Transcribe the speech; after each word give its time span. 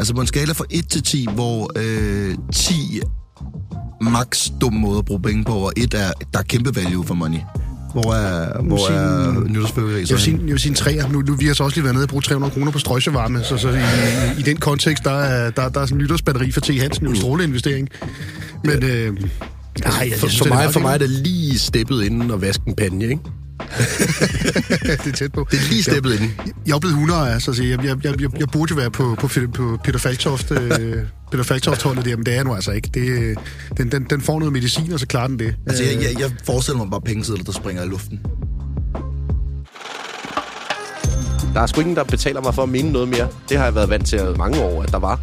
Altså 0.00 0.14
på 0.14 0.20
en 0.20 0.26
skala 0.26 0.52
fra 0.52 0.64
1 0.70 0.88
til 0.88 1.02
10, 1.02 1.26
hvor 1.34 1.70
øh, 1.76 2.34
10 2.52 3.00
max 4.02 4.50
dum 4.60 4.74
måde 4.74 4.98
at 4.98 5.04
bruge 5.04 5.22
penge 5.22 5.44
på, 5.44 5.52
og 5.52 5.72
1 5.76 5.94
er, 5.94 6.12
der 6.32 6.38
er 6.38 6.42
kæmpe 6.42 6.76
value 6.76 7.04
for 7.04 7.14
money. 7.14 7.38
Hvor 7.92 8.14
er, 8.14 8.62
hvor 8.62 8.76
sige- 8.76 8.98
er 8.98 9.40
nytårsfyrværkeri 9.48 10.00
Jeg 10.00 10.08
vil 10.08 10.20
sige, 10.20 10.36
jeg 10.40 10.46
vil 10.52 10.58
sige 10.58 10.70
en 10.70 10.74
træer. 10.76 11.08
Nu, 11.08 11.20
nu, 11.20 11.34
vi 11.34 11.46
har 11.46 11.54
så 11.54 11.64
også 11.64 11.76
lige 11.76 11.84
været 11.84 11.94
nede 11.94 12.04
og 12.04 12.08
brugt 12.08 12.24
300 12.24 12.52
kroner 12.52 12.72
på 12.72 12.78
strøjsevarme, 12.78 13.44
så, 13.44 13.56
så 13.56 13.68
i, 13.68 13.72
i, 13.72 14.40
i, 14.40 14.42
den 14.42 14.56
kontekst, 14.56 15.04
der 15.04 15.10
er, 15.10 15.50
der, 15.50 15.68
der 15.68 15.80
er 15.80 15.86
sådan 15.86 15.98
en 15.98 16.04
nytårsbatteri 16.04 16.50
for 16.50 16.60
T. 16.60 16.66
Hansen 16.80 17.04
jo 17.04 17.10
en 17.10 17.16
stråleinvestering. 17.16 17.88
Men 18.64 18.82
øh, 18.84 19.12
nej, 19.14 20.08
jeg, 20.10 20.18
For, 20.18 20.28
for, 20.38 20.48
mig, 20.48 20.72
for 20.72 20.80
mig 20.80 20.94
er 20.94 20.98
det 20.98 21.10
lige 21.10 21.58
steppet 21.58 22.04
inden 22.04 22.30
og 22.30 22.40
vaske 22.40 22.62
en 22.66 22.74
panje, 22.74 23.08
ikke? 23.08 23.20
det 25.04 25.06
er 25.06 25.12
tæt 25.12 25.32
på. 25.32 25.46
Det 25.50 25.58
er 25.58 25.68
lige 25.68 25.82
steppet 25.82 26.12
inden. 26.14 26.40
Jeg 26.66 26.74
er 26.74 26.78
blevet 26.78 26.94
100 26.94 27.32
altså, 27.32 27.52
så 27.52 27.62
jeg, 27.62 27.84
jeg, 27.84 28.04
jeg, 28.04 28.20
jeg, 28.20 28.40
jeg 28.40 28.48
burde 28.48 28.70
jo 28.70 28.76
være 28.76 28.90
på, 28.90 29.16
på, 29.20 29.28
på 29.54 29.78
Peter 29.84 29.98
Falktoft, 29.98 30.50
øh, 30.50 30.96
Peter 31.30 31.44
Falktoft-holdet 31.44 32.04
der, 32.04 32.16
men 32.16 32.26
det 32.26 32.32
er 32.32 32.36
jeg 32.36 32.44
nu 32.44 32.54
altså 32.54 32.70
ikke. 32.70 32.90
Det, 32.94 33.00
øh, 33.00 33.36
den, 33.76 33.92
den, 33.92 34.06
den 34.10 34.20
får 34.20 34.38
noget 34.38 34.52
medicin, 34.52 34.92
og 34.92 35.00
så 35.00 35.06
klarer 35.06 35.26
den 35.26 35.38
det. 35.38 35.54
Altså, 35.66 35.82
Øh, 35.82 35.88
jeg, 35.88 36.02
jeg, 36.02 36.20
jeg 36.20 36.30
forestiller 36.44 36.78
mig 36.78 36.90
bare 36.90 37.00
pengesedler, 37.00 37.44
der 37.44 37.52
springer 37.52 37.84
i 37.84 37.88
luften. 37.88 38.20
Der 41.54 41.60
er 41.60 41.66
sgu 41.66 41.80
ingen, 41.80 41.96
der 41.96 42.04
betaler 42.04 42.40
mig 42.40 42.54
for 42.54 42.62
at 42.62 42.68
mene 42.68 42.92
noget 42.92 43.08
mere. 43.08 43.28
Det 43.48 43.56
har 43.56 43.64
jeg 43.64 43.74
været 43.74 43.90
vant 43.90 44.06
til 44.06 44.20
mange 44.38 44.60
år, 44.60 44.82
at 44.82 44.92
der 44.92 44.98
var. 44.98 45.20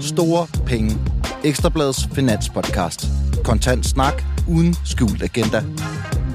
Store 0.00 0.46
penge. 0.66 0.98
Ekstrabladets 1.44 2.08
finanspodcast. 2.14 3.06
Kontant 3.44 3.86
snak 3.86 4.22
uden 4.48 4.76
skjult 4.84 5.22
agenda. 5.22 5.62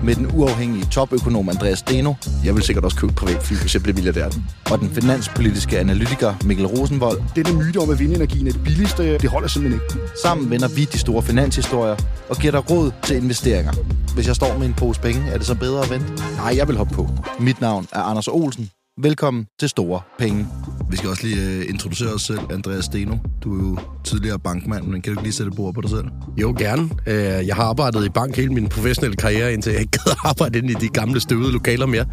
Med 0.04 0.16
den 0.16 0.28
uafhængige 0.34 0.86
topøkonom 0.86 1.50
Andreas 1.50 1.80
Steno 1.80 2.14
Jeg 2.46 2.56
vil 2.56 2.64
sikkert 2.64 2.86
også 2.86 2.98
købe 2.98 3.10
et 3.12 3.16
privatfly, 3.16 3.56
hvis 3.56 3.74
jeg 3.74 3.84
blev 3.84 3.96
milliardær. 3.96 4.30
og 4.72 4.80
den 4.80 4.90
finanspolitiske 4.90 5.80
analytiker 5.80 6.34
Mikkel 6.46 6.66
Rosenvold. 6.66 7.22
Denne 7.36 7.54
myte 7.54 7.78
om, 7.78 7.90
at 7.90 8.00
vindenergien 8.00 8.48
er 8.48 8.52
det 8.52 8.64
billigste, 8.64 9.18
det 9.18 9.30
holder 9.30 9.48
simpelthen 9.48 9.82
ikke. 9.84 10.08
Sammen 10.24 10.50
vender 10.50 10.68
vi 10.68 10.86
de 10.86 11.00
store 11.00 11.24
finanshistorier 11.24 11.96
og 12.30 12.36
giver 12.38 12.52
dig 12.52 12.72
råd 12.72 12.92
til 13.04 13.16
investeringer. 13.16 13.74
Hvis 14.14 14.28
jeg 14.28 14.36
står 14.36 14.58
med 14.58 14.68
en 14.68 14.74
pose 14.74 15.02
penge, 15.02 15.22
er 15.32 15.38
det 15.38 15.48
så 15.48 15.56
bedre 15.56 15.84
at 15.84 15.90
vente? 15.90 16.06
Nej, 16.36 16.54
jeg 16.58 16.68
vil 16.68 16.78
hoppe 16.78 16.94
på. 16.96 17.10
Mit 17.40 17.62
navn 17.62 17.88
er 17.92 18.02
Anders 18.02 18.28
Olsen. 18.28 18.70
Velkommen 19.00 19.46
til 19.60 19.70
Store 19.70 20.02
Penge. 20.20 20.48
Vi 20.90 20.98
skal 20.98 21.10
også 21.10 21.24
lige 21.28 21.60
uh, 21.60 21.70
introducere 21.70 22.14
os 22.14 22.22
selv, 22.22 22.40
Andreas 22.52 22.86
Steno. 22.86 23.16
Du 23.44 23.54
er 23.60 23.70
jo 23.70 23.78
tidligere 24.08 24.40
bankmand, 24.40 24.84
men 24.88 25.02
kan 25.02 25.14
du 25.14 25.20
ikke 25.20 25.24
lige 25.24 25.34
sætte 25.34 25.52
bord 25.52 25.74
på 25.74 25.82
dig 25.82 25.90
selv? 25.90 26.06
Jo, 26.38 26.56
gerne. 26.60 26.90
Øh, 27.08 27.48
Jeg 27.48 27.56
har 27.56 27.64
arbejdet 27.64 28.06
i 28.06 28.10
bank 28.10 28.36
hele 28.36 28.54
min 28.54 28.68
professionelle 28.68 29.16
karriere, 29.16 29.54
indtil 29.54 29.72
jeg 29.72 29.80
ikke 29.82 29.92
gad 30.06 30.14
arbejde 30.24 30.60
inde 30.60 30.72
i 30.72 30.76
de 30.76 30.88
gamle 30.88 31.20
støvede 31.20 31.52
lokaler 31.52 31.86
mere. 31.86 32.06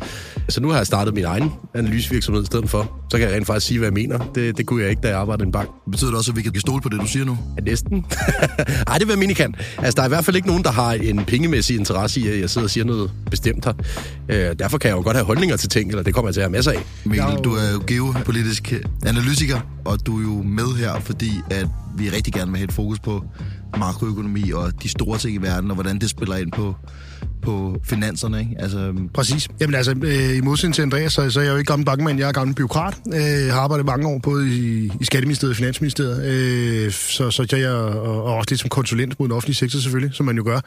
Så 0.49 0.61
nu 0.61 0.69
har 0.69 0.77
jeg 0.77 0.87
startet 0.87 1.15
min 1.15 1.25
egen 1.25 1.51
analysevirksomhed 1.75 2.43
i 2.43 2.47
stedet 2.47 2.71
for. 2.71 2.93
Så 3.11 3.19
kan 3.19 3.29
jeg 3.29 3.37
rent 3.37 3.47
faktisk 3.47 3.67
sige, 3.67 3.79
hvad 3.79 3.87
jeg 3.87 3.93
mener. 3.95 4.19
Det, 4.35 4.59
det 4.59 4.67
kunne 4.67 4.83
jeg 4.83 4.91
ikke, 4.91 5.03
da 5.03 5.09
jeg 5.09 5.19
arbejdede 5.19 5.45
i 5.45 5.47
en 5.47 5.53
bank. 5.53 5.69
Betyder 5.91 6.11
det 6.11 6.19
også, 6.19 6.31
at 6.33 6.37
vi 6.37 6.43
kan 6.43 6.61
stole 6.61 6.83
på 6.83 6.89
det, 6.89 7.01
du 7.01 7.07
siger 7.07 7.25
nu? 7.25 7.39
Ja, 7.59 7.63
næsten. 7.63 8.05
Ej, 8.91 8.99
det 8.99 9.07
vil 9.07 9.13
jeg 9.13 9.19
mene, 9.19 9.35
kan. 9.35 9.55
Altså, 9.79 9.93
der 9.97 10.03
er 10.03 10.07
i 10.07 10.09
hvert 10.09 10.25
fald 10.25 10.37
ikke 10.37 10.49
nogen, 10.49 10.65
der 10.65 10.71
har 10.73 10.93
en 10.93 11.25
pengemæssig 11.25 11.77
interesse 11.77 12.21
i, 12.21 12.29
at 12.29 12.41
jeg 12.41 12.51
sidder 12.51 12.67
og 12.67 12.71
siger 12.71 12.85
noget 12.85 13.11
bestemt 13.31 13.65
her. 13.65 13.73
Øh, 14.29 14.57
derfor 14.59 14.79
kan 14.79 14.89
jeg 14.89 14.97
jo 14.97 15.03
godt 15.03 15.17
have 15.17 15.27
holdninger 15.27 15.57
til 15.57 15.69
ting, 15.69 15.91
eller 15.91 16.03
det 16.03 16.15
kommer 16.15 16.29
jeg 16.29 16.35
til 16.35 16.41
at 16.41 16.45
have 16.45 16.53
masser 16.53 16.73
af. 16.73 16.79
Mikkel, 17.05 17.21
er 17.21 17.37
du 17.37 17.53
er 17.55 17.73
jo 17.73 17.83
geopolitisk 17.87 18.73
analytiker, 19.07 19.61
og 19.85 20.07
du 20.07 20.19
er 20.19 20.23
jo 20.23 20.43
med 20.43 20.77
her, 20.79 21.01
fordi 21.01 21.31
at 21.51 21.67
vi 21.97 22.11
rigtig 22.11 22.33
gerne 22.33 22.51
vil 22.51 22.59
have 22.59 22.65
et 22.65 22.73
fokus 22.73 23.01
på 23.01 23.25
makroøkonomi 23.79 24.51
og 24.51 24.83
de 24.83 24.89
store 24.89 25.19
ting 25.19 25.35
i 25.35 25.39
verden, 25.39 25.71
og 25.71 25.75
hvordan 25.75 25.99
det 25.99 26.11
spiller 26.11 26.37
ind 26.37 26.53
på, 26.53 26.77
på 27.43 27.81
finanserne. 27.85 28.41
Ikke? 28.41 28.57
Altså, 28.59 28.79
øhm, 28.79 29.09
Præcis. 29.09 29.49
Jamen 29.61 29.75
altså, 29.75 29.95
øh, 30.03 30.37
i 30.37 30.41
modsætning 30.41 30.75
til 30.75 30.83
Andreas, 30.83 31.13
så, 31.13 31.31
så 31.31 31.41
er 31.41 31.45
jeg 31.45 31.53
jo 31.53 31.57
ikke 31.57 31.69
gammel 31.69 31.87
bankmand, 31.87 32.19
jeg 32.19 32.29
er 32.29 32.33
gammel 32.33 32.55
byråkrat. 32.55 32.95
Øh, 33.15 33.53
har 33.53 33.61
arbejdet 33.61 33.87
mange 33.87 34.09
år 34.09 34.19
både 34.19 34.49
i, 34.49 34.91
i 35.01 35.05
Skatteministeriet 35.05 35.51
og 35.51 35.57
Finansministeriet. 35.57 36.25
Øh, 36.25 36.93
så, 36.93 37.31
så 37.31 37.57
jeg 37.57 37.71
og, 37.71 38.25
og 38.25 38.35
også 38.35 38.51
lidt 38.51 38.61
som 38.61 38.71
konsulent 38.71 39.21
mod 39.21 39.29
den 39.29 39.37
offentlige 39.37 39.57
sektor 39.57 39.79
selvfølgelig, 39.79 40.17
som 40.17 40.27
man 40.27 40.37
jo 40.37 40.45
gør. 40.45 40.61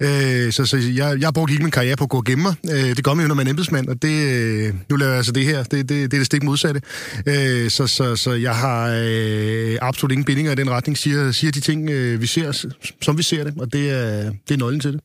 Øh, 0.00 0.52
så 0.52 0.66
så 0.66 0.76
jeg, 0.76 1.16
jeg 1.20 1.26
har 1.26 1.32
brugt 1.32 1.50
hele 1.50 1.62
min 1.62 1.70
karriere 1.70 1.96
på 1.96 2.04
at 2.04 2.10
gå 2.10 2.16
og 2.16 2.24
gemme 2.24 2.42
mig. 2.42 2.54
Øh, 2.70 2.96
det 2.96 3.04
gør 3.04 3.14
man 3.14 3.24
jo, 3.24 3.28
når 3.28 3.34
man 3.34 3.46
er 3.46 3.50
embedsmand, 3.50 3.88
og 3.88 4.02
det, 4.02 4.26
øh, 4.32 4.74
nu 4.90 4.96
laver 4.96 5.10
jeg 5.10 5.16
altså 5.16 5.32
det 5.32 5.44
her. 5.44 5.62
Det, 5.62 5.70
det, 5.70 5.88
det 5.88 6.04
er 6.04 6.08
det 6.08 6.26
stik 6.26 6.42
modsatte. 6.42 6.80
Øh, 7.26 7.70
så, 7.70 7.86
så, 7.86 8.16
så 8.16 8.32
jeg 8.32 8.56
har 8.56 9.02
øh, 9.04 9.78
absolut 9.82 10.12
ingen 10.12 10.24
bindinger 10.24 10.52
i 10.52 10.54
den 10.54 10.70
retning, 10.70 10.98
siger, 10.98 11.32
siger 11.32 11.52
de 11.52 11.60
ting, 11.60 11.90
øh, 11.90 12.20
vi 12.20 12.26
ser, 12.26 12.66
som 13.02 13.18
vi 13.18 13.22
ser 13.22 13.44
det, 13.44 13.54
og 13.58 13.72
det 13.72 13.90
er, 13.90 14.32
det 14.48 14.54
er 14.54 14.58
nøglen 14.58 14.80
til 14.80 14.92
det. 14.92 15.00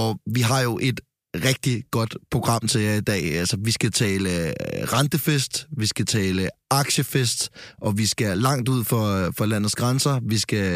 Og 0.00 0.08
vi 0.34 0.40
har 0.40 0.60
jo 0.60 0.78
et 0.82 1.00
rigtig 1.34 1.84
godt 1.90 2.16
program 2.30 2.68
til 2.68 2.80
jer 2.80 2.94
i 2.94 3.00
dag. 3.00 3.22
Altså, 3.38 3.56
vi 3.64 3.70
skal 3.70 3.92
tale 3.92 4.30
øh, 4.46 4.52
rentefest, 4.96 5.66
vi 5.78 5.86
skal 5.86 6.06
tale 6.06 6.48
aktiefest, 6.70 7.50
og 7.82 7.98
vi 7.98 8.06
skal 8.06 8.38
langt 8.38 8.68
ud 8.68 8.84
for, 8.84 9.32
for 9.36 9.46
landets 9.46 9.74
grænser. 9.74 10.20
Vi 10.28 10.38
skal 10.38 10.66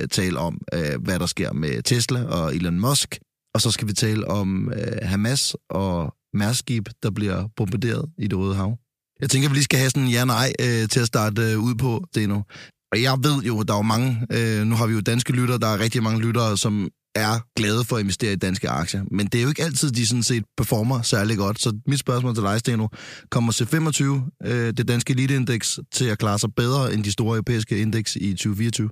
øh, 0.00 0.08
tale 0.08 0.38
om, 0.38 0.60
øh, 0.74 1.02
hvad 1.04 1.18
der 1.18 1.26
sker 1.26 1.52
med 1.52 1.82
Tesla 1.82 2.24
og 2.24 2.54
Elon 2.56 2.80
Musk. 2.80 3.18
Og 3.54 3.60
så 3.60 3.70
skal 3.70 3.88
vi 3.88 3.92
tale 3.92 4.28
om 4.28 4.72
Hamas 5.02 5.56
og 5.70 6.14
Mærskib, 6.34 6.88
der 7.02 7.10
bliver 7.10 7.48
bombarderet 7.56 8.04
i 8.18 8.26
det 8.26 8.38
Røde 8.38 8.54
Hav. 8.54 8.78
Jeg 9.20 9.30
tænker, 9.30 9.48
vi 9.48 9.54
lige 9.54 9.64
skal 9.64 9.78
have 9.78 9.90
sådan 9.90 10.02
en 10.02 10.10
ja-nej 10.10 10.52
øh, 10.60 10.88
til 10.88 11.00
at 11.00 11.06
starte 11.06 11.42
øh, 11.42 11.58
ud 11.58 11.74
på, 11.74 12.04
det 12.14 12.28
nu. 12.28 12.44
Og 12.92 13.02
jeg 13.02 13.18
ved 13.22 13.42
jo, 13.42 13.62
der 13.62 13.72
er 13.72 13.78
jo 13.78 13.82
mange, 13.82 14.26
øh, 14.32 14.66
nu 14.66 14.74
har 14.74 14.86
vi 14.86 14.94
jo 14.94 15.00
danske 15.00 15.32
lyttere, 15.32 15.58
der 15.58 15.66
er 15.66 15.78
rigtig 15.78 16.02
mange 16.02 16.20
lyttere, 16.20 16.58
som 16.58 16.88
er 17.18 17.40
glade 17.56 17.84
for 17.84 17.96
at 17.96 18.00
investere 18.00 18.32
i 18.32 18.36
danske 18.36 18.68
aktier. 18.68 19.02
Men 19.10 19.26
det 19.26 19.38
er 19.38 19.42
jo 19.42 19.48
ikke 19.48 19.62
altid, 19.62 19.90
de 19.90 20.06
sådan 20.06 20.22
set 20.22 20.44
performer 20.56 21.02
særlig 21.02 21.36
godt. 21.36 21.60
Så 21.60 21.78
mit 21.86 21.98
spørgsmål 21.98 22.34
til 22.34 22.44
dig, 22.44 22.58
Steno, 22.60 22.86
kommer 23.30 23.52
C25, 23.52 24.48
øh, 24.48 24.72
det 24.76 24.88
danske 24.88 25.12
eliteindeks, 25.12 25.80
til 25.92 26.04
at 26.04 26.18
klare 26.18 26.38
sig 26.38 26.54
bedre 26.56 26.94
end 26.94 27.04
de 27.04 27.12
store 27.12 27.36
europæiske 27.36 27.78
indeks 27.78 28.16
i 28.16 28.30
2024? 28.32 28.90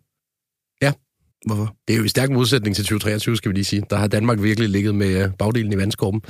Ja. 0.82 0.92
Hvorfor? 1.46 1.74
Det 1.88 1.94
er 1.94 1.98
jo 1.98 2.04
i 2.04 2.08
stærk 2.08 2.30
modsætning 2.30 2.76
til 2.76 2.84
2023, 2.84 3.36
skal 3.36 3.48
vi 3.48 3.54
lige 3.54 3.64
sige. 3.64 3.82
Der 3.90 3.96
har 3.96 4.06
Danmark 4.06 4.42
virkelig 4.42 4.68
ligget 4.68 4.94
med 4.94 5.24
øh, 5.24 5.30
bagdelen 5.38 5.72
i 5.72 5.76
vandskorben. 5.76 6.20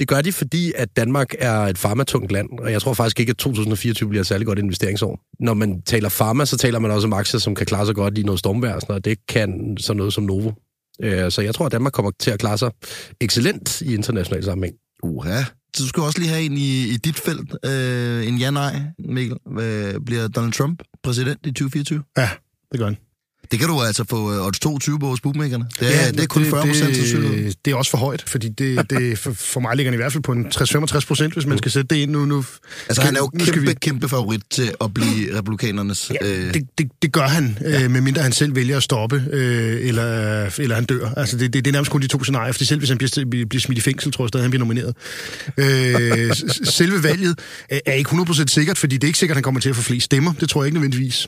Det 0.00 0.08
gør 0.08 0.20
de, 0.20 0.32
fordi 0.32 0.72
at 0.76 0.96
Danmark 0.96 1.34
er 1.38 1.58
et 1.58 1.78
farmatungt 1.78 2.32
land, 2.32 2.48
og 2.58 2.72
jeg 2.72 2.82
tror 2.82 2.94
faktisk 2.94 3.20
ikke, 3.20 3.30
at 3.30 3.36
2024 3.36 4.08
bliver 4.08 4.20
et 4.20 4.26
særlig 4.26 4.46
godt 4.46 4.58
investeringsår. 4.58 5.20
Når 5.40 5.54
man 5.54 5.82
taler 5.82 6.08
farma, 6.08 6.44
så 6.44 6.56
taler 6.56 6.78
man 6.78 6.90
også 6.90 7.06
om 7.06 7.12
aktier, 7.12 7.40
som 7.40 7.54
kan 7.54 7.66
klare 7.66 7.86
sig 7.86 7.94
godt 7.94 8.18
i 8.18 8.22
noget 8.22 8.38
stormvejr, 8.38 8.74
og 8.74 8.80
sådan 8.80 8.92
noget. 8.92 9.04
det 9.04 9.18
kan 9.28 9.76
sådan 9.80 9.96
noget 9.96 10.12
som 10.12 10.24
Novo. 10.24 10.50
Øh, 11.02 11.30
Så 11.32 11.42
jeg 11.42 11.54
tror, 11.54 11.66
at 11.66 11.72
Danmark 11.72 11.92
kommer 11.92 12.10
til 12.20 12.30
at 12.30 12.38
klare 12.38 12.58
sig 12.58 12.70
excellent 13.20 13.80
i 13.80 13.94
international 13.94 14.44
sammenhæng. 14.44 14.76
Uha. 15.02 15.42
Så 15.76 15.82
du 15.82 15.88
skal 15.88 16.02
også 16.02 16.18
lige 16.18 16.28
have 16.30 16.42
en 16.42 16.52
i, 16.52 16.88
i 16.88 16.96
dit 16.96 17.16
felt. 17.18 17.54
Øh, 17.64 18.26
en 18.28 18.38
ja-nej, 18.38 18.80
Mikkel. 18.98 19.36
Øh, 19.60 19.94
bliver 20.06 20.28
Donald 20.28 20.52
Trump 20.52 20.82
præsident 21.02 21.38
i 21.46 21.50
2024? 21.50 22.02
Ja, 22.18 22.28
det 22.72 22.78
gør 22.80 22.86
han. 22.86 22.96
Det 23.50 23.58
kan 23.58 23.68
du 23.68 23.80
altså 23.82 24.04
få 24.10 24.34
øh, 24.34 24.46
odds 24.46 24.58
22 24.60 24.98
på 24.98 25.06
hos 25.06 25.20
bookmakerne. 25.20 25.64
Det 25.80 26.06
er, 26.06 26.12
det 26.12 26.20
er 26.22 26.26
kun 26.26 26.44
40 26.44 26.66
procent 26.66 26.96
sandsynlighed. 26.96 27.44
det, 27.46 27.56
det 27.64 27.70
er 27.70 27.74
også 27.76 27.90
for 27.90 27.98
højt, 27.98 28.24
fordi 28.26 28.48
det, 28.48 28.90
det, 28.90 29.18
for, 29.18 29.32
for 29.32 29.60
mig 29.60 29.76
ligger 29.76 29.90
den 29.90 29.94
i 30.00 30.02
hvert 30.02 30.12
fald 30.12 30.22
på 30.22 30.32
en 30.32 30.46
60-65 30.46 31.06
procent, 31.06 31.32
hvis 31.34 31.46
man 31.46 31.58
skal 31.58 31.70
sætte 31.70 31.94
det 31.94 32.02
ind 32.02 32.10
nu. 32.10 32.24
nu 32.24 32.36
Altså, 32.36 32.54
skal- 32.90 33.04
han 33.04 33.16
er 33.16 33.20
jo 33.20 33.26
kæmpe, 33.26 33.60
vi- 33.60 33.74
kæmpe 33.74 34.08
favorit 34.08 34.40
til 34.50 34.72
at 34.80 34.94
blive 34.94 35.38
republikanernes... 35.38 36.10
Ja, 36.22 36.28
øh, 36.28 36.54
det, 36.54 36.62
det, 36.78 36.86
det 37.02 37.12
gør 37.12 37.26
han, 37.26 37.58
ja. 37.60 37.82
øh, 37.84 37.90
medmindre 37.90 38.22
han 38.22 38.32
selv 38.32 38.54
vælger 38.54 38.76
at 38.76 38.82
stoppe, 38.82 39.24
øh, 39.32 39.88
eller, 39.88 40.50
eller 40.58 40.74
han 40.74 40.84
dør. 40.84 41.08
Altså, 41.16 41.36
det, 41.36 41.52
det, 41.52 41.64
det 41.64 41.70
er 41.70 41.72
nærmest 41.72 41.90
kun 41.92 42.02
de 42.02 42.06
to 42.06 42.22
scenarier, 42.24 42.52
fordi 42.52 42.64
selv 42.64 42.78
hvis 42.78 42.88
han 42.88 42.98
bliver, 42.98 43.24
bliver 43.48 43.60
smidt 43.60 43.78
i 43.78 43.82
fængsel, 43.82 44.12
tror 44.12 44.24
jeg 44.24 44.28
stadig, 44.28 44.44
han 44.44 44.50
bliver 44.50 44.64
nomineret. 44.64 44.94
Øh, 45.56 46.34
selve 46.64 47.02
valget 47.02 47.38
er, 47.86 47.92
ikke 47.92 48.10
100% 48.10 48.44
sikkert, 48.46 48.78
fordi 48.78 48.96
det 48.96 49.04
er 49.04 49.08
ikke 49.08 49.18
sikkert, 49.18 49.36
han 49.36 49.42
kommer 49.42 49.60
til 49.60 49.68
at 49.68 49.76
få 49.76 49.82
flest 49.82 50.04
stemmer. 50.04 50.32
Det 50.40 50.48
tror 50.50 50.62
jeg 50.62 50.66
ikke 50.66 50.74
nødvendigvis. 50.78 51.26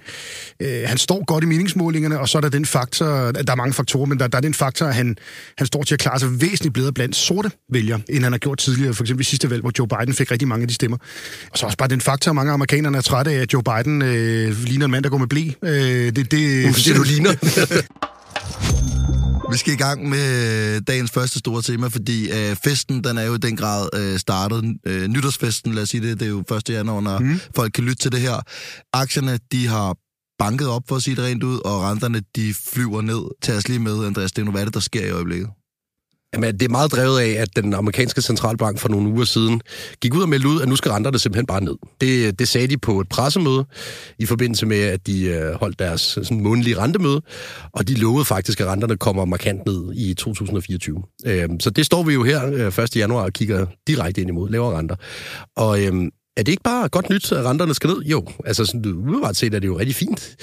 Øh, 0.60 0.82
han 0.86 0.98
står 0.98 1.24
godt 1.26 1.44
i 1.44 1.46
meningsmålingerne, 1.46 2.11
og 2.18 2.28
så 2.28 2.38
er 2.38 2.42
der 2.42 2.48
den 2.48 2.66
faktor, 2.66 3.06
der 3.06 3.52
er 3.52 3.54
mange 3.54 3.72
faktorer, 3.72 4.06
men 4.06 4.18
der, 4.18 4.26
der 4.26 4.38
er 4.38 4.42
den 4.42 4.54
faktor, 4.54 4.86
at 4.86 4.94
han, 4.94 5.16
han 5.58 5.66
står 5.66 5.82
til 5.82 5.94
at 5.94 6.00
klare 6.00 6.18
sig 6.20 6.40
væsentligt 6.40 6.74
bedre 6.74 6.92
blandt 6.92 7.16
sorte 7.16 7.50
vælgere, 7.72 8.00
end 8.08 8.22
han 8.22 8.32
har 8.32 8.38
gjort 8.38 8.58
tidligere, 8.58 8.94
for 8.94 9.04
eksempel 9.04 9.20
i 9.20 9.24
sidste 9.24 9.50
valg, 9.50 9.60
hvor 9.60 9.72
Joe 9.78 9.88
Biden 9.88 10.14
fik 10.14 10.30
rigtig 10.30 10.48
mange 10.48 10.62
af 10.62 10.68
de 10.68 10.74
stemmer. 10.74 10.96
Og 11.50 11.58
så 11.58 11.66
også 11.66 11.78
bare 11.78 11.88
den 11.88 12.00
faktor, 12.00 12.30
at 12.30 12.34
mange 12.34 12.52
amerikanere 12.52 12.96
er 12.96 13.00
trætte 13.00 13.30
af, 13.30 13.34
at 13.34 13.52
Joe 13.52 13.62
Biden 13.62 14.02
øh, 14.02 14.64
ligner 14.64 14.84
en 14.84 14.90
mand, 14.90 15.04
der 15.04 15.10
går 15.10 15.18
med 15.18 15.26
blæ. 15.26 15.50
Øh, 15.64 15.70
det, 16.16 16.30
det, 16.30 16.62
Hvorfor 16.62 16.80
siger 16.80 16.96
du 16.96 17.02
ligner? 17.02 17.32
Vi 19.52 19.56
skal 19.58 19.72
i 19.72 19.76
gang 19.76 20.08
med 20.08 20.80
dagens 20.80 21.10
første 21.10 21.38
store 21.38 21.62
tema, 21.62 21.86
fordi 21.86 22.30
øh, 22.30 22.56
festen, 22.64 23.04
den 23.04 23.18
er 23.18 23.22
jo 23.22 23.34
i 23.34 23.38
den 23.38 23.56
grad 23.56 23.88
øh, 23.94 24.18
startet. 24.18 24.76
Øh, 24.86 25.08
nytårsfesten, 25.08 25.74
lad 25.74 25.82
os 25.82 25.88
sige 25.88 26.08
det, 26.08 26.20
det 26.20 26.26
er 26.26 26.30
jo 26.30 26.44
1. 26.56 26.68
januar, 26.68 27.00
når 27.00 27.18
mm. 27.18 27.40
folk 27.56 27.72
kan 27.72 27.84
lytte 27.84 28.02
til 28.02 28.12
det 28.12 28.20
her. 28.20 28.42
Aktierne, 28.92 29.38
de 29.52 29.66
har 29.66 29.96
banket 30.44 30.68
op, 30.68 30.82
for 30.88 30.96
at 30.96 31.02
sige 31.02 31.16
det 31.16 31.24
rent 31.24 31.42
ud, 31.42 31.58
og 31.64 31.82
renterne, 31.82 32.22
de 32.36 32.54
flyver 32.54 33.00
ned. 33.02 33.22
Tag 33.42 33.56
os 33.56 33.68
lige 33.68 33.78
med, 33.78 34.06
Andreas, 34.06 34.32
det 34.32 34.42
er 34.42 34.44
nu, 34.44 34.50
hvad 34.50 34.60
er 34.60 34.64
det, 34.64 34.74
der 34.74 34.80
sker 34.80 35.06
i 35.06 35.10
øjeblikket? 35.10 35.48
Jamen, 36.34 36.54
det 36.54 36.62
er 36.62 36.68
meget 36.68 36.92
drevet 36.92 37.20
af, 37.20 37.42
at 37.42 37.56
den 37.56 37.74
amerikanske 37.74 38.22
centralbank 38.22 38.78
for 38.78 38.88
nogle 38.88 39.08
uger 39.08 39.24
siden 39.24 39.60
gik 40.00 40.14
ud 40.14 40.22
og 40.22 40.28
meldte 40.28 40.48
ud, 40.48 40.60
at 40.62 40.68
nu 40.68 40.76
skal 40.76 40.90
renterne 40.90 41.18
simpelthen 41.18 41.46
bare 41.46 41.64
ned. 41.64 41.76
Det, 42.00 42.38
det 42.38 42.48
sagde 42.48 42.66
de 42.66 42.78
på 42.78 43.00
et 43.00 43.08
pressemøde 43.08 43.64
i 44.18 44.26
forbindelse 44.26 44.66
med, 44.66 44.80
at 44.80 45.06
de 45.06 45.24
øh, 45.24 45.54
holdt 45.54 45.78
deres 45.78 46.18
øh, 46.18 46.24
sådan, 46.24 46.42
månedlige 46.42 46.78
rentemøde, 46.78 47.22
og 47.72 47.88
de 47.88 47.94
lovede 47.94 48.24
faktisk, 48.24 48.60
at 48.60 48.66
renterne 48.66 48.96
kommer 48.96 49.24
markant 49.24 49.66
ned 49.66 49.92
i 49.94 50.14
2024. 50.14 51.02
Øh, 51.26 51.48
så 51.60 51.70
det 51.70 51.86
står 51.86 52.02
vi 52.02 52.12
jo 52.12 52.22
her 52.22 52.46
øh, 52.46 52.84
1. 52.84 52.96
januar 52.96 53.22
og 53.22 53.32
kigger 53.32 53.66
direkte 53.86 54.20
ind 54.20 54.30
imod 54.30 54.50
lavere 54.50 54.78
renter. 54.78 54.96
Og 55.56 55.84
øh, 55.84 55.92
er 56.36 56.42
det 56.42 56.52
ikke 56.52 56.62
bare 56.62 56.88
godt 56.88 57.10
nyt, 57.10 57.32
at 57.32 57.44
renterne 57.44 57.74
skal 57.74 57.90
ned? 57.90 58.02
Jo, 58.02 58.26
altså 58.46 58.64
sådan, 58.64 58.86
umiddelbart 58.86 59.36
set 59.36 59.54
er 59.54 59.58
det 59.58 59.68
jo 59.68 59.78
rigtig 59.78 59.94
fint. 59.94 60.36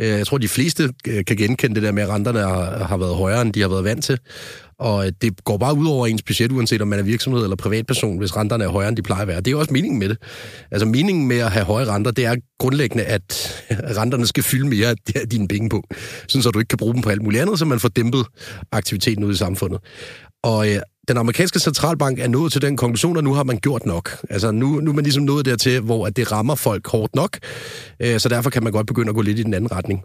Øh, 0.00 0.08
jeg 0.08 0.26
tror, 0.26 0.38
de 0.38 0.48
fleste 0.48 0.92
øh, 1.08 1.24
kan 1.24 1.36
genkende 1.36 1.74
det 1.74 1.82
der 1.82 1.92
med, 1.92 2.02
at 2.02 2.08
renterne 2.08 2.40
har, 2.84 2.96
været 2.96 3.16
højere, 3.16 3.42
end 3.42 3.52
de 3.52 3.60
har 3.60 3.68
været 3.68 3.84
vant 3.84 4.04
til. 4.04 4.18
Og 4.78 5.06
øh, 5.06 5.12
det 5.22 5.44
går 5.44 5.56
bare 5.56 5.74
ud 5.74 5.86
over 5.86 6.06
ens 6.06 6.22
budget, 6.22 6.52
uanset 6.52 6.82
om 6.82 6.88
man 6.88 6.98
er 6.98 7.02
virksomhed 7.02 7.42
eller 7.42 7.56
privatperson, 7.56 8.18
hvis 8.18 8.36
renterne 8.36 8.64
er 8.64 8.68
højere, 8.68 8.88
end 8.88 8.96
de 8.96 9.02
plejer 9.02 9.22
at 9.22 9.28
være. 9.28 9.36
Det 9.36 9.46
er 9.46 9.50
jo 9.50 9.58
også 9.58 9.72
meningen 9.72 9.98
med 9.98 10.08
det. 10.08 10.18
Altså 10.70 10.86
meningen 10.86 11.28
med 11.28 11.38
at 11.38 11.50
have 11.50 11.64
høje 11.64 11.86
renter, 11.86 12.10
det 12.10 12.24
er 12.24 12.36
grundlæggende, 12.58 13.04
at 13.04 13.54
renterne 13.98 14.26
skal 14.26 14.42
fylde 14.42 14.68
mere 14.68 14.88
af 14.88 15.28
dine 15.30 15.48
penge 15.48 15.68
på, 15.68 15.82
sådan 16.28 16.42
så 16.42 16.50
du 16.50 16.58
ikke 16.58 16.68
kan 16.68 16.78
bruge 16.78 16.94
dem 16.94 17.02
på 17.02 17.10
alt 17.10 17.22
muligt 17.22 17.42
andet, 17.42 17.58
så 17.58 17.64
man 17.64 17.80
får 17.80 17.88
dæmpet 17.88 18.26
aktiviteten 18.72 19.24
ud 19.24 19.32
i 19.32 19.36
samfundet. 19.36 19.80
Og 20.42 20.66
den 21.08 21.16
amerikanske 21.16 21.58
centralbank 21.58 22.18
er 22.18 22.28
nået 22.28 22.52
til 22.52 22.62
den 22.62 22.76
konklusion, 22.76 23.16
at 23.16 23.24
nu 23.24 23.32
har 23.34 23.44
man 23.44 23.58
gjort 23.58 23.86
nok. 23.86 24.10
Altså 24.30 24.50
nu, 24.50 24.66
nu 24.66 24.90
er 24.90 24.94
man 24.94 25.04
ligesom 25.04 25.22
nået 25.22 25.44
dertil, 25.44 25.80
hvor 25.80 26.06
at 26.06 26.16
det 26.16 26.32
rammer 26.32 26.54
folk 26.54 26.86
hårdt 26.86 27.14
nok, 27.14 27.38
øh, 28.00 28.20
så 28.20 28.28
derfor 28.28 28.50
kan 28.50 28.62
man 28.62 28.72
godt 28.72 28.86
begynde 28.86 29.08
at 29.08 29.14
gå 29.14 29.22
lidt 29.22 29.38
i 29.38 29.42
den 29.42 29.54
anden 29.54 29.72
retning. 29.72 30.02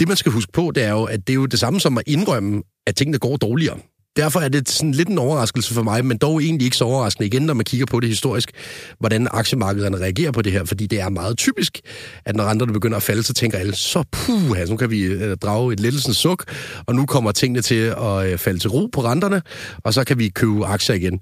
Det, 0.00 0.08
man 0.08 0.16
skal 0.16 0.32
huske 0.32 0.52
på, 0.52 0.72
det 0.74 0.82
er 0.82 0.90
jo, 0.90 1.04
at 1.04 1.26
det 1.26 1.32
er 1.32 1.34
jo 1.34 1.46
det 1.46 1.60
samme 1.60 1.80
som 1.80 1.98
at 1.98 2.04
indrømme, 2.06 2.62
at 2.86 2.96
tingene 2.96 3.18
går 3.18 3.36
dårligere. 3.36 3.78
Derfor 4.16 4.40
er 4.40 4.48
det 4.48 4.68
sådan 4.68 4.92
lidt 4.92 5.08
en 5.08 5.18
overraskelse 5.18 5.74
for 5.74 5.82
mig, 5.82 6.04
men 6.04 6.18
dog 6.18 6.42
egentlig 6.42 6.64
ikke 6.64 6.76
så 6.76 6.84
overraskende 6.84 7.26
igen, 7.26 7.42
når 7.42 7.54
man 7.54 7.64
kigger 7.64 7.86
på 7.86 8.00
det 8.00 8.08
historisk, 8.08 8.50
hvordan 8.98 9.28
aktiemarkederne 9.30 9.96
reagerer 9.96 10.32
på 10.32 10.42
det 10.42 10.52
her, 10.52 10.64
fordi 10.64 10.86
det 10.86 11.00
er 11.00 11.08
meget 11.08 11.38
typisk, 11.38 11.80
at 12.24 12.36
når 12.36 12.44
renterne 12.44 12.72
begynder 12.72 12.96
at 12.96 13.02
falde, 13.02 13.22
så 13.22 13.32
tænker 13.34 13.58
alle, 13.58 13.74
så 13.74 14.04
puh, 14.10 14.58
altså, 14.58 14.72
nu 14.72 14.76
kan 14.76 14.90
vi 14.90 15.02
øh, 15.02 15.36
drage 15.36 15.72
et 15.72 15.80
lettelsens 15.80 16.16
suk, 16.16 16.44
og 16.86 16.94
nu 16.94 17.06
kommer 17.06 17.32
tingene 17.32 17.62
til 17.62 17.74
at 17.74 18.32
øh, 18.32 18.38
falde 18.38 18.58
til 18.58 18.70
ro 18.70 18.86
på 18.86 19.04
renterne, 19.04 19.42
og 19.84 19.94
så 19.94 20.04
kan 20.04 20.18
vi 20.18 20.28
købe 20.28 20.66
aktier 20.66 20.96
igen. 20.96 21.20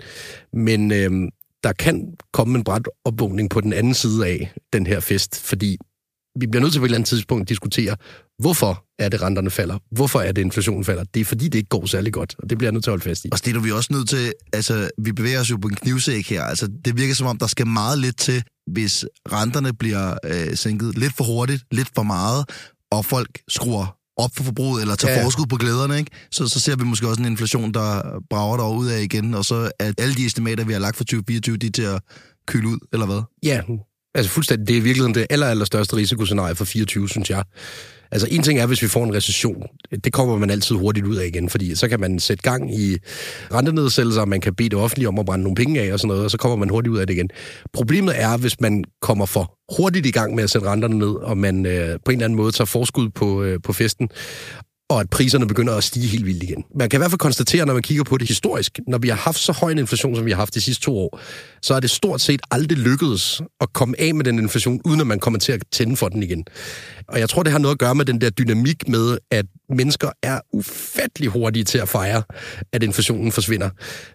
Men 0.53 0.93
øh, 0.93 1.11
der 1.65 1.73
kan 1.73 2.15
komme 2.33 2.59
en 2.59 2.65
bræt 2.65 2.89
opvågning 3.05 3.51
på 3.51 3.61
den 3.61 3.73
anden 3.73 3.95
side 3.95 4.27
af 4.27 4.53
den 4.73 4.87
her 4.87 5.01
fest, 5.01 5.41
fordi 5.41 5.79
vi 6.41 6.47
bliver 6.47 6.63
nødt 6.63 6.73
til 6.73 6.79
på 6.79 6.85
et 6.85 6.89
eller 6.89 6.99
andet 6.99 7.09
tidspunkt 7.09 7.43
at 7.43 7.49
diskutere, 7.49 7.97
hvorfor 8.39 8.85
er 8.99 9.09
det, 9.09 9.23
renterne 9.23 9.51
falder? 9.51 9.79
Hvorfor 9.93 10.21
er 10.21 10.33
det, 10.33 10.43
inflationen 10.43 10.85
falder? 10.85 11.05
Det 11.15 11.21
er 11.21 11.25
fordi, 11.25 11.45
det 11.45 11.55
ikke 11.59 11.69
går 11.69 11.87
særlig 11.87 12.13
godt, 12.13 12.35
og 12.39 12.51
det 12.51 12.59
bliver 12.59 12.69
jeg 12.69 12.73
nødt 12.73 12.85
til 12.85 12.91
at 12.91 12.93
holde 12.93 13.05
fast 13.05 13.25
i. 13.25 13.29
Og 13.33 13.45
det 13.45 13.57
er 13.57 13.61
vi 13.61 13.71
også 13.71 13.93
nødt 13.93 14.09
til, 14.09 14.33
altså, 14.53 14.91
vi 14.99 15.13
bevæger 15.13 15.41
os 15.41 15.51
jo 15.51 15.57
på 15.57 15.69
en 15.69 15.75
knivsæk 15.75 16.29
her. 16.29 16.43
Altså, 16.43 16.69
det 16.85 16.97
virker 16.97 17.15
som 17.15 17.27
om, 17.27 17.39
der 17.39 17.47
skal 17.47 17.67
meget 17.67 17.99
lidt 17.99 18.19
til, 18.19 18.43
hvis 18.67 19.05
renterne 19.33 19.73
bliver 19.73 20.15
øh, 20.25 20.57
sænket 20.57 20.99
lidt 20.99 21.13
for 21.17 21.25
hurtigt, 21.25 21.65
lidt 21.71 21.89
for 21.95 22.03
meget, 22.03 22.45
og 22.91 23.05
folk 23.05 23.41
skruer 23.49 23.97
op 24.17 24.31
for 24.37 24.45
forbruget, 24.45 24.83
eller 24.83 24.95
tager 24.95 25.19
ja. 25.19 25.25
forskud 25.25 25.47
på 25.47 25.57
glæderne, 25.57 25.99
ikke? 25.99 26.11
Så, 26.31 26.49
så 26.49 26.61
ser 26.61 26.77
vi 26.77 26.85
måske 26.85 27.09
også 27.09 27.23
en 27.23 27.27
inflation, 27.27 27.75
der 27.75 28.03
brager 28.31 28.77
ud 28.77 28.87
af 28.87 29.03
igen, 29.03 29.35
og 29.35 29.45
så 29.45 29.71
er 29.79 29.93
alle 29.99 30.15
de 30.15 30.27
estimater, 30.27 30.65
vi 30.65 30.73
har 30.73 30.81
lagt 30.81 30.97
for 30.97 31.05
2024, 31.05 31.57
de 31.57 31.67
er 31.67 31.71
til 31.71 31.83
at 31.83 32.03
køle 32.47 32.69
ud, 32.69 32.79
eller 32.93 33.07
hvad? 33.07 33.23
Ja, 33.43 33.61
altså 34.15 34.31
fuldstændig. 34.31 34.69
Det 34.69 34.77
er 34.77 34.83
virkelig 34.83 35.15
det 35.15 35.27
aller, 35.31 35.47
aller 35.47 35.65
største 35.65 35.97
risikoscenarie 35.97 36.55
for 36.55 36.65
24, 36.65 37.09
synes 37.09 37.31
jeg. 37.31 37.45
Altså 38.13 38.29
en 38.31 38.43
ting 38.43 38.59
er, 38.59 38.67
hvis 38.67 38.83
vi 38.83 38.89
får 38.89 39.05
en 39.05 39.15
recession. 39.15 39.63
Det 40.05 40.13
kommer 40.13 40.39
man 40.39 40.51
altid 40.51 40.77
hurtigt 40.77 41.07
ud 41.07 41.17
af 41.17 41.27
igen, 41.27 41.49
fordi 41.49 41.75
så 41.75 41.89
kan 41.89 42.01
man 42.01 42.19
sætte 42.19 42.43
gang 42.43 42.75
i 42.81 42.97
rentenedsættelser, 43.55 44.25
man 44.25 44.41
kan 44.41 44.55
bede 44.55 44.69
det 44.69 44.79
offentlige 44.79 45.09
om 45.09 45.19
at 45.19 45.27
brænde 45.27 45.43
nogle 45.43 45.57
penge 45.57 45.81
af 45.81 45.93
og 45.93 45.99
sådan 45.99 46.09
noget, 46.09 46.25
og 46.25 46.31
så 46.31 46.39
kommer 46.39 46.57
man 46.57 46.69
hurtigt 46.69 46.93
ud 46.93 46.99
af 46.99 47.07
det 47.07 47.15
igen. 47.15 47.29
Problemet 47.73 48.21
er, 48.21 48.37
hvis 48.37 48.61
man 48.61 48.85
kommer 49.01 49.27
for 49.27 49.59
hurtigt 49.77 50.07
i 50.07 50.11
gang 50.11 50.35
med 50.35 50.45
at 50.45 50.51
sætte 50.51 50.69
renterne 50.69 50.99
ned, 50.99 51.11
og 51.11 51.39
man 51.39 51.67
øh, 51.67 51.99
på 52.05 52.11
en 52.11 52.17
eller 52.17 52.25
anden 52.25 52.37
måde 52.37 52.53
tager 52.53 52.67
forskud 52.67 53.09
på, 53.09 53.43
øh, 53.43 53.59
på 53.65 53.73
festen, 53.73 54.09
og 54.91 55.01
at 55.01 55.11
priserne 55.11 55.47
begynder 55.47 55.77
at 55.77 55.85
stige 55.85 56.09
helt 56.09 56.27
vildt 56.27 56.43
igen. 56.43 56.65
Man 56.75 56.89
kan 56.89 56.99
i 56.99 57.01
hvert 57.01 57.11
fald 57.11 57.19
konstatere, 57.19 57.67
når 57.67 57.73
man 57.73 57.83
kigger 57.83 58.05
på 58.05 58.19
det 58.19 58.29
historisk, 58.29 58.79
når 58.87 58.99
vi 58.99 59.09
har 59.09 59.17
haft 59.17 59.39
så 59.39 59.53
høj 59.53 59.71
en 59.71 59.79
inflation, 59.79 60.17
som 60.17 60.25
vi 60.25 60.31
har 60.31 60.37
haft 60.37 60.55
de 60.55 60.61
sidste 60.61 60.85
to 60.85 60.99
år, 60.99 61.21
så 61.63 61.75
er 61.75 61.81
det 61.81 61.91
stort 61.91 62.21
set 62.21 62.41
aldrig 62.51 62.79
lykkedes 62.79 63.43
at 63.61 63.73
komme 63.73 63.95
af 63.99 64.15
med 64.15 64.25
den 64.25 64.39
inflation, 64.39 64.81
uden 64.85 65.01
at 65.01 65.07
man 65.07 65.21
kommer 65.21 65.39
til 65.39 65.53
at 65.53 65.63
tænde 65.73 65.97
for 65.97 66.09
den 66.09 66.23
igen. 66.23 66.45
Og 67.11 67.21
jeg 67.21 67.29
tror, 67.29 67.43
det 67.43 67.53
har 67.53 67.59
noget 67.59 67.75
at 67.75 67.79
gøre 67.79 67.95
med 67.95 68.05
den 68.05 68.21
der 68.21 68.31
dynamik 68.31 68.89
med, 68.89 69.19
at 69.31 69.47
mennesker 69.69 70.11
er 70.23 70.41
ufattelig 70.53 71.29
hurtige 71.29 71.65
til 71.65 71.79
at 71.79 71.89
fejre, 71.89 72.23
at 72.73 72.83
inflationen 72.83 73.33
forsvinder. 73.33 73.71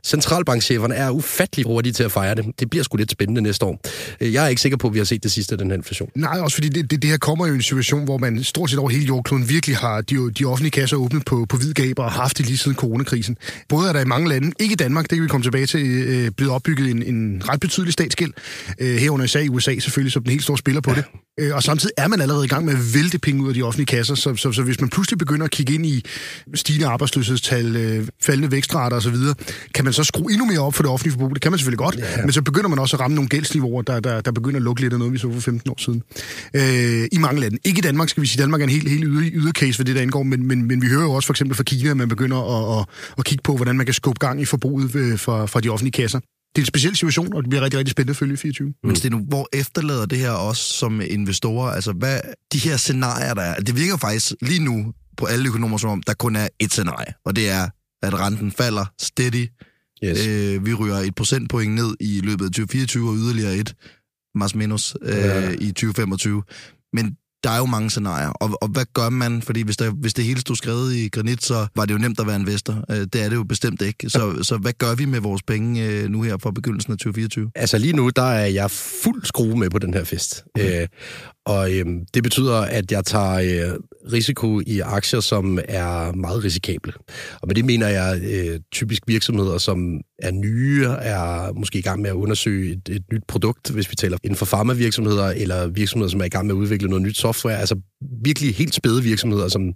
Centralbankcheferne 0.06 0.96
er 0.96 1.10
ufattelig 1.10 1.66
hurtige 1.66 1.94
til 1.94 2.04
at 2.04 2.12
fejre 2.12 2.36
det. 2.36 2.46
Det 2.60 2.70
bliver 2.70 2.84
sgu 2.84 2.98
lidt 2.98 3.12
spændende 3.12 3.42
næste 3.42 3.66
år. 3.66 3.82
Jeg 4.22 4.46
er 4.46 4.48
ikke 4.48 4.62
sikker 4.62 4.78
på, 4.78 4.88
at 4.88 4.94
vi 4.94 4.98
har 4.98 5.06
set 5.06 5.24
det 5.24 5.32
sidste 5.32 5.54
af 5.54 5.58
den 5.58 5.68
her 5.70 5.78
inflation. 5.78 6.10
Nej, 6.16 6.40
også 6.40 6.56
fordi 6.56 6.70
det, 6.70 6.92
det, 6.92 7.02
det 7.02 7.10
her 7.10 7.18
kommer 7.18 7.48
jo 7.48 7.54
i 7.54 7.56
en 7.56 7.62
situation, 7.62 8.04
hvor 8.04 8.18
man 8.18 8.44
stort 8.44 8.70
set 8.70 8.80
over 8.80 8.90
hele 8.90 9.06
jordkloden 9.06 9.50
virkelig 9.50 9.78
har 9.78 10.02
de, 10.02 10.32
de 10.32 10.46
offentlige 10.46 10.72
kasser 10.72 10.98
åbnet 10.98 11.26
på, 11.26 11.46
på 11.50 11.58
hvidgaber 11.58 12.04
og 12.04 12.12
haft 12.12 12.38
det 12.38 12.46
lige 12.46 12.58
siden 12.58 12.78
coronakrisen. 12.78 13.38
Både 13.70 13.90
er 13.90 13.94
der 13.94 14.02
i 14.02 14.06
mange 14.06 14.30
lande, 14.30 14.52
ikke 14.60 14.74
i 14.74 14.76
Danmark, 14.76 15.10
det 15.10 15.16
kan 15.16 15.24
vi 15.24 15.28
komme 15.28 15.44
tilbage 15.44 15.66
til, 15.66 15.86
øh, 15.86 16.32
blevet 16.32 16.54
opbygget 16.54 16.92
en, 16.92 17.04
en 17.04 17.50
ret 17.50 17.60
betydelig 17.60 17.94
statsgæld. 17.94 18.32
Øh, 18.80 18.96
herunder 18.96 19.26
især 19.26 19.40
i 19.40 19.50
USA 19.50 19.80
selvfølgelig, 19.80 20.14
som 20.14 20.24
den 20.24 20.32
helt 20.32 20.44
store 20.44 20.58
spiller 20.58 20.82
på 20.82 20.92
ja. 20.92 20.96
det. 20.96 21.06
Øh, 21.40 21.56
og 21.56 21.64
samtidig 21.64 21.94
er 21.98 22.08
man 22.08 22.22
allerede 22.22 22.46
i 22.46 22.48
gang 22.48 22.66
med 22.66 22.74
at 22.74 22.80
vælte 22.94 23.20
penge 23.20 23.44
ud 23.44 23.48
af 23.48 23.54
de 23.54 23.64
offentlige 23.64 23.86
kasser, 23.86 24.16
så, 24.16 24.36
så, 24.36 24.52
så 24.52 24.64
hvis 24.64 24.82
man 24.82 24.90
pludselig 24.90 25.18
begynder 25.18 25.46
at 25.46 25.52
kigge 25.52 25.74
ind 25.74 25.86
i 25.86 26.06
stigende 26.54 26.88
arbejdsløshedstal, 26.88 27.76
øh, 27.76 28.08
faldende 28.22 28.52
vækstrater 28.52 28.98
osv., 28.98 29.16
kan 29.74 29.84
man 29.86 29.94
så 29.94 30.04
skrue 30.04 30.32
endnu 30.32 30.46
mere 30.46 30.60
op 30.60 30.74
for 30.74 30.84
det 30.84 30.92
offentlige 30.92 31.12
forbrug? 31.12 31.30
Det 31.36 31.42
kan 31.42 31.52
man 31.52 31.60
selvfølgelig 31.60 31.80
godt, 31.80 31.96
ja. 31.96 32.22
men 32.22 32.32
så 32.32 32.42
begynder 32.42 32.70
man 32.70 32.80
også 32.80 32.96
at 32.96 33.00
ramme 33.00 33.16
nogle 33.16 33.30
gældsniveauer, 33.30 33.82
der, 33.82 34.00
der, 34.00 34.22
der 34.22 34.32
begynder 34.32 34.58
at 34.58 34.64
lukke 34.64 34.82
lidt 34.82 34.94
af 34.94 35.00
noget, 35.00 35.14
vi 35.14 35.18
så 35.18 35.32
for 35.34 35.40
15 35.40 35.70
år 35.72 35.82
siden. 35.82 36.04
Øh, 36.54 37.08
I 37.12 37.18
mange 37.18 37.42
lande. 37.42 37.58
Ikke 37.64 37.80
i 37.80 37.82
Danmark, 37.82 38.10
skal 38.10 38.22
vi 38.22 38.28
sige. 38.28 38.42
Danmark 38.42 38.62
er 38.62 38.66
en 38.66 38.72
helt, 38.72 38.90
helt 38.90 39.04
yder, 39.08 39.30
ydercase 39.34 39.76
for 39.76 39.84
det, 39.84 39.96
der 39.96 40.02
indgår, 40.02 40.24
men, 40.24 40.48
men, 40.48 40.68
men 40.68 40.82
vi 40.82 40.88
hører 40.88 41.04
jo 41.04 41.12
også 41.12 41.28
for 41.28 41.34
eksempel 41.34 41.56
fra 41.56 41.64
Kina, 41.64 41.90
at 41.90 41.98
man 41.98 42.10
begynder 42.10 42.38
at, 42.38 42.80
at, 42.80 42.86
at 43.18 43.26
kigge 43.26 43.42
på, 43.44 43.56
hvordan 43.56 43.78
man 43.78 43.86
kan 43.86 43.94
skubbe 43.94 44.20
gang 44.20 44.42
i 44.42 44.46
forbruget 44.46 44.96
øh, 44.96 45.20
fra, 45.20 45.46
fra 45.46 45.60
de 45.60 45.70
offentlige 45.70 45.92
kasser 45.92 46.20
det 46.56 46.62
er 46.62 46.64
en 46.64 46.66
speciel 46.66 46.96
situation, 46.96 47.34
og 47.34 47.44
det 47.44 47.50
bliver 47.50 47.64
rigtig, 47.64 47.78
rigtig 47.80 47.92
spændende 47.92 48.12
at 48.12 48.18
følge 48.18 48.34
i 48.34 48.38
24. 48.38 48.68
Mm. 48.68 48.74
Men 48.84 48.96
Steno, 48.96 49.18
hvor 49.18 49.50
efterlader 49.54 50.06
det 50.06 50.18
her 50.18 50.32
også 50.32 50.64
som 50.64 51.02
investorer? 51.02 51.72
Altså, 51.72 51.92
hvad 51.92 52.20
de 52.54 52.58
her 52.58 52.78
scenarier, 52.78 53.34
der 53.34 53.42
er, 53.42 53.60
det 53.60 53.76
virker 53.76 53.98
faktisk 53.98 54.34
lige 54.42 54.64
nu 54.64 54.94
på 55.18 55.26
alle 55.26 55.48
økonomer 55.48 55.78
som 55.78 55.90
om, 55.90 56.04
der 56.04 56.14
kun 56.14 56.36
er 56.36 56.48
et 56.60 56.72
scenarie, 56.72 57.14
og 57.26 57.36
det 57.36 57.50
er, 57.50 57.70
at 58.02 58.20
renten 58.20 58.52
falder 58.52 58.86
steady. 59.02 59.48
Yes. 60.04 60.28
Øh, 60.28 60.66
vi 60.66 60.74
ryger 60.74 60.96
et 60.96 61.16
procentpoint 61.16 61.74
ned 61.74 61.96
i 62.00 62.22
løbet 62.24 62.46
af 62.46 62.52
2024, 62.52 63.10
og 63.10 63.16
yderligere 63.16 63.56
et, 63.56 63.76
mas 64.36 64.56
minus, 64.56 64.96
øh, 65.02 65.18
ja. 65.18 65.50
i 65.52 65.68
2025. 65.68 66.44
Men 66.94 67.18
der 67.46 67.52
er 67.52 67.58
jo 67.58 67.66
mange 67.66 67.90
scenarier, 67.90 68.30
og, 68.30 68.58
og 68.62 68.68
hvad 68.68 68.86
gør 68.94 69.10
man? 69.10 69.42
Fordi 69.42 69.62
hvis, 69.62 69.78
der, 69.78 69.92
hvis 69.92 70.14
det 70.14 70.26
hele 70.26 70.40
stod 70.40 70.56
skrevet 70.56 70.96
i 70.96 71.10
granit, 71.10 71.44
så 71.44 71.68
var 71.76 71.86
det 71.86 71.94
jo 71.94 71.98
nemt 71.98 72.20
at 72.20 72.28
være 72.28 72.36
investor. 72.36 72.84
Øh, 72.92 72.98
det 72.98 73.16
er 73.16 73.30
det 73.30 73.36
jo 73.36 73.44
bestemt 73.44 73.82
ikke. 73.82 74.10
Så, 74.10 74.44
så 74.44 74.58
hvad 74.58 74.74
gør 74.74 74.96
vi 74.96 75.06
med 75.06 75.20
vores 75.20 75.44
penge 75.44 75.86
øh, 75.86 76.10
nu 76.10 76.22
her 76.22 76.38
fra 76.38 76.52
begyndelsen 76.52 76.94
af 76.94 76.98
2024? 76.98 77.52
Altså 77.56 77.78
lige 77.78 77.94
nu, 77.94 78.10
der 78.16 78.22
er 78.22 78.46
jeg 78.46 78.72
fuld 78.72 79.26
skrue 79.26 79.58
med 79.58 79.70
på 79.70 79.80
den 79.80 79.94
her 79.94 80.04
fest. 80.04 80.44
Okay. 80.56 80.82
Øh, 80.82 80.88
og 81.46 81.74
øh, 81.74 81.86
det 82.14 82.24
betyder, 82.24 82.56
at 82.56 82.92
jeg 82.92 83.06
tager 83.06 83.34
øh, 83.34 83.80
risiko 84.12 84.62
i 84.66 84.80
aktier, 84.80 85.20
som 85.20 85.60
er 85.68 86.12
meget 86.12 86.44
risikable. 86.44 86.94
Og 87.42 87.48
med 87.48 87.56
det 87.56 87.66
mener 87.66 87.88
jeg 87.88 88.22
øh, 88.24 88.60
typisk 88.72 89.02
virksomheder, 89.08 89.58
som 89.58 90.02
er 90.20 90.32
nye, 90.32 90.86
er 90.86 91.54
måske 91.54 91.80
i 91.80 91.82
gang 91.82 92.02
med 92.02 92.10
at 92.10 92.14
undersøge 92.14 92.72
et, 92.72 92.96
et 92.96 93.04
nyt 93.14 93.24
produkt, 93.28 93.70
hvis 93.70 93.92
vi 93.92 93.96
taler 93.96 94.18
inden 94.24 94.38
for 94.38 94.46
farmavirksomheder, 94.46 95.26
eller 95.26 95.68
virksomheder, 95.68 96.12
som 96.12 96.22
er 96.22 96.26
i 96.26 96.30
gang 96.30 96.48
med 96.48 96.56
at 96.56 96.58
udvikle 96.58 96.88
noget 96.88 97.02
nyt 97.02 97.18
software. 97.18 97.60
Altså 97.60 97.76
virkelig 98.24 98.56
helt 98.56 98.76
spæde 98.76 99.04
virksomheder, 99.04 99.48
som, 99.48 99.74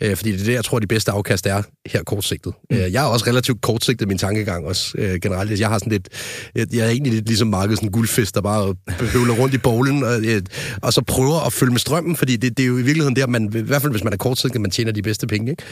øh, 0.00 0.16
fordi 0.16 0.32
det 0.32 0.40
er 0.40 0.44
det, 0.44 0.52
jeg 0.52 0.64
tror, 0.64 0.78
de 0.78 0.86
bedste 0.86 1.10
afkast 1.10 1.46
er 1.46 1.62
her 1.86 2.02
kortsigtet. 2.02 2.52
Mm. 2.70 2.76
Øh, 2.76 2.92
jeg 2.92 3.04
er 3.04 3.08
også 3.08 3.26
relativt 3.26 3.60
kortsigtet 3.60 4.08
min 4.08 4.18
tankegang 4.18 4.66
også 4.66 4.94
øh, 4.98 5.20
generelt. 5.20 5.60
Jeg 5.60 5.68
har 5.68 5.78
sådan 5.78 5.92
lidt, 5.92 6.08
jeg, 6.54 6.66
jeg 6.74 6.86
er 6.86 6.90
egentlig 6.90 7.12
lidt 7.12 7.26
ligesom 7.26 7.48
markedet, 7.48 7.78
sådan 7.78 7.88
en 7.88 7.92
guldfisk, 7.92 8.34
der 8.34 8.40
bare 8.40 8.74
høvler 9.14 9.34
rundt 9.34 9.54
i 9.54 9.58
bowlen, 9.58 10.04
og, 10.04 10.24
øh, 10.24 10.42
og 10.82 10.92
så 10.92 11.01
prøver 11.02 11.46
at 11.46 11.52
følge 11.52 11.70
med 11.72 11.80
strømmen, 11.80 12.16
fordi 12.16 12.36
det, 12.36 12.56
det 12.56 12.62
er 12.62 12.66
jo 12.66 12.78
i 12.78 12.82
virkeligheden 12.82 13.16
der, 13.16 13.26
man, 13.26 13.44
i 13.54 13.60
hvert 13.60 13.82
fald 13.82 13.92
hvis 13.92 14.04
man 14.04 14.12
er 14.12 14.16
kortsigtet, 14.16 14.60
man 14.60 14.70
tjener 14.70 14.92
de 14.92 15.02
bedste 15.02 15.26
penge. 15.26 15.50
Ikke? 15.50 15.62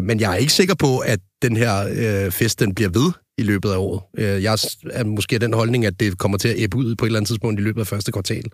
Men 0.00 0.20
jeg 0.20 0.32
er 0.32 0.36
ikke 0.36 0.52
sikker 0.52 0.74
på, 0.74 0.98
at 0.98 1.18
den 1.42 1.56
her 1.56 1.88
øh, 1.90 2.32
fest, 2.32 2.60
den 2.60 2.74
bliver 2.74 2.90
ved 2.90 3.12
i 3.38 3.42
løbet 3.42 3.70
af 3.70 3.76
året. 3.76 4.00
Øh, 4.18 4.42
jeg 4.42 4.58
er 4.90 5.04
måske 5.04 5.38
den 5.38 5.54
holdning, 5.54 5.86
at 5.86 6.00
det 6.00 6.18
kommer 6.18 6.38
til 6.38 6.48
at 6.48 6.54
æbbe 6.58 6.76
ud 6.76 6.94
på 6.94 7.04
et 7.04 7.08
eller 7.08 7.18
andet 7.18 7.28
tidspunkt 7.28 7.60
i 7.60 7.62
løbet 7.62 7.80
af 7.80 7.86
første 7.86 8.12
kvartal 8.12 8.44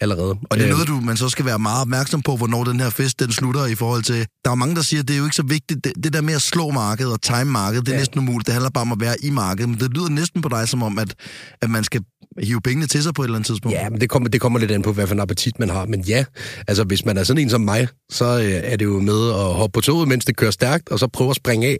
allerede. 0.00 0.30
Og 0.50 0.56
det 0.56 0.66
er 0.66 0.70
noget, 0.70 0.88
du, 0.88 1.00
man 1.00 1.16
så 1.16 1.28
skal 1.28 1.44
være 1.44 1.58
meget 1.58 1.80
opmærksom 1.80 2.22
på, 2.22 2.36
hvornår 2.36 2.64
den 2.64 2.80
her 2.80 2.90
fest 2.90 3.20
den 3.20 3.32
slutter 3.32 3.66
i 3.66 3.74
forhold 3.74 4.02
til... 4.02 4.26
Der 4.44 4.50
er 4.50 4.54
mange, 4.54 4.74
der 4.74 4.82
siger, 4.82 5.00
at 5.00 5.08
det 5.08 5.14
er 5.14 5.18
jo 5.18 5.24
ikke 5.24 5.36
så 5.36 5.42
vigtigt. 5.42 5.84
Det, 5.84 5.92
det 6.04 6.12
der 6.12 6.20
med 6.20 6.34
at 6.34 6.42
slå 6.42 6.70
markedet 6.70 7.12
og 7.12 7.22
time 7.22 7.44
markedet, 7.44 7.86
det 7.86 7.92
er 7.92 7.96
ja. 7.96 8.00
næsten 8.00 8.18
umuligt. 8.18 8.46
Det 8.46 8.52
handler 8.52 8.70
bare 8.70 8.82
om 8.82 8.92
at 8.92 9.00
være 9.00 9.16
i 9.22 9.30
markedet. 9.30 9.68
Men 9.68 9.78
det 9.78 9.90
lyder 9.94 10.08
næsten 10.08 10.42
på 10.42 10.48
dig 10.48 10.68
som 10.68 10.82
om, 10.82 10.98
at, 10.98 11.14
at 11.62 11.70
man 11.70 11.84
skal 11.84 12.00
hive 12.42 12.60
pengene 12.60 12.86
til 12.86 13.02
sig 13.02 13.14
på 13.14 13.22
et 13.22 13.26
eller 13.26 13.36
andet 13.36 13.46
tidspunkt. 13.46 13.76
Ja, 13.78 13.88
men 13.90 14.00
det 14.00 14.10
kommer, 14.10 14.28
det 14.28 14.40
kommer 14.40 14.58
lidt 14.58 14.70
an 14.70 14.82
på, 14.82 14.92
hvad 14.92 15.06
for 15.06 15.14
en 15.14 15.20
appetit 15.20 15.58
man 15.58 15.70
har. 15.70 15.86
Men 15.86 16.00
ja, 16.00 16.24
altså 16.68 16.84
hvis 16.84 17.04
man 17.04 17.18
er 17.18 17.24
sådan 17.24 17.42
en 17.42 17.50
som 17.50 17.60
mig, 17.60 17.88
så 18.10 18.24
øh, 18.24 18.72
er 18.72 18.76
det 18.76 18.84
jo 18.84 19.00
med 19.00 19.28
at 19.28 19.54
hoppe 19.54 19.72
på 19.72 19.80
toget, 19.80 20.08
mens 20.08 20.24
det 20.24 20.36
kører 20.36 20.50
stærkt, 20.50 20.88
og 20.88 20.98
så 20.98 21.06
prøve 21.06 21.30
at 21.30 21.36
springe 21.36 21.66
af, 21.66 21.76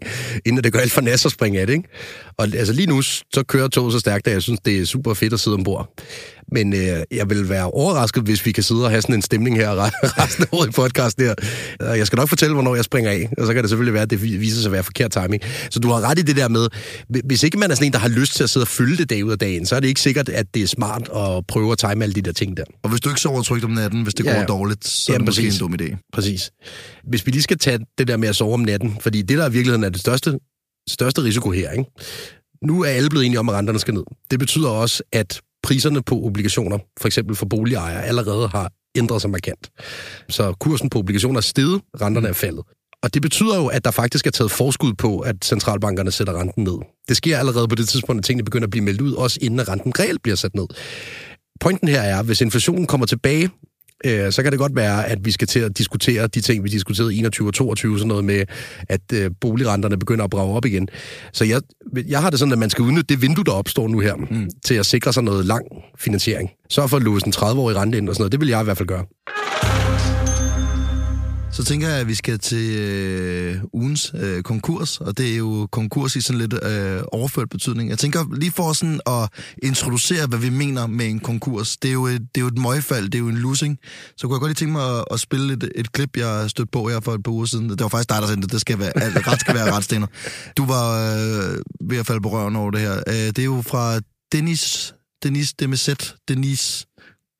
inden 0.47 0.63
det 0.63 0.73
gør 0.73 0.79
alt 0.79 0.91
for 0.91 1.01
nas 1.01 1.25
at 1.25 1.31
springe 1.31 1.59
af 1.59 1.67
det. 1.67 1.73
Ikke? 1.73 1.89
Og 2.37 2.47
altså 2.55 2.73
lige 2.73 2.87
nu, 2.87 3.01
så 3.01 3.43
kører 3.47 3.67
toget 3.67 3.93
så 3.93 3.99
stærkt, 3.99 4.27
at 4.27 4.33
jeg 4.33 4.41
synes, 4.41 4.59
det 4.59 4.81
er 4.81 4.85
super 4.85 5.13
fedt 5.13 5.33
at 5.33 5.39
sidde 5.39 5.55
ombord. 5.55 5.93
Men 6.51 6.73
øh, 6.73 7.03
jeg 7.11 7.29
vil 7.29 7.49
være 7.49 7.71
overrasket, 7.71 8.23
hvis 8.23 8.45
vi 8.45 8.51
kan 8.51 8.63
sidde 8.63 8.83
og 8.83 8.89
have 8.89 9.01
sådan 9.01 9.15
en 9.15 9.21
stemning 9.21 9.57
her 9.57 9.71
resten 10.21 10.43
af 10.43 10.47
året 10.51 10.67
i 10.67 10.71
podcasten 10.71 11.25
her. 11.25 11.35
Jeg 11.93 12.07
skal 12.07 12.17
nok 12.17 12.29
fortælle, 12.29 12.53
hvornår 12.53 12.75
jeg 12.75 12.83
springer 12.83 13.11
af, 13.11 13.29
og 13.37 13.47
så 13.47 13.53
kan 13.53 13.63
det 13.63 13.69
selvfølgelig 13.69 13.93
være, 13.93 14.03
at 14.03 14.09
det 14.09 14.21
viser 14.21 14.61
sig 14.61 14.65
at 14.65 14.71
være 14.71 14.83
forkert 14.83 15.11
timing. 15.11 15.41
Så 15.69 15.79
du 15.79 15.87
har 15.87 16.01
ret 16.01 16.19
i 16.19 16.21
det 16.21 16.35
der 16.35 16.47
med, 16.47 16.67
hvis 17.25 17.43
ikke 17.43 17.57
man 17.57 17.71
er 17.71 17.75
sådan 17.75 17.87
en, 17.87 17.93
der 17.93 17.99
har 17.99 18.09
lyst 18.09 18.35
til 18.35 18.43
at 18.43 18.49
sidde 18.49 18.63
og 18.63 18.67
følge 18.67 18.97
det 18.97 19.09
dag 19.09 19.25
ud 19.25 19.31
af 19.31 19.39
dagen, 19.39 19.65
så 19.65 19.75
er 19.75 19.79
det 19.79 19.87
ikke 19.87 20.01
sikkert, 20.01 20.29
at 20.29 20.45
det 20.53 20.63
er 20.63 20.67
smart 20.67 21.09
at 21.15 21.47
prøve 21.47 21.71
at 21.71 21.77
time 21.77 22.03
alle 22.03 22.15
de 22.15 22.21
der 22.21 22.31
ting 22.31 22.57
der. 22.57 22.63
Og 22.83 22.89
hvis 22.89 23.01
du 23.01 23.09
ikke 23.09 23.21
sover 23.21 23.41
trygt 23.41 23.65
om 23.65 23.71
natten, 23.71 24.03
hvis 24.03 24.13
det 24.13 24.25
ja, 24.25 24.37
går 24.37 24.45
dårligt, 24.45 24.87
så 24.87 25.13
er 25.13 25.17
det 25.17 25.25
måske 25.25 25.47
en 25.47 25.53
dum 25.59 25.75
idé. 25.81 26.09
Præcis. 26.13 26.51
Hvis 27.09 27.25
vi 27.25 27.31
lige 27.31 27.43
skal 27.43 27.57
tage 27.57 27.79
det 27.97 28.07
der 28.07 28.17
med 28.17 28.29
at 28.29 28.35
sove 28.35 28.53
om 28.53 28.59
natten, 28.59 28.97
fordi 29.01 29.21
det 29.21 29.37
der 29.37 29.49
i 29.49 29.51
virkeligheden 29.51 29.83
er 29.83 29.89
det 29.89 29.99
største, 29.99 30.39
største 30.89 31.23
risiko 31.23 31.51
her, 31.51 31.71
ikke? 31.71 31.85
Nu 32.63 32.83
er 32.83 32.89
alle 32.89 33.09
blevet 33.09 33.25
enige 33.25 33.39
om, 33.39 33.49
at 33.49 33.55
renterne 33.55 33.79
skal 33.79 33.93
ned. 33.93 34.03
Det 34.31 34.39
betyder 34.39 34.69
også, 34.69 35.03
at 35.11 35.41
priserne 35.67 36.01
på 36.01 36.15
obligationer, 36.15 36.77
for 36.99 37.07
eksempel 37.07 37.35
for 37.35 37.45
boligejere, 37.45 38.05
allerede 38.05 38.47
har 38.47 38.71
ændret 38.97 39.21
sig 39.21 39.29
markant. 39.29 39.69
Så 40.29 40.53
kursen 40.59 40.89
på 40.89 40.99
obligationer 40.99 41.37
er 41.37 41.41
steget, 41.41 41.81
renterne 42.01 42.27
er 42.27 42.33
faldet. 42.33 42.63
Og 43.03 43.13
det 43.13 43.21
betyder 43.21 43.57
jo, 43.57 43.67
at 43.67 43.85
der 43.85 43.91
faktisk 43.91 44.27
er 44.27 44.31
taget 44.31 44.51
forskud 44.51 44.93
på, 44.93 45.19
at 45.19 45.35
centralbankerne 45.45 46.11
sætter 46.11 46.39
renten 46.39 46.63
ned. 46.63 46.77
Det 47.07 47.17
sker 47.17 47.37
allerede 47.37 47.67
på 47.67 47.75
det 47.75 47.89
tidspunkt, 47.89 48.19
at 48.19 48.25
tingene 48.25 48.45
begynder 48.45 48.65
at 48.65 48.71
blive 48.71 48.83
meldt 48.83 49.01
ud, 49.01 49.13
også 49.13 49.39
inden 49.41 49.69
renten 49.69 49.99
reelt 49.99 50.23
bliver 50.23 50.35
sat 50.35 50.55
ned. 50.55 50.67
Pointen 51.59 51.87
her 51.87 52.01
er, 52.01 52.19
at 52.19 52.25
hvis 52.25 52.41
inflationen 52.41 52.85
kommer 52.85 53.07
tilbage 53.07 53.49
øh, 54.05 54.31
så 54.31 54.43
kan 54.43 54.51
det 54.51 54.59
godt 54.59 54.75
være, 54.75 55.07
at 55.07 55.25
vi 55.25 55.31
skal 55.31 55.47
til 55.47 55.59
at 55.59 55.77
diskutere 55.77 56.27
de 56.27 56.41
ting, 56.41 56.63
vi 56.63 56.69
diskuterede 56.69 57.15
i 57.15 57.19
21 57.19 57.47
og 57.47 57.53
22, 57.53 57.97
sådan 57.97 58.07
noget 58.07 58.25
med, 58.25 58.45
at 58.89 59.13
øh, 59.13 59.31
boligrenterne 59.41 59.99
begynder 59.99 60.23
at 60.23 60.29
brage 60.29 60.53
op 60.53 60.65
igen. 60.65 60.87
Så 61.33 61.45
jeg, 61.45 61.61
jeg 62.07 62.21
har 62.21 62.29
det 62.29 62.39
sådan, 62.39 62.51
at 62.51 62.57
man 62.59 62.69
skal 62.69 62.81
udnytte 62.81 63.13
det 63.13 63.21
vindue, 63.21 63.45
der 63.45 63.51
opstår 63.51 63.87
nu 63.87 63.99
her, 63.99 64.15
mm. 64.15 64.49
til 64.65 64.75
at 64.75 64.85
sikre 64.85 65.13
sig 65.13 65.23
noget 65.23 65.45
lang 65.45 65.65
finansiering. 65.97 66.49
Så 66.69 66.87
for 66.87 66.97
at 66.97 67.03
låse 67.03 67.27
en 67.27 67.33
30-årig 67.33 67.75
rente 67.75 67.97
ind 67.97 68.09
og 68.09 68.15
sådan 68.15 68.21
noget. 68.21 68.31
Det 68.31 68.39
vil 68.39 68.49
jeg 68.49 68.61
i 68.61 68.63
hvert 68.63 68.77
fald 68.77 68.87
gøre. 68.87 69.05
Så 71.51 71.63
tænker 71.63 71.87
jeg, 71.87 71.97
at 71.97 72.07
vi 72.07 72.15
skal 72.15 72.39
til 72.39 72.77
øh, 72.77 73.63
ugens 73.73 74.13
øh, 74.19 74.43
konkurs, 74.43 75.01
og 75.01 75.17
det 75.17 75.33
er 75.33 75.37
jo 75.37 75.67
konkurs 75.71 76.15
i 76.15 76.21
sådan 76.21 76.39
lidt 76.39 76.53
øh, 76.53 77.01
overført 77.11 77.49
betydning. 77.49 77.89
Jeg 77.89 77.99
tænker 77.99 78.35
lige 78.35 78.51
for 78.51 78.73
sådan 78.73 78.99
at 79.05 79.29
introducere, 79.63 80.27
hvad 80.27 80.39
vi 80.39 80.49
mener 80.49 80.87
med 80.87 81.05
en 81.05 81.19
konkurs. 81.19 81.77
Det 81.77 81.87
er 81.87 81.93
jo 81.93 82.05
et, 82.05 82.21
det 82.21 82.37
er 82.37 82.41
jo 82.41 82.47
et 82.47 82.57
møgfald, 82.57 83.05
det 83.05 83.15
er 83.15 83.19
jo 83.19 83.27
en 83.27 83.37
losing. 83.37 83.77
Så 84.17 84.27
kunne 84.27 84.35
jeg 84.35 84.39
godt 84.39 84.49
lige 84.49 84.55
tænke 84.55 84.71
mig 84.71 84.97
at, 84.99 85.05
at 85.11 85.19
spille 85.19 85.53
et, 85.53 85.71
et 85.75 85.91
klip, 85.91 86.17
jeg 86.17 86.49
stødte 86.49 86.71
på 86.71 86.89
her 86.89 86.99
for 86.99 87.13
et 87.13 87.23
par 87.23 87.31
uger 87.31 87.45
siden. 87.45 87.69
Det 87.69 87.81
var 87.81 87.87
faktisk 87.87 88.09
dig, 88.09 88.21
der 88.21 88.27
sendte 88.27 88.45
det. 88.45 88.51
Det 88.51 88.61
skal 88.61 88.79
være, 88.79 88.97
alt, 88.97 89.27
ret 89.27 89.39
skal 89.39 89.55
være 89.55 89.71
retstener. 89.71 90.07
Du 90.57 90.65
var 90.65 90.87
øh, 91.13 91.57
ved 91.89 91.97
at 91.97 92.05
falde 92.05 92.21
på 92.21 92.29
røven 92.29 92.55
over 92.55 92.71
det 92.71 92.81
her. 92.81 92.97
Øh, 93.07 93.13
det 93.13 93.39
er 93.39 93.43
jo 93.43 93.63
fra 93.67 93.99
Dennis, 94.31 94.93
Dennis, 95.23 95.53
det 95.53 95.69
med 95.69 95.77
Z, 95.77 95.89
Dennis 96.27 96.87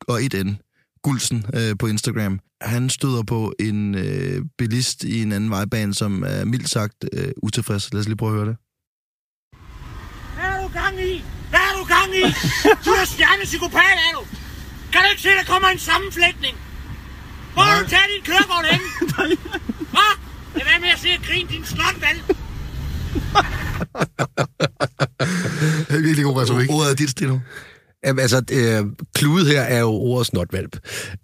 og 0.08 0.24
et 0.24 0.46
N. 0.46 0.67
Gulsen 1.08 1.46
øh, 1.54 1.76
på 1.80 1.88
Instagram. 1.88 2.40
Han 2.62 2.90
støder 2.90 3.24
på 3.24 3.54
en 3.60 3.96
øh, 3.96 4.42
bilist 4.58 5.04
i 5.04 5.22
en 5.22 5.32
anden 5.32 5.50
vejbane, 5.50 5.94
som 5.94 6.24
er 6.24 6.46
mildt 6.46 6.70
sagt 6.70 7.06
øh, 7.14 7.32
utilfreds. 7.44 7.94
Lad 7.94 8.00
os 8.02 8.08
lige 8.08 8.18
prøve 8.18 8.32
at 8.32 8.36
høre 8.38 8.48
det. 8.52 8.58
Hvad 10.36 10.46
er 10.56 10.62
du 10.66 10.70
gang 10.82 10.96
i? 11.12 11.14
Hvad 11.52 11.60
er 11.70 11.74
du 11.80 11.84
gang 11.96 12.10
i? 12.22 12.24
Du 12.86 12.92
er 13.02 13.06
stjernepsykopat, 13.06 13.96
er 14.08 14.12
du? 14.18 14.22
Kan 14.92 15.00
du 15.04 15.08
ikke 15.12 15.22
se, 15.22 15.30
der 15.30 15.44
kommer 15.54 15.68
en 15.68 15.80
sammenflætning? 15.80 16.56
Hvor 17.54 17.62
har 17.62 17.84
du 17.84 17.90
taget 17.90 18.08
din 18.14 18.24
kørekort 18.30 18.66
hen? 18.72 18.82
Hvad? 19.96 20.12
Det 20.54 20.62
er 20.76 20.80
med 20.86 20.90
at 20.96 21.00
se 21.00 21.10
at 21.18 21.22
grine 21.28 21.50
din 21.50 21.66
slotvalg. 21.66 22.20
det 25.88 25.96
er 26.00 26.04
virkelig 26.08 26.24
god 26.26 26.42
retorik. 26.42 26.70
Ordet 26.70 26.92
er 26.92 26.96
dit, 26.96 27.10
Stino. 27.10 27.38
Altså, 28.04 28.42
øh, 28.52 28.86
kludet 29.16 29.48
her 29.48 29.62
er 29.62 29.80
jo 29.80 29.90
ordet 29.90 30.28
snotvalp. 30.28 30.80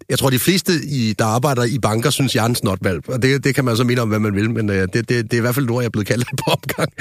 Jeg 0.08 0.18
tror, 0.18 0.30
de 0.30 0.38
fleste, 0.38 0.72
i, 0.84 1.14
der 1.18 1.24
arbejder 1.24 1.64
i 1.64 1.78
banker, 1.78 2.10
synes, 2.10 2.34
jeg 2.34 2.42
er 2.42 2.48
en 2.48 2.54
snotvalp. 2.54 3.08
Og 3.08 3.22
det, 3.22 3.44
det 3.44 3.54
kan 3.54 3.64
man 3.64 3.76
så 3.76 3.84
mene 3.84 4.00
om, 4.00 4.08
hvad 4.08 4.18
man 4.18 4.34
vil, 4.34 4.50
men 4.50 4.70
øh, 4.70 4.88
det, 4.92 4.94
det, 4.94 5.08
det 5.08 5.32
er 5.32 5.36
i 5.36 5.40
hvert 5.40 5.54
fald 5.54 5.64
et 5.64 5.70
ord, 5.70 5.82
jeg 5.82 5.86
er 5.86 5.90
blevet 5.90 6.06
kaldt 6.06 6.28
på 6.44 6.50
opgang. 6.50 6.92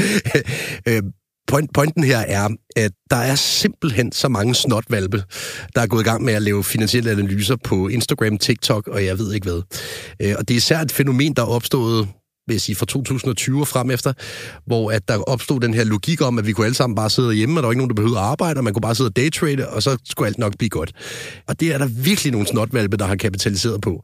øh, 0.88 1.04
point, 1.48 1.74
pointen 1.74 2.04
her 2.04 2.18
er, 2.18 2.50
at 2.76 2.92
der 3.10 3.16
er 3.16 3.36
simpelthen 3.36 4.12
så 4.12 4.28
mange 4.28 4.56
snotvalpe, 4.56 5.24
der 5.76 5.82
er 5.82 5.88
gået 5.88 6.02
i 6.02 6.04
gang 6.06 6.24
med 6.24 6.34
at 6.34 6.42
lave 6.42 6.64
finansielle 6.64 7.12
analyser 7.12 7.56
på 7.64 7.88
Instagram, 7.88 8.38
TikTok 8.38 8.88
og 8.88 9.06
jeg 9.06 9.20
ved 9.20 9.34
ikke 9.34 9.50
hvad. 9.50 9.62
Øh, 10.20 10.36
og 10.40 10.48
det 10.48 10.54
er 10.54 10.58
især 10.58 10.80
et 10.80 10.92
fænomen, 10.92 11.34
der 11.34 11.42
er 11.42 11.48
opstået 11.48 12.08
vil 12.48 12.54
jeg 12.54 12.62
sige, 12.62 12.76
fra 12.76 12.86
2020 12.86 13.62
og 13.62 13.68
frem 13.68 13.92
efter, 13.92 14.14
hvor 14.66 14.92
at 14.92 15.08
der 15.08 15.18
opstod 15.18 15.60
den 15.60 15.74
her 15.74 15.84
logik 15.84 16.22
om, 16.22 16.40
at 16.40 16.48
vi 16.48 16.52
kunne 16.52 16.66
alle 16.66 16.76
sammen 16.76 16.96
bare 16.96 17.10
sidde 17.10 17.34
hjemme, 17.34 17.60
og 17.60 17.64
der 17.64 17.68
var 17.68 17.72
ikke 17.72 17.80
nogen, 17.80 17.90
der 17.90 17.96
behøvede 17.96 18.20
at 18.20 18.26
arbejde, 18.26 18.58
og 18.58 18.64
man 18.64 18.74
kunne 18.74 18.82
bare 18.82 18.96
sidde 18.96 19.08
og 19.08 19.16
daytrade, 19.16 19.70
og 19.70 19.84
så 19.84 19.98
skulle 20.10 20.28
alt 20.28 20.38
nok 20.38 20.58
blive 20.58 20.70
godt. 20.70 20.92
Og 21.48 21.60
det 21.60 21.74
er 21.74 21.78
der 21.78 21.88
virkelig 21.88 22.32
nogle 22.32 22.48
snotvalpe, 22.48 22.98
der 22.98 23.06
har 23.06 23.16
kapitaliseret 23.16 23.82
på 23.82 24.04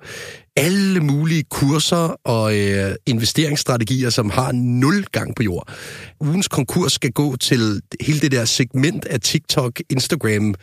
alle 0.56 1.00
mulige 1.00 1.44
kurser 1.44 2.20
og 2.25 2.60
øh, 2.60 2.96
investeringsstrategier, 3.06 4.10
som 4.10 4.29
har 4.29 4.51
nul 4.51 5.06
gang 5.12 5.36
på 5.36 5.44
jord. 5.44 5.74
Ugens 6.22 6.48
konkurs 6.48 6.94
skal 6.94 7.12
gå 7.12 7.36
til 7.36 7.82
hele 8.01 8.20
det 8.20 8.32
der 8.32 8.46
segment 8.46 9.06
af 9.06 9.20
TikTok, 9.20 9.82
Instagram, 9.89 10.56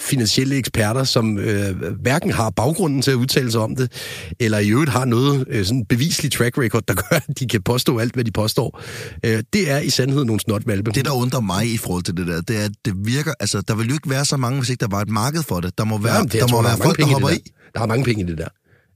finansielle 0.00 0.56
eksperter, 0.56 1.04
som 1.04 1.38
øh, 1.38 1.82
hverken 2.00 2.30
har 2.30 2.50
baggrunden 2.50 3.02
til 3.02 3.10
at 3.10 3.14
udtale 3.14 3.50
sig 3.52 3.60
om 3.60 3.76
det, 3.76 3.92
eller 4.40 4.58
i 4.58 4.68
øvrigt 4.68 4.90
har 4.90 5.04
noget 5.04 5.44
øh, 5.48 5.64
sådan 5.64 5.84
beviselig 5.84 6.32
track 6.32 6.58
record, 6.58 6.82
der 6.88 6.94
gør, 6.94 7.16
at 7.16 7.38
de 7.38 7.48
kan 7.48 7.62
påstå 7.62 7.98
alt, 7.98 8.14
hvad 8.14 8.24
de 8.24 8.30
påstår. 8.30 8.80
Øh, 9.24 9.42
det 9.52 9.70
er 9.70 9.78
i 9.78 9.90
sandhed 9.90 10.24
nogle 10.24 10.40
snotvalpe. 10.40 10.90
Det, 10.90 11.04
der 11.04 11.12
undrer 11.12 11.40
mig 11.40 11.72
i 11.72 11.76
forhold 11.76 12.02
til 12.02 12.16
det 12.16 12.26
der, 12.26 12.40
det 12.40 12.60
er, 12.60 12.64
at 12.64 12.72
det 12.84 12.94
virker, 13.04 13.32
altså 13.40 13.60
der 13.68 13.74
vil 13.74 13.86
jo 13.86 13.94
ikke 13.94 14.10
være 14.10 14.24
så 14.24 14.36
mange, 14.36 14.58
hvis 14.58 14.70
ikke 14.70 14.80
der 14.80 14.90
var 14.90 15.00
et 15.00 15.08
marked 15.08 15.42
for 15.42 15.60
det. 15.60 15.78
Der 15.78 15.84
må 15.84 15.98
være, 15.98 16.14
Jamen, 16.14 16.28
det, 16.28 16.40
der 16.40 16.46
må 16.46 16.48
tror, 16.48 16.62
være 16.62 16.76
folk, 16.76 16.98
der 16.98 17.06
hopper 17.06 17.28
i. 17.28 17.38
Der 17.74 17.80
er 17.80 17.86
mange 17.86 18.04
penge 18.04 18.22
i 18.22 18.26
det 18.26 18.38
der. 18.38 18.48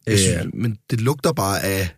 Jeg 0.07 0.19
synes, 0.19 0.45
øh, 0.45 0.51
men 0.55 0.77
det 0.91 1.01
lugter 1.01 1.33
bare 1.33 1.63
af 1.63 1.89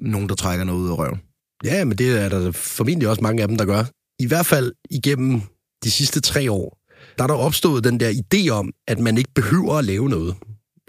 nogen, 0.00 0.28
der 0.28 0.34
trækker 0.34 0.64
noget 0.64 0.80
ud 0.80 0.88
af 0.88 0.98
røven. 0.98 1.20
Ja, 1.64 1.84
men 1.84 1.98
det 1.98 2.20
er 2.20 2.28
der 2.28 2.52
formentlig 2.52 3.08
også 3.08 3.22
mange 3.22 3.42
af 3.42 3.48
dem, 3.48 3.56
der 3.56 3.64
gør. 3.64 3.84
I 4.18 4.26
hvert 4.26 4.46
fald 4.46 4.72
igennem 4.90 5.40
de 5.84 5.90
sidste 5.90 6.20
tre 6.20 6.50
år, 6.52 6.78
der 7.18 7.24
er 7.24 7.28
der 7.28 7.34
opstået 7.34 7.84
den 7.84 8.00
der 8.00 8.10
idé 8.10 8.48
om, 8.48 8.72
at 8.88 8.98
man 8.98 9.18
ikke 9.18 9.30
behøver 9.34 9.74
at 9.74 9.84
lave 9.84 10.08
noget. 10.08 10.34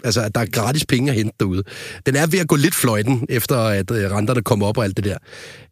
Altså, 0.04 0.22
at 0.22 0.34
der 0.34 0.40
er 0.40 0.46
gratis 0.46 0.86
penge 0.86 1.10
at 1.10 1.16
hente 1.16 1.32
derude. 1.40 1.62
Den 2.06 2.16
er 2.16 2.26
ved 2.26 2.38
at 2.38 2.48
gå 2.48 2.56
lidt 2.56 2.74
fløjten, 2.74 3.26
efter 3.28 3.56
at 3.58 3.90
øh, 3.90 4.10
renterne 4.10 4.42
kommer 4.42 4.66
op 4.66 4.78
og 4.78 4.84
alt 4.84 4.96
det 4.96 5.04
der. 5.04 5.18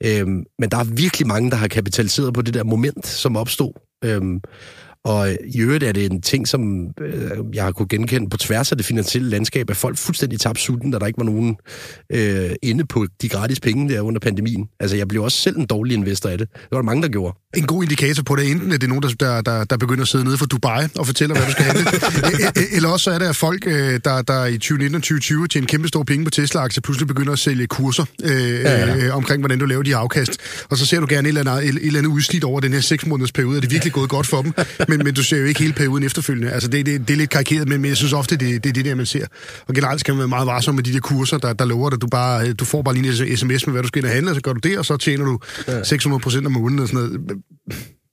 Øhm, 0.05 0.45
men 0.59 0.71
der 0.71 0.77
er 0.77 0.85
virkelig 0.85 1.27
mange, 1.27 1.51
der 1.51 1.57
har 1.57 1.69
kapitaliseret 1.69 2.35
på 2.35 2.43
det 2.43 2.55
der 2.55 2.65
moment, 2.65 3.07
som 3.07 3.37
opstod. 3.37 3.73
Øhm, 4.05 4.41
og 5.07 5.37
i 5.45 5.61
øvrigt 5.61 5.85
er 5.85 5.93
det 5.93 6.13
en 6.13 6.23
ting, 6.23 6.49
som 6.49 6.87
øh, 7.01 7.31
jeg 7.55 7.65
har 7.65 7.73
kunne 7.73 7.89
genkende 7.89 8.31
på 8.31 8.37
tværs 8.37 8.73
af 8.73 8.77
det 8.77 8.87
finansielle 8.87 9.31
landskab, 9.31 9.71
at 9.71 9.77
folk 9.77 9.97
fuldstændig 9.97 10.41
tabte 10.41 10.63
sulten, 10.63 10.91
da 10.91 10.99
der 10.99 11.07
ikke 11.07 11.19
var 11.19 11.25
nogen 11.25 11.57
øh, 12.13 12.51
inde 12.63 12.85
på 12.85 13.07
de 13.23 13.29
gratis 13.29 13.61
penge 13.61 13.95
der 13.95 14.01
under 14.01 14.21
pandemien. 14.21 14.69
Altså, 14.81 14.97
jeg 14.97 15.09
blev 15.09 15.23
også 15.23 15.39
selv 15.39 15.57
en 15.57 15.67
dårlig 15.67 15.95
investor 15.95 16.29
af 16.29 16.39
det. 16.39 16.49
Det 16.53 16.69
var 16.71 16.79
der 16.79 16.85
mange, 16.85 17.03
der 17.03 17.09
gjorde. 17.09 17.39
En 17.57 17.67
god 17.67 17.83
indikator 17.83 18.23
på 18.23 18.37
det, 18.37 18.51
enten 18.51 18.73
er 18.73 18.77
det 18.77 18.89
nogen, 18.89 19.03
der, 19.03 19.41
der, 19.41 19.65
der 19.65 19.77
begynder 19.77 20.03
at 20.03 20.09
sidde 20.09 20.25
nede 20.25 20.39
for 20.39 20.47
Dubai 20.47 20.87
og 20.99 21.07
fortæller, 21.07 21.37
hvad 21.37 21.47
du 21.47 21.53
skal 21.53 21.65
handle, 21.65 21.85
e, 22.61 22.63
e, 22.63 22.77
eller 22.77 22.89
også 22.89 23.11
er 23.11 23.19
det, 23.19 23.27
at 23.27 23.37
folk, 23.37 23.67
øh, 23.67 24.01
der, 24.05 24.23
der 24.23 24.45
i 24.47 24.53
2019 24.53 24.97
og 24.97 25.03
2020 25.03 25.49
tjener 25.49 25.67
kæmpe 25.67 25.89
store 25.89 26.05
penge 26.05 26.25
på 26.25 26.31
Tesla-aktier, 26.31 26.81
pludselig 26.81 27.09
begynder 27.09 27.33
at 27.33 27.39
sælge 27.39 27.67
kurser 27.67 28.05
øh, 28.25 28.31
ja, 28.31 28.87
ja. 28.87 28.97
Øh, 28.97 29.17
omkring, 29.17 29.41
hvordan 29.41 29.59
du 29.59 29.65
laver 29.65 29.83
de 29.83 29.97
afkast. 29.97 30.41
Og 30.71 30.79
så 30.79 30.87
ser 30.87 31.01
du 31.01 31.07
gerne 31.09 31.29
et 31.29 31.39
eller 31.39 31.53
andet, 31.53 31.69
et, 31.69 31.75
et 31.75 31.87
eller 31.87 31.99
andet 31.99 32.11
udslidt 32.11 32.45
over 32.45 32.61
den 32.61 32.73
her 32.73 32.81
seks 32.81 33.07
måneders 33.07 33.33
periode. 33.33 33.57
Er 33.57 33.61
det 33.61 33.71
virkelig 33.71 33.93
gået 33.93 34.11
godt 34.11 34.27
for 34.27 34.43
dem? 34.43 34.53
Men, 34.89 34.96
men 35.05 35.15
du 35.15 35.23
ser 35.23 35.37
jo 35.37 35.45
ikke 35.45 35.61
hele 35.61 35.73
perioden 35.73 36.03
efterfølgende. 36.03 36.53
Altså, 36.53 36.69
det, 36.69 36.87
det, 36.87 37.09
det 37.09 37.15
er 37.15 37.19
lidt 37.19 37.31
karikeret, 37.31 37.69
men, 37.69 37.81
men 37.81 37.89
jeg 37.89 37.97
synes 37.97 38.13
ofte, 38.13 38.37
det, 38.37 38.65
det 38.65 38.69
er 38.69 38.73
det 38.73 38.85
der, 38.85 38.95
man 38.95 39.07
ser. 39.07 39.27
Og 39.69 39.75
generelt 39.75 40.01
skal 40.01 40.15
man 40.15 40.19
være 40.19 40.29
meget 40.29 40.47
varsom 40.47 40.75
med 40.75 40.83
de 40.83 40.93
der 40.93 41.01
kurser, 41.01 41.39
der, 41.39 41.53
der 41.53 41.65
lover 41.65 41.91
dig. 41.91 42.01
Du, 42.01 42.07
bare, 42.07 42.53
du 42.53 42.65
får 42.65 42.83
bare 42.83 42.95
lige 42.95 43.31
en 43.31 43.37
sms 43.37 43.67
med, 43.67 43.73
hvad 43.73 43.83
du 43.83 43.89
skal 43.89 43.99
ind 43.99 44.07
og 44.07 44.13
handle, 44.13 44.31
og 44.31 44.35
så 44.35 44.41
gør 44.43 44.53
du 44.53 44.61
det, 44.69 44.79
og 44.79 44.85
så 44.85 44.97
tjener 44.97 45.25
du 45.25 45.39
ja. 45.69 45.85
600 45.85 46.23
procent 46.23 46.47
om 46.47 46.53
måneden 46.53 46.79
og 46.79 46.89
sådan 46.89 47.09
noget 47.09 47.21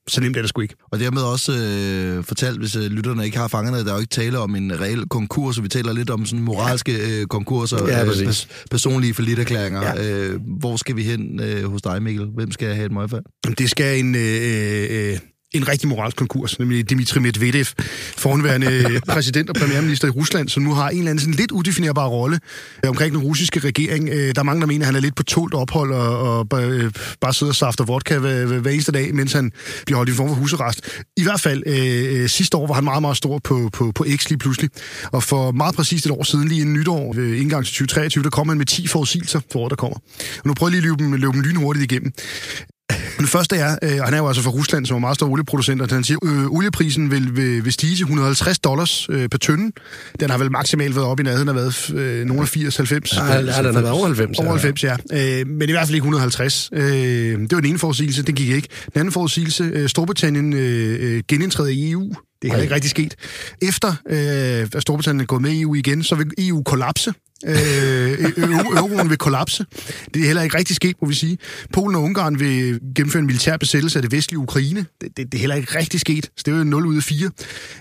så 0.08 0.22
nemt 0.22 0.38
er 0.38 0.42
det 0.42 0.50
sgu 0.50 0.62
ikke. 0.62 0.76
Og 0.92 1.00
dermed 1.00 1.22
også 1.22 1.52
øh, 1.52 2.24
fortalt, 2.24 2.60
hvis 2.60 2.76
øh, 2.76 2.84
lytterne 2.84 3.26
ikke 3.26 3.38
har 3.38 3.48
fanget 3.48 3.74
det, 3.74 3.86
der 3.86 3.92
er 3.92 3.96
jo 3.96 4.02
ikke 4.02 4.10
tale 4.10 4.40
om 4.40 4.56
en 4.56 4.82
reel 4.82 5.10
konkurs, 5.10 5.64
vi 5.64 5.68
taler 5.68 5.94
lidt 5.94 6.10
om 6.10 6.26
sådan 6.26 6.44
moralske 6.44 7.20
øh, 7.22 7.28
konkurser, 7.28 7.88
ja, 7.88 8.04
øh, 8.04 8.10
pers- 8.10 8.48
personlige 8.72 9.14
forlitterklæringer. 9.14 9.82
Ja. 9.82 10.12
Øh, 10.12 10.40
hvor 10.60 10.78
skal 10.78 10.96
vi 10.96 11.04
hen 11.04 11.40
øh, 11.40 11.72
hos 11.72 11.82
dig, 11.82 12.04
Mikkel? 12.04 12.28
Hvem 12.36 12.52
skal 12.52 12.74
have 12.76 12.86
et 12.86 12.92
møgfald? 12.92 13.24
Det 13.58 13.70
skal 13.70 14.00
en... 14.00 14.16
Øh, 14.16 15.12
øh, 15.12 15.20
en 15.54 15.68
rigtig 15.68 15.90
moralsk 15.90 16.18
konkurs, 16.18 16.60
nemlig 16.60 16.90
Dmitri 16.90 17.20
Medvedev, 17.20 17.66
forhåndværende 18.18 19.00
præsident 19.14 19.50
og 19.50 19.56
premierminister 19.56 20.08
i 20.08 20.12
Rusland, 20.12 20.50
som 20.50 20.64
nu 20.64 20.74
har 20.74 20.90
en 20.90 20.98
eller 20.98 21.10
anden 21.10 21.20
sådan 21.20 21.34
lidt 21.34 21.52
udefinerbar 21.52 22.08
rolle 22.08 22.40
øh, 22.84 22.90
omkring 22.90 23.16
den 23.16 23.24
russiske 23.24 23.60
regering. 23.60 24.10
Øh, 24.10 24.36
der 24.36 24.40
er 24.40 24.44
mange, 24.44 24.62
der 24.62 24.68
mener, 24.68 24.82
at 24.82 24.86
han 24.86 24.96
er 24.96 25.00
lidt 25.00 25.16
på 25.16 25.24
tålt 25.24 25.54
ophold 25.54 25.94
og, 25.94 26.48
og 26.52 26.64
øh, 26.64 26.92
bare 27.22 27.34
sidder 27.34 27.52
og 27.52 27.56
safter 27.56 27.84
vodka 27.84 28.18
hver, 28.18 28.46
hver 28.46 28.72
eneste 28.72 28.92
dag, 28.92 29.16
mens 29.16 29.34
han 29.34 29.52
bliver 29.86 29.98
holdt 29.98 30.10
i 30.10 30.14
form 30.14 30.28
for 30.28 30.36
husarrest. 30.36 31.04
I 31.18 31.24
hvert 31.24 31.42
fald 31.42 31.64
øh, 31.66 32.30
sidste 32.30 32.58
år 32.58 32.68
var 32.68 32.74
han 32.74 32.84
meget, 32.84 33.02
meget 33.02 33.18
stor 33.18 33.40
på, 33.44 33.70
på, 33.74 33.92
på 33.96 34.06
X 34.16 34.30
lige 34.30 34.40
pludselig. 34.40 34.70
Og 35.12 35.24
for 35.24 35.52
meget 35.52 35.76
præcist 35.76 36.06
et 36.06 36.12
år 36.12 36.24
siden, 36.24 36.48
lige 36.48 36.62
en 36.62 36.74
nytår, 36.74 37.14
ved 37.14 37.36
indgang 37.36 37.66
til 37.66 37.74
2023, 37.74 38.24
der 38.24 38.30
kom 38.30 38.50
han 38.50 38.58
med 38.58 38.66
10 38.66 38.88
forudsigelser 38.88 39.40
for 39.52 39.60
året, 39.60 39.70
der 39.70 39.76
kommer. 39.76 39.98
Og 40.38 40.48
nu 40.48 40.54
prøver 40.54 40.72
jeg 40.72 40.82
lige 40.82 40.92
at 40.92 41.00
løbe 41.00 41.04
dem, 41.04 41.14
løbe 41.14 41.34
dem 41.34 41.42
lynhurtigt 41.42 41.92
igennem. 41.92 42.12
Den 43.18 43.28
første 43.28 43.56
er, 43.56 43.78
øh, 43.84 43.92
han 44.04 44.14
er 44.14 44.18
jo 44.18 44.28
altså 44.28 44.44
fra 44.44 44.52
Rusland, 44.52 44.86
som 44.86 44.96
er 44.96 45.00
meget 45.00 45.16
stor 45.16 45.28
olieproducent, 45.28 45.82
og 45.82 45.90
han 45.90 46.04
siger, 46.04 46.18
øh, 46.26 46.46
olieprisen 46.46 47.12
vil, 47.12 47.36
vil, 47.36 47.66
vil 47.66 47.74
stige 47.74 47.96
til 47.96 48.04
150 48.04 48.60
dollars 48.60 49.08
øh, 49.10 49.30
per 49.30 49.38
tønde. 49.38 49.72
Den 50.20 50.30
har 50.30 50.38
vel 50.38 50.52
maksimalt 50.52 50.96
været 50.96 51.08
op 51.08 51.20
i 51.20 51.24
nærheden 51.24 51.50
af 51.50 51.56
været 51.56 51.92
øh, 51.96 52.26
nogle 52.26 52.42
af 52.42 52.58
80-90. 52.58 53.18
Ja, 53.18 53.34
ja, 53.34 53.42
den 53.42 53.76
har 53.76 53.82
været 53.82 53.90
over 53.90 54.06
90. 54.06 54.40
Over 54.40 54.50
90, 54.50 54.84
ja. 54.84 54.96
Øh, 55.14 55.48
men 55.48 55.70
i 55.70 55.72
hvert 55.72 55.88
fald 55.88 55.96
ikke 55.96 56.04
150. 56.04 56.70
Øh, 56.74 56.84
det 56.84 57.52
var 57.52 57.60
den 57.62 57.70
ene 57.70 57.80
forudsigelse, 57.80 58.24
den 58.24 58.36
gik 58.36 58.50
ikke. 58.50 58.68
Den 58.94 59.00
anden 59.00 59.12
forudsigelse, 59.12 59.64
øh, 59.64 59.90
Storbritannien 59.90 60.54
øh, 60.54 60.98
øh, 61.00 61.24
genindtræder 61.28 61.70
i 61.70 61.92
EU. 61.92 62.14
Det 62.44 62.50
er 62.50 62.54
heller 62.54 62.64
ikke 62.64 62.76
rigtig 62.76 62.92
sket. 62.92 63.16
Efter 63.62 63.96
øh, 64.10 64.68
at 64.76 64.82
Storbritannien 64.82 65.22
er 65.22 65.26
gået 65.26 65.42
med 65.42 65.52
i 65.52 65.62
EU 65.62 65.76
igen, 65.76 66.04
så 66.04 66.16
vil 66.16 66.32
EU 66.38 66.64
kollapse. 66.64 67.14
Øh, 67.46 67.54
euro- 68.38 68.78
euroen 68.78 69.10
vil 69.10 69.18
kollapse. 69.18 69.66
Det 70.14 70.22
er 70.22 70.26
heller 70.26 70.42
ikke 70.42 70.58
rigtig 70.58 70.76
sket, 70.76 70.96
må 71.02 71.08
vi 71.08 71.14
sige. 71.14 71.38
Polen 71.74 71.96
og 71.96 72.04
Ungarn 72.04 72.40
vil 72.40 72.80
gennemføre 72.96 73.20
en 73.20 73.26
militær 73.26 73.58
besættelse 73.58 74.00
af 74.00 74.04
det 74.04 74.12
vestlige 74.12 74.40
Ukraine. 74.40 74.86
Det, 75.02 75.18
det, 75.18 75.32
det 75.32 75.34
er 75.34 75.40
heller 75.40 75.56
ikke 75.56 75.78
rigtig 75.80 76.00
sket. 76.00 76.26
Så 76.38 76.44
det 76.46 76.54
er 76.54 76.58
jo 76.58 76.64
0 76.64 76.86
ud 76.86 76.98
af 76.98 77.04
4. 77.04 77.30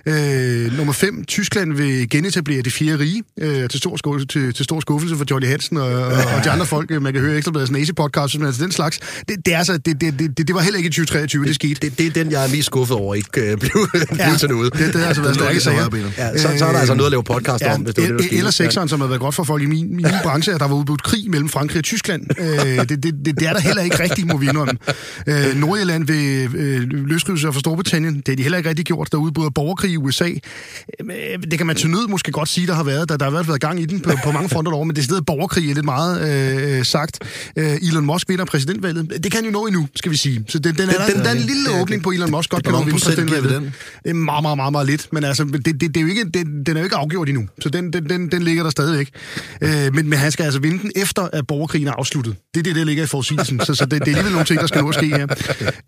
Øh, 0.07 0.77
nummer 0.77 0.93
5. 0.93 1.25
Tyskland 1.25 1.73
vil 1.73 2.09
genetablere 2.11 2.63
det 2.63 2.73
fjerde 2.73 2.99
rige. 2.99 3.23
Øh, 3.41 3.69
til, 3.69 3.81
stor 3.81 3.97
skuffe, 3.97 4.27
til, 4.27 4.55
til 4.55 4.65
stor 4.65 4.81
skuffelse 4.81 5.17
for 5.17 5.25
Jolly 5.31 5.47
Hansen 5.47 5.77
og, 5.77 5.87
og, 5.87 6.13
og 6.13 6.45
de 6.45 6.51
andre 6.51 6.67
folk. 6.67 6.91
Man 7.03 7.13
kan 7.13 7.23
høre 7.23 7.37
Ekstrabladets 7.37 7.71
nazi-podcast, 7.73 8.39
men 8.39 8.47
altså 8.47 8.63
den 8.65 8.73
slags. 8.73 8.99
Det, 9.29 9.47
det, 9.47 9.55
er 9.55 9.59
altså, 9.59 9.79
det, 9.79 10.01
det, 10.01 10.19
det, 10.19 10.39
det 10.49 10.55
var 10.55 10.61
heller 10.61 10.79
ikke 10.79 10.87
i 10.87 10.91
2023, 10.91 11.45
det 11.45 11.55
skete. 11.55 11.75
Det, 11.75 11.99
det 11.99 12.07
er 12.07 12.11
den, 12.11 12.31
jeg 12.33 12.45
er 12.45 12.49
mest 12.51 12.67
skuffet 12.67 12.97
over, 12.97 13.15
ikke 13.15 13.41
øh, 13.41 13.59
blev, 13.63 13.89
ja. 13.95 14.29
blev 14.29 14.39
til 14.39 14.49
noget. 14.53 14.73
Det, 14.73 14.95
det 14.95 15.01
har 15.01 15.09
altså 15.09 15.23
været 15.23 15.35
stærke 15.35 15.61
sager. 15.61 16.11
Ja, 16.19 16.39
så, 16.39 16.49
så 16.59 16.65
er 16.67 16.73
der 16.73 16.79
altså 16.79 16.95
noget 16.95 17.07
at 17.07 17.11
lave 17.11 17.25
podcast 17.25 17.65
Ja, 17.65 17.75
om, 17.75 17.81
hvis 17.81 17.95
det 17.95 18.13
var 18.13 18.19
det, 18.19 18.39
eller 18.39 18.51
sekseren, 18.51 18.89
som 18.89 19.01
har 19.01 19.09
været 19.09 19.21
godt 19.21 19.35
for 19.35 19.45
folk 19.45 19.63
i 19.63 19.67
min, 19.67 19.97
min 19.97 20.07
branche, 20.25 20.55
at 20.55 20.61
der 20.61 20.69
var 20.69 20.75
udbudt 20.75 21.03
krig 21.03 21.31
mellem 21.31 21.49
Frankrig 21.49 21.79
og 21.79 21.85
Tyskland. 21.85 22.23
Øh, 22.39 22.47
det, 22.89 22.89
det, 22.89 23.03
det, 23.03 23.41
det 23.41 23.49
er 23.49 23.53
der 23.53 23.61
heller 23.61 23.83
ikke 23.83 24.03
rigtigt, 24.03 24.27
må 24.33 24.37
vi 24.39 24.49
indrømme. 24.49 24.79
Øh, 25.27 25.57
Nordjylland 25.57 26.07
vil 26.07 26.49
øh, 26.57 26.83
løsrive 26.91 27.39
sig 27.39 27.53
fra 27.55 27.61
Storbritannien. 27.61 28.15
Det 28.15 28.29
har 28.29 28.37
de 28.37 28.43
heller 28.43 28.59
ikke 28.59 28.69
rigtig 28.69 28.85
gjort. 28.85 29.09
Der 29.13 29.19
er 29.19 29.23
udbudt 29.23 29.55
borgerkrig 29.55 29.91
i 29.91 29.97
USA. 29.97 30.29
Øh, 30.29 31.43
det 31.51 31.59
kan 31.59 31.67
man 31.67 31.77
til 31.77 31.91
nød 31.91 32.09
måske 32.09 32.33
godt 32.33 32.49
sige, 32.49 32.67
der 32.67 32.75
har 32.75 32.85
været. 32.85 33.09
Der, 33.09 33.17
der 33.17 33.25
har 33.25 33.33
været, 33.33 33.49
været 33.49 33.61
gang 33.61 33.81
i 33.81 33.87
den 33.87 34.01
på, 34.01 34.11
på 34.25 34.33
mange 34.33 34.49
fronter 34.49 34.73
over, 34.73 34.85
men 34.85 34.97
det 34.97 35.05
stedet 35.05 35.27
borgerkrig 35.27 35.71
er 35.71 35.75
lidt 35.75 35.85
meget 35.85 36.79
øh, 36.79 36.85
sagt. 36.85 37.19
Øh, 37.57 37.75
Elon 37.83 38.07
Musk 38.07 38.29
vinder 38.29 38.45
præsidentvalget. 38.45 39.25
Det 39.25 39.33
kan 39.33 39.45
jo 39.45 39.51
nå 39.51 39.67
endnu, 39.67 39.89
skal 39.95 40.13
vi 40.13 40.17
sige. 40.17 40.45
Så 40.49 40.59
den, 40.59 40.75
den, 40.75 40.89
er, 40.89 41.07
den, 41.15 41.19
der 41.19 41.29
er 41.29 41.35
en 41.35 41.39
lille 41.39 41.81
åbning 41.81 42.03
på 42.03 42.11
Elon 42.11 42.31
Musk 42.31 42.51
godt 42.51 42.65
kan 42.65 42.73
nå 42.73 42.79
vinde 42.79 42.93
præsidentvalget. 42.93 43.51
den? 43.51 43.75
Det 44.05 44.11
er 44.11 44.15
meget, 44.33 44.43
meget, 44.43 44.57
meget, 44.57 44.73
meget 44.73 44.87
lidt. 44.87 45.09
Men 45.13 45.25
altså, 45.25 45.45
det, 45.45 45.67
det, 45.67 45.81
det 45.81 45.97
er 45.97 46.01
jo 46.01 46.07
ikke, 46.07 46.25
det, 46.25 46.67
den 46.67 46.77
er 46.77 46.81
jo 46.81 46.85
ikke 46.85 46.97
afgjort 46.97 47.29
endnu. 47.29 47.49
Så 47.61 47.69
den, 47.69 47.93
den, 47.93 48.09
den, 48.09 48.31
den 48.31 48.43
ligger 48.43 48.63
der 48.63 48.71
stadigvæk. 48.71 49.11
Øh, 49.61 49.95
men, 49.95 50.09
men 50.09 50.19
han 50.19 50.33
skal 50.33 50.45
altså 50.45 50.61
vinde 50.61 50.79
den 50.83 50.93
efter, 50.97 51.29
at 51.33 51.47
borgerkrigen 51.47 51.89
er 51.89 51.93
afsluttet. 51.93 52.37
Det 52.55 52.61
er 52.61 52.65
det, 52.65 52.77
der 52.77 52.85
ligger 52.85 53.05
i 53.05 53.07
forudsigelsen. 53.07 53.61
Så, 53.61 53.75
så 53.75 53.85
det, 53.85 53.91
det 53.91 54.01
er 54.01 54.05
alligevel 54.07 54.33
nogle 54.33 54.47
ting, 54.47 54.61
der 54.61 54.67
skal 54.67 54.81
nå 54.81 54.89
at 54.89 54.95
ske 54.95 55.07
her. 55.07 55.27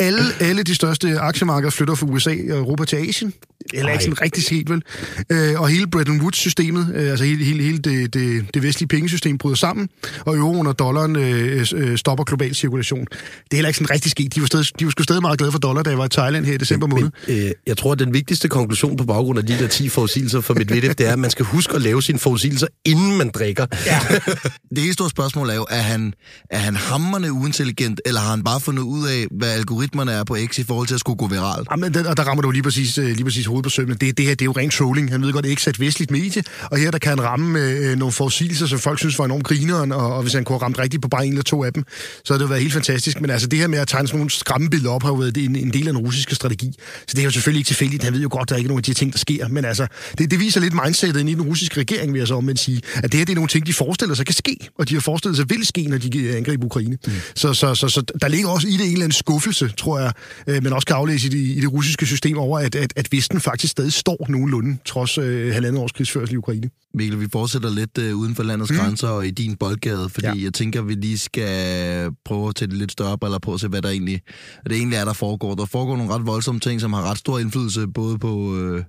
Alle, 0.00 0.22
alle 0.40 0.62
de 0.62 0.74
største 0.74 1.18
aktiemarkeder 1.18 1.70
flytter 1.70 1.94
fra 1.94 2.06
USA 2.06 2.30
og 2.30 2.58
Europa 2.58 2.84
til 2.84 2.96
Asien. 2.96 3.32
Det 3.74 3.80
er 3.80 3.82
heller 3.82 3.92
ikke 3.92 4.04
sådan 4.04 4.20
rigtig 4.20 4.44
sket, 4.44 4.70
vel? 4.70 4.82
Øh, 5.30 5.60
og 5.60 5.68
hele 5.68 5.86
Bretton 5.86 6.20
Woods-systemet, 6.20 6.92
øh, 6.94 7.10
altså 7.10 7.24
hele, 7.24 7.44
hele, 7.44 7.62
hele 7.62 7.78
det, 7.78 8.14
det, 8.14 8.54
det 8.54 8.62
vestlige 8.62 8.88
pengesystem 8.88 9.38
bryder 9.38 9.56
sammen, 9.56 9.88
og 10.20 10.36
euroen 10.36 10.66
og 10.66 10.78
dollaren 10.78 11.16
øh, 11.16 11.66
øh, 11.74 11.98
stopper 11.98 12.24
global 12.24 12.54
cirkulation. 12.54 13.00
Det 13.00 13.52
er 13.52 13.56
heller 13.56 13.68
ikke 13.68 13.78
sådan 13.78 13.90
rigtig 13.90 14.10
sket. 14.10 14.34
De 14.34 14.40
var, 14.40 14.46
stadig, 14.46 14.66
de 14.78 14.84
var 14.84 14.90
sgu 14.90 15.02
stadig 15.02 15.22
meget 15.22 15.38
glade 15.38 15.52
for 15.52 15.58
dollar, 15.58 15.82
da 15.82 15.90
jeg 15.90 15.98
var 15.98 16.04
i 16.04 16.08
Thailand 16.08 16.44
her 16.44 16.54
i 16.54 16.56
december 16.56 16.86
måned. 16.86 17.10
Men, 17.28 17.38
øh, 17.38 17.50
jeg 17.66 17.76
tror, 17.76 17.92
at 17.92 17.98
den 17.98 18.14
vigtigste 18.14 18.48
konklusion 18.48 18.96
på 18.96 19.04
baggrund 19.04 19.38
af 19.38 19.46
de 19.46 19.58
der 19.58 19.68
10 19.68 19.88
forudsigelser 19.88 20.40
for 20.40 20.54
Medvedev, 20.54 20.94
det 20.94 21.08
er, 21.08 21.12
at 21.12 21.18
man 21.18 21.30
skal 21.30 21.44
huske 21.44 21.74
at 21.74 21.82
lave 21.82 22.02
sine 22.02 22.18
forudsigelser, 22.18 22.66
inden 22.84 23.18
man 23.18 23.30
drikker. 23.34 23.66
Ja. 23.86 24.00
Det 24.74 24.82
helt 24.82 24.94
store 24.94 25.10
spørgsmål 25.10 25.50
er 25.50 25.54
jo, 25.54 25.66
er 25.70 25.80
han, 25.80 26.14
er 26.50 26.58
han 26.58 26.76
hammerne 26.76 27.32
uintelligent, 27.32 28.00
eller 28.06 28.20
har 28.20 28.30
han 28.30 28.44
bare 28.44 28.60
fundet 28.60 28.82
ud 28.82 29.06
af, 29.08 29.26
hvad 29.30 29.52
algoritmerne 29.52 30.12
er 30.12 30.24
på 30.24 30.36
X 30.46 30.58
i 30.58 30.64
forhold 30.64 30.86
til 30.86 30.94
at 30.94 31.00
skulle 31.00 31.16
gå 31.16 31.26
viralt? 31.26 31.68
Jamen, 31.70 31.94
der, 31.94 32.10
og 32.10 32.16
der 32.16 32.22
rammer 32.22 32.42
du 32.42 32.50
lige 32.50 32.62
præcis, 32.62 32.98
øh, 32.98 33.06
lige 33.06 33.24
præcis 33.24 33.46
hovedet 33.46 33.63
på 33.64 33.70
sømmen. 33.70 33.96
Det, 33.96 34.18
det 34.18 34.26
her 34.26 34.34
det 34.34 34.42
er 34.42 34.44
jo 34.44 34.52
rent 34.52 34.72
trolling. 34.72 35.10
Han 35.10 35.22
ved 35.22 35.32
godt, 35.32 35.42
det 35.42 35.48
er 35.48 35.50
ikke 35.50 35.62
sat 35.62 35.80
vestligt 35.80 36.10
medie, 36.10 36.42
og 36.70 36.78
her 36.78 36.90
der 36.90 36.98
kan 36.98 37.08
han 37.08 37.22
ramme 37.22 37.60
øh, 37.60 37.96
nogle 37.98 38.12
forudsigelser, 38.12 38.66
som 38.66 38.78
folk 38.78 38.98
synes 38.98 39.18
var 39.18 39.24
enormt 39.24 39.44
grineren, 39.44 39.92
og, 39.92 40.14
og 40.14 40.22
hvis 40.22 40.32
han 40.32 40.44
kunne 40.44 40.54
have 40.54 40.62
ramt 40.62 40.78
rigtigt 40.78 41.02
på 41.02 41.08
bare 41.08 41.26
en 41.26 41.32
eller 41.32 41.42
to 41.42 41.64
af 41.64 41.72
dem, 41.72 41.84
så 42.24 42.32
havde 42.32 42.38
det 42.38 42.44
jo 42.44 42.48
været 42.48 42.62
helt 42.62 42.72
fantastisk. 42.72 43.20
Men 43.20 43.30
altså 43.30 43.48
det 43.48 43.58
her 43.58 43.66
med 43.66 43.78
at 43.78 43.88
tegne 43.88 44.08
sådan 44.08 44.18
nogle 44.18 44.30
skræmmebilleder 44.30 44.90
op, 44.90 45.02
har 45.02 45.10
jo 45.10 45.14
været 45.14 45.36
en, 45.36 45.56
en 45.56 45.72
del 45.72 45.88
af 45.88 45.94
den 45.94 46.02
russiske 46.02 46.34
strategi. 46.34 46.74
Så 47.00 47.12
det 47.14 47.18
er 47.18 47.24
jo 47.24 47.30
selvfølgelig 47.30 47.60
ikke 47.60 47.68
tilfældigt. 47.68 48.04
Han 48.04 48.12
ved 48.12 48.20
jo 48.20 48.28
godt, 48.30 48.48
der 48.48 48.54
er 48.54 48.58
ikke 48.58 48.68
nogen 48.68 48.78
af 48.78 48.84
de 48.84 48.90
her 48.90 48.94
ting, 48.94 49.12
der 49.12 49.18
sker. 49.18 49.48
Men 49.48 49.64
altså, 49.64 49.86
det, 50.18 50.30
det 50.30 50.40
viser 50.40 50.60
lidt 50.60 50.74
mindsetet 50.84 51.20
ind 51.20 51.30
i 51.30 51.34
den 51.34 51.42
russiske 51.42 51.80
regering, 51.80 52.12
vil 52.12 52.18
jeg 52.18 52.28
så 52.28 52.34
omvendt 52.34 52.60
sige, 52.60 52.82
at 52.96 53.12
det 53.12 53.14
her 53.18 53.24
det 53.24 53.32
er 53.32 53.34
nogle 53.34 53.48
ting, 53.48 53.66
de 53.66 53.72
forestiller 53.72 54.14
sig 54.14 54.26
kan 54.26 54.34
ske, 54.34 54.56
og 54.78 54.88
de 54.88 54.94
har 54.94 55.00
forestillet 55.00 55.36
sig 55.36 55.50
vil 55.50 55.66
ske, 55.66 55.82
når 55.82 55.98
de 55.98 56.36
angriber 56.36 56.66
Ukraine. 56.66 56.98
Mm. 57.06 57.12
Så, 57.34 57.54
så, 57.54 57.74
så, 57.74 57.88
så, 57.88 58.02
der 58.20 58.28
ligger 58.28 58.48
også 58.48 58.68
i 58.68 58.72
det 58.72 58.80
en 58.80 58.92
eller 58.92 59.04
anden 59.04 59.12
skuffelse, 59.12 59.72
tror 59.78 59.98
jeg, 59.98 60.12
øh, 60.46 60.62
men 60.62 60.72
også 60.72 60.86
kan 60.86 60.96
aflæse 60.96 61.26
i 61.26 61.30
det, 61.30 61.38
i 61.38 61.60
det 61.60 61.72
russiske 61.72 62.06
system 62.06 62.38
over, 62.38 62.58
at, 62.58 62.74
at, 62.74 62.92
at 62.96 63.12
Vesten 63.12 63.40
faktisk 63.40 63.53
stadig 63.62 63.92
står 63.92 64.26
nogenlunde, 64.28 64.76
trods 64.84 65.18
øh, 65.18 65.52
halvandet 65.54 65.82
års 65.82 65.92
krigsførsel 65.92 66.34
i 66.34 66.36
Ukraine. 66.36 66.70
Mikkel, 66.94 67.20
vi 67.20 67.26
fortsætter 67.32 67.70
lidt 67.70 67.98
øh, 67.98 68.16
uden 68.16 68.34
for 68.34 68.42
landets 68.42 68.70
mm. 68.70 68.76
grænser 68.76 69.08
og 69.08 69.26
i 69.26 69.30
din 69.30 69.56
boldgade, 69.56 70.08
fordi 70.08 70.26
ja. 70.26 70.44
jeg 70.44 70.54
tænker, 70.54 70.80
at 70.80 70.88
vi 70.88 70.94
lige 70.94 71.18
skal 71.18 72.10
prøve 72.24 72.48
at 72.48 72.60
det 72.60 72.72
lidt 72.72 72.92
større 72.92 73.18
briller 73.18 73.38
på, 73.38 73.52
og 73.52 73.60
se 73.60 73.68
hvad 73.68 73.82
der 73.82 73.88
egentlig, 73.88 74.20
hvad 74.62 74.70
det 74.70 74.78
egentlig 74.78 74.96
er, 74.96 75.04
der 75.04 75.12
foregår. 75.12 75.54
Der 75.54 75.64
foregår 75.66 75.96
nogle 75.96 76.12
ret 76.12 76.26
voldsomme 76.26 76.60
ting, 76.60 76.80
som 76.80 76.92
har 76.92 77.10
ret 77.10 77.18
stor 77.18 77.38
indflydelse 77.38 77.86
både 77.88 78.18
på, 78.18 78.56
øh, 78.58 78.84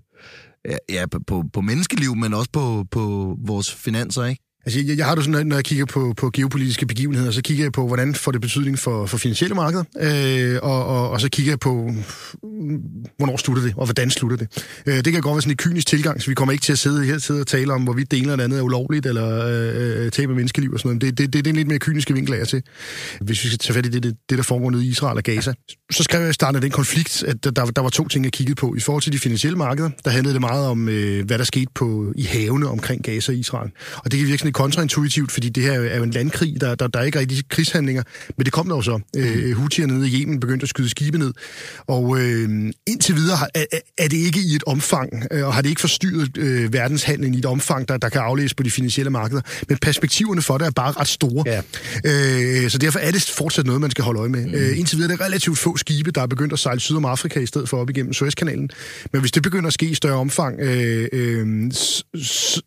ja, 0.65 0.77
ja, 0.89 1.05
på- 1.05 1.19
på, 1.27 1.43
på 1.53 1.61
menneskeliv, 1.61 2.15
men 2.15 2.33
også 2.33 2.49
på, 2.53 2.85
på 2.91 3.35
vores 3.45 3.73
finanser, 3.73 4.25
ikke? 4.25 4.44
Altså, 4.65 4.79
jeg, 4.79 4.97
jeg 4.97 5.05
har 5.05 5.15
det 5.15 5.23
sådan, 5.23 5.47
når 5.47 5.55
jeg 5.55 5.65
kigger 5.65 5.85
på, 5.85 6.13
på 6.17 6.29
geopolitiske 6.29 6.85
begivenheder, 6.85 7.31
så 7.31 7.41
kigger 7.41 7.65
jeg 7.65 7.71
på, 7.71 7.87
hvordan 7.87 8.15
får 8.15 8.31
det 8.31 8.41
betydning 8.41 8.79
for, 8.79 9.05
for 9.05 9.17
finansielle 9.17 9.55
markeder, 9.55 9.83
øh, 9.99 10.59
og, 10.61 10.85
og, 10.85 11.09
og 11.09 11.21
så 11.21 11.29
kigger 11.29 11.51
jeg 11.51 11.59
på, 11.59 11.91
mm, 12.43 12.81
hvornår 13.17 13.37
slutter 13.37 13.63
det, 13.63 13.73
og 13.77 13.85
hvordan 13.85 14.09
slutter 14.09 14.37
det. 14.37 14.47
Øh, 14.85 14.95
det 14.95 15.13
kan 15.13 15.21
godt 15.21 15.35
være 15.35 15.41
sådan 15.41 15.51
en 15.51 15.57
kynisk 15.57 15.87
tilgang, 15.87 16.21
så 16.21 16.31
vi 16.31 16.33
kommer 16.33 16.51
ikke 16.51 16.61
til 16.61 16.71
at 16.71 16.79
sidde 16.79 17.05
her 17.05 17.17
sidde 17.17 17.41
og 17.41 17.47
tale 17.47 17.73
om, 17.73 17.83
hvorvidt 17.83 18.11
det 18.11 18.19
ene 18.19 18.31
eller 18.31 18.43
andet 18.43 18.59
er 18.59 18.63
ulovligt, 18.63 19.05
eller 19.05 19.45
øh, 19.45 20.05
øh 20.05 20.11
taber 20.11 20.33
menneskeliv 20.33 20.71
og 20.73 20.79
sådan 20.79 20.89
noget. 20.89 21.01
Det, 21.01 21.17
det, 21.17 21.33
det, 21.33 21.45
det 21.45 21.49
er 21.49 21.51
en 21.51 21.55
lidt 21.55 21.67
mere 21.67 21.79
kyniske 21.79 22.13
vinkel 22.13 22.33
af 22.33 22.47
til. 22.47 22.63
Hvis 23.21 23.43
vi 23.43 23.49
skal 23.49 23.59
tage 23.59 23.73
fat 23.73 23.85
i 23.85 23.89
det, 23.89 24.03
det, 24.03 24.17
det 24.29 24.37
der 24.37 24.43
foregår 24.43 24.71
nede 24.71 24.85
i 24.85 24.89
Israel 24.89 25.17
og 25.17 25.23
Gaza, 25.23 25.53
så 25.91 26.03
skrev 26.03 26.21
jeg 26.21 26.29
i 26.29 26.33
starten 26.33 26.55
af 26.55 26.61
den 26.61 26.71
konflikt, 26.71 27.23
at 27.23 27.43
der, 27.43 27.51
der 27.51 27.81
var 27.81 27.89
to 27.89 28.07
ting, 28.07 28.25
jeg 28.25 28.31
kiggede 28.31 28.55
på. 28.55 28.75
I 28.75 28.79
forhold 28.79 29.03
til 29.03 29.13
de 29.13 29.19
finansielle 29.19 29.57
markeder, 29.57 29.89
der 30.05 30.11
handlede 30.11 30.33
det 30.33 30.41
meget 30.41 30.67
om, 30.67 30.89
øh, 30.89 31.25
hvad 31.25 31.37
der 31.37 31.43
skete 31.43 31.71
på, 31.75 32.13
i 32.15 32.23
havene 32.23 32.67
omkring 32.67 33.03
Gaza 33.03 33.31
og 33.31 33.37
Israel. 33.37 33.71
Og 33.97 34.11
det 34.11 34.19
kan 34.19 34.27
virke 34.27 34.37
sådan 34.37 34.54
kontraintuitivt, 34.55 35.31
fordi 35.31 35.49
det 35.49 35.63
her 35.63 35.71
er 35.71 35.97
jo 35.97 36.03
en 36.03 36.11
landkrig, 36.11 36.61
der, 36.61 36.75
der, 36.75 36.87
der 36.87 36.99
er 36.99 37.03
ikke 37.03 37.19
rigtig 37.19 37.49
krigshandlinger, 37.49 38.03
men 38.37 38.45
det 38.45 38.53
kom 38.53 38.67
der 38.67 38.75
jo 38.75 38.81
så. 38.81 38.99
Øh, 39.17 39.57
Houthierne 39.57 39.93
nede 39.93 40.09
i 40.09 40.21
Yemen 40.21 40.39
begyndte 40.39 40.63
at 40.63 40.69
skyde 40.69 40.89
skibe 40.89 41.17
ned, 41.17 41.33
og 41.87 42.19
øh, 42.19 42.49
indtil 42.87 43.15
videre 43.15 43.37
har, 43.37 43.49
er, 43.55 43.65
er 43.97 44.07
det 44.07 44.17
ikke 44.17 44.39
i 44.39 44.55
et 44.55 44.63
omfang, 44.67 45.09
øh, 45.31 45.47
og 45.47 45.53
har 45.53 45.61
det 45.61 45.69
ikke 45.69 45.81
forstyrret 45.81 46.37
øh, 46.37 46.73
verdenshandlen 46.73 47.33
i 47.33 47.37
et 47.37 47.45
omfang, 47.45 47.87
der, 47.87 47.97
der 47.97 48.09
kan 48.09 48.21
aflæses 48.21 48.53
på 48.53 48.63
de 48.63 48.71
finansielle 48.71 49.09
markeder, 49.09 49.41
men 49.69 49.77
perspektiverne 49.77 50.41
for 50.41 50.57
det 50.57 50.67
er 50.67 50.71
bare 50.71 50.91
ret 50.91 51.07
store. 51.07 51.43
Ja. 51.45 51.61
Øh, 52.63 52.69
så 52.69 52.77
derfor 52.77 52.99
er 52.99 53.11
det 53.11 53.21
fortsat 53.21 53.65
noget, 53.65 53.81
man 53.81 53.91
skal 53.91 54.03
holde 54.03 54.19
øje 54.19 54.29
med. 54.29 54.45
Mm. 54.45 54.53
Øh, 54.53 54.79
indtil 54.79 54.97
videre 54.97 55.11
er 55.11 55.17
det 55.17 55.25
relativt 55.25 55.57
få 55.57 55.77
skibe, 55.77 56.11
der 56.11 56.21
er 56.21 56.27
begyndt 56.27 56.53
at 56.53 56.59
sejle 56.59 56.79
syd 56.79 56.95
om 56.95 57.05
Afrika 57.05 57.39
i 57.39 57.45
stedet 57.45 57.69
for 57.69 57.77
op 57.77 57.89
igennem 57.89 58.13
Suezkanalen. 58.13 58.69
Men 59.11 59.21
hvis 59.21 59.31
det 59.31 59.43
begynder 59.43 59.67
at 59.67 59.73
ske 59.73 59.85
i 59.85 59.95
større 59.95 60.17
omfang, 60.17 60.59
øh, 60.59 61.07
øh, 61.11 61.71
så, 61.71 62.03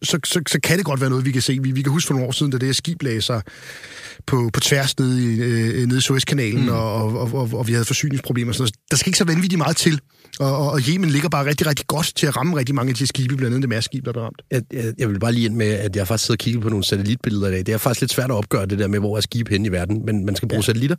så, 0.02 0.18
så, 0.24 0.40
så 0.48 0.60
kan 0.62 0.78
det 0.78 0.84
godt 0.84 1.00
være 1.00 1.10
noget, 1.10 1.24
vi 1.24 1.32
kan 1.32 1.42
se. 1.42 1.58
Vi, 1.62 1.77
vi 1.78 1.82
kan 1.82 1.92
huske 1.92 2.06
for 2.06 2.14
nogle 2.14 2.28
år 2.28 2.32
siden, 2.32 2.52
da 2.52 2.58
det 2.58 2.66
her 2.66 2.72
skib 2.72 3.02
lagde 3.02 3.22
sig 3.22 3.42
på, 4.26 4.50
på 4.52 4.60
tværs 4.60 4.98
nede 4.98 5.24
i, 5.24 5.40
øh, 5.40 5.86
nede 5.86 5.98
i 5.98 6.00
Suezkanalen, 6.00 6.62
mm. 6.62 6.68
og, 6.68 7.18
og, 7.18 7.34
og, 7.34 7.50
og 7.52 7.68
vi 7.68 7.72
havde 7.72 7.84
forsyningsproblemer 7.84 8.50
og 8.50 8.54
sådan 8.54 8.62
noget. 8.62 8.90
Der 8.90 8.96
skal 8.96 9.08
ikke 9.08 9.18
så 9.18 9.24
vanvittigt 9.24 9.58
meget 9.58 9.76
til. 9.76 10.00
Og, 10.40 10.56
og, 10.56 10.70
og 10.70 10.80
Yemen 10.88 11.10
ligger 11.10 11.28
bare 11.28 11.46
rigtig, 11.46 11.66
rigtig 11.66 11.86
godt 11.86 12.12
til 12.16 12.26
at 12.26 12.36
ramme 12.36 12.56
rigtig 12.56 12.74
mange 12.74 12.90
af 12.90 12.96
de 12.96 13.06
skibe, 13.06 13.36
blandt 13.36 13.54
andet 13.54 13.62
det 13.62 13.68
mærskib, 13.68 14.04
der 14.04 14.12
er 14.12 14.20
ramt. 14.20 14.42
Jeg, 14.50 14.62
jeg, 14.72 14.92
jeg 14.98 15.08
vil 15.08 15.20
bare 15.20 15.32
lige 15.32 15.46
ind 15.46 15.54
med, 15.54 15.66
at 15.66 15.96
jeg 15.96 16.08
faktisk 16.08 16.26
siddet 16.26 16.40
og 16.40 16.44
kigget 16.44 16.62
på 16.62 16.68
nogle 16.68 16.84
satellitbilleder 16.84 17.48
i 17.48 17.50
dag. 17.50 17.66
Det 17.66 17.74
er 17.74 17.78
faktisk 17.78 18.00
lidt 18.00 18.12
svært 18.12 18.30
at 18.30 18.36
opgøre 18.36 18.66
det 18.66 18.78
der 18.78 18.88
med, 18.88 18.98
hvor 18.98 19.16
er 19.16 19.20
skib 19.20 19.48
henne 19.48 19.66
i 19.66 19.72
verden, 19.72 20.02
men 20.06 20.26
man 20.26 20.36
skal 20.36 20.48
bruge 20.48 20.58
ja. 20.58 20.66
satellitter. 20.66 20.96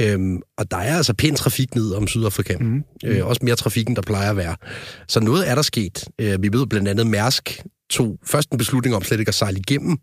Øhm, 0.00 0.40
og 0.58 0.70
der 0.70 0.76
er 0.76 0.96
altså 0.96 1.14
pæn 1.14 1.34
trafik 1.34 1.74
ned 1.74 1.92
om 1.92 2.06
Sydafrika. 2.06 2.56
Mm. 2.60 2.82
Øh, 3.04 3.26
også 3.26 3.40
mere 3.44 3.56
trafik, 3.56 3.88
end 3.88 3.96
der 3.96 4.02
plejer 4.02 4.30
at 4.30 4.36
være. 4.36 4.56
Så 5.08 5.20
noget 5.20 5.50
er 5.50 5.54
der 5.54 5.62
sket. 5.62 6.04
Øh, 6.20 6.42
vi 6.42 6.48
ved 6.52 6.66
blandt 6.66 6.88
andet 6.88 7.06
Mærsk 7.06 7.60
tog 7.96 8.18
først 8.24 8.50
en 8.50 8.58
beslutning 8.58 8.96
om 8.96 9.04
slet 9.04 9.18
ikke 9.20 9.28
at 9.28 9.34
sejle 9.34 9.58
igennem 9.58 9.98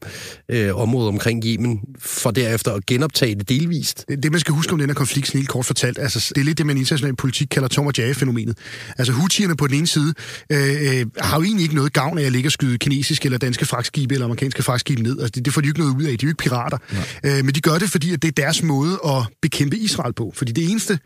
øh, 0.49 0.75
området 0.75 1.07
omkring 1.07 1.45
Yemen, 1.45 1.79
for 1.99 2.31
derefter 2.31 2.73
at 2.73 2.85
genoptage 2.85 3.35
det 3.35 3.49
delvist. 3.49 4.05
Det, 4.09 4.23
det, 4.23 4.31
man 4.31 4.39
skal 4.39 4.53
huske 4.53 4.73
om 4.73 4.79
den 4.79 4.89
her 4.89 4.93
konflikt, 4.93 5.27
sådan 5.27 5.39
helt 5.39 5.49
kort 5.49 5.65
fortalt, 5.65 5.99
altså, 5.99 6.31
det 6.35 6.41
er 6.41 6.45
lidt 6.45 6.57
det, 6.57 6.65
man 6.65 6.77
i 6.77 6.79
international 6.79 7.15
politik 7.15 7.47
kalder 7.51 7.67
Tom 7.67 7.87
og 7.87 7.93
Jerry-fænomenet. 7.99 8.57
Altså, 8.97 9.13
Houthierne 9.13 9.55
på 9.55 9.67
den 9.67 9.75
ene 9.75 9.87
side 9.87 10.13
øh, 10.49 10.59
øh, 10.59 11.05
har 11.17 11.37
jo 11.37 11.43
egentlig 11.43 11.63
ikke 11.63 11.75
noget 11.75 11.93
gavn 11.93 12.17
af 12.17 12.23
at 12.23 12.31
ligge 12.31 12.47
og 12.47 12.51
skyde 12.51 12.77
kinesiske 12.77 13.25
eller 13.25 13.37
danske 13.37 13.65
fragtskibe 13.65 14.13
eller 14.13 14.25
amerikanske 14.25 14.63
fragtskibe 14.63 15.03
ned. 15.03 15.19
Altså, 15.19 15.31
det, 15.35 15.45
det 15.45 15.53
får 15.53 15.61
de 15.61 15.67
jo 15.67 15.69
ikke 15.69 15.79
noget 15.79 15.95
ud 15.95 16.03
af. 16.03 16.07
De 16.07 16.13
er 16.13 16.17
jo 16.23 16.27
ikke 16.27 16.43
pirater. 16.43 16.77
Øh, 17.23 17.45
men 17.45 17.55
de 17.55 17.61
gør 17.61 17.77
det, 17.77 17.89
fordi 17.89 18.13
at 18.13 18.21
det 18.21 18.27
er 18.27 18.41
deres 18.43 18.63
måde 18.63 18.99
at 19.05 19.27
bekæmpe 19.41 19.77
Israel 19.77 20.13
på. 20.13 20.33
Fordi 20.35 20.51
det 20.51 20.69
eneste, 20.69 20.99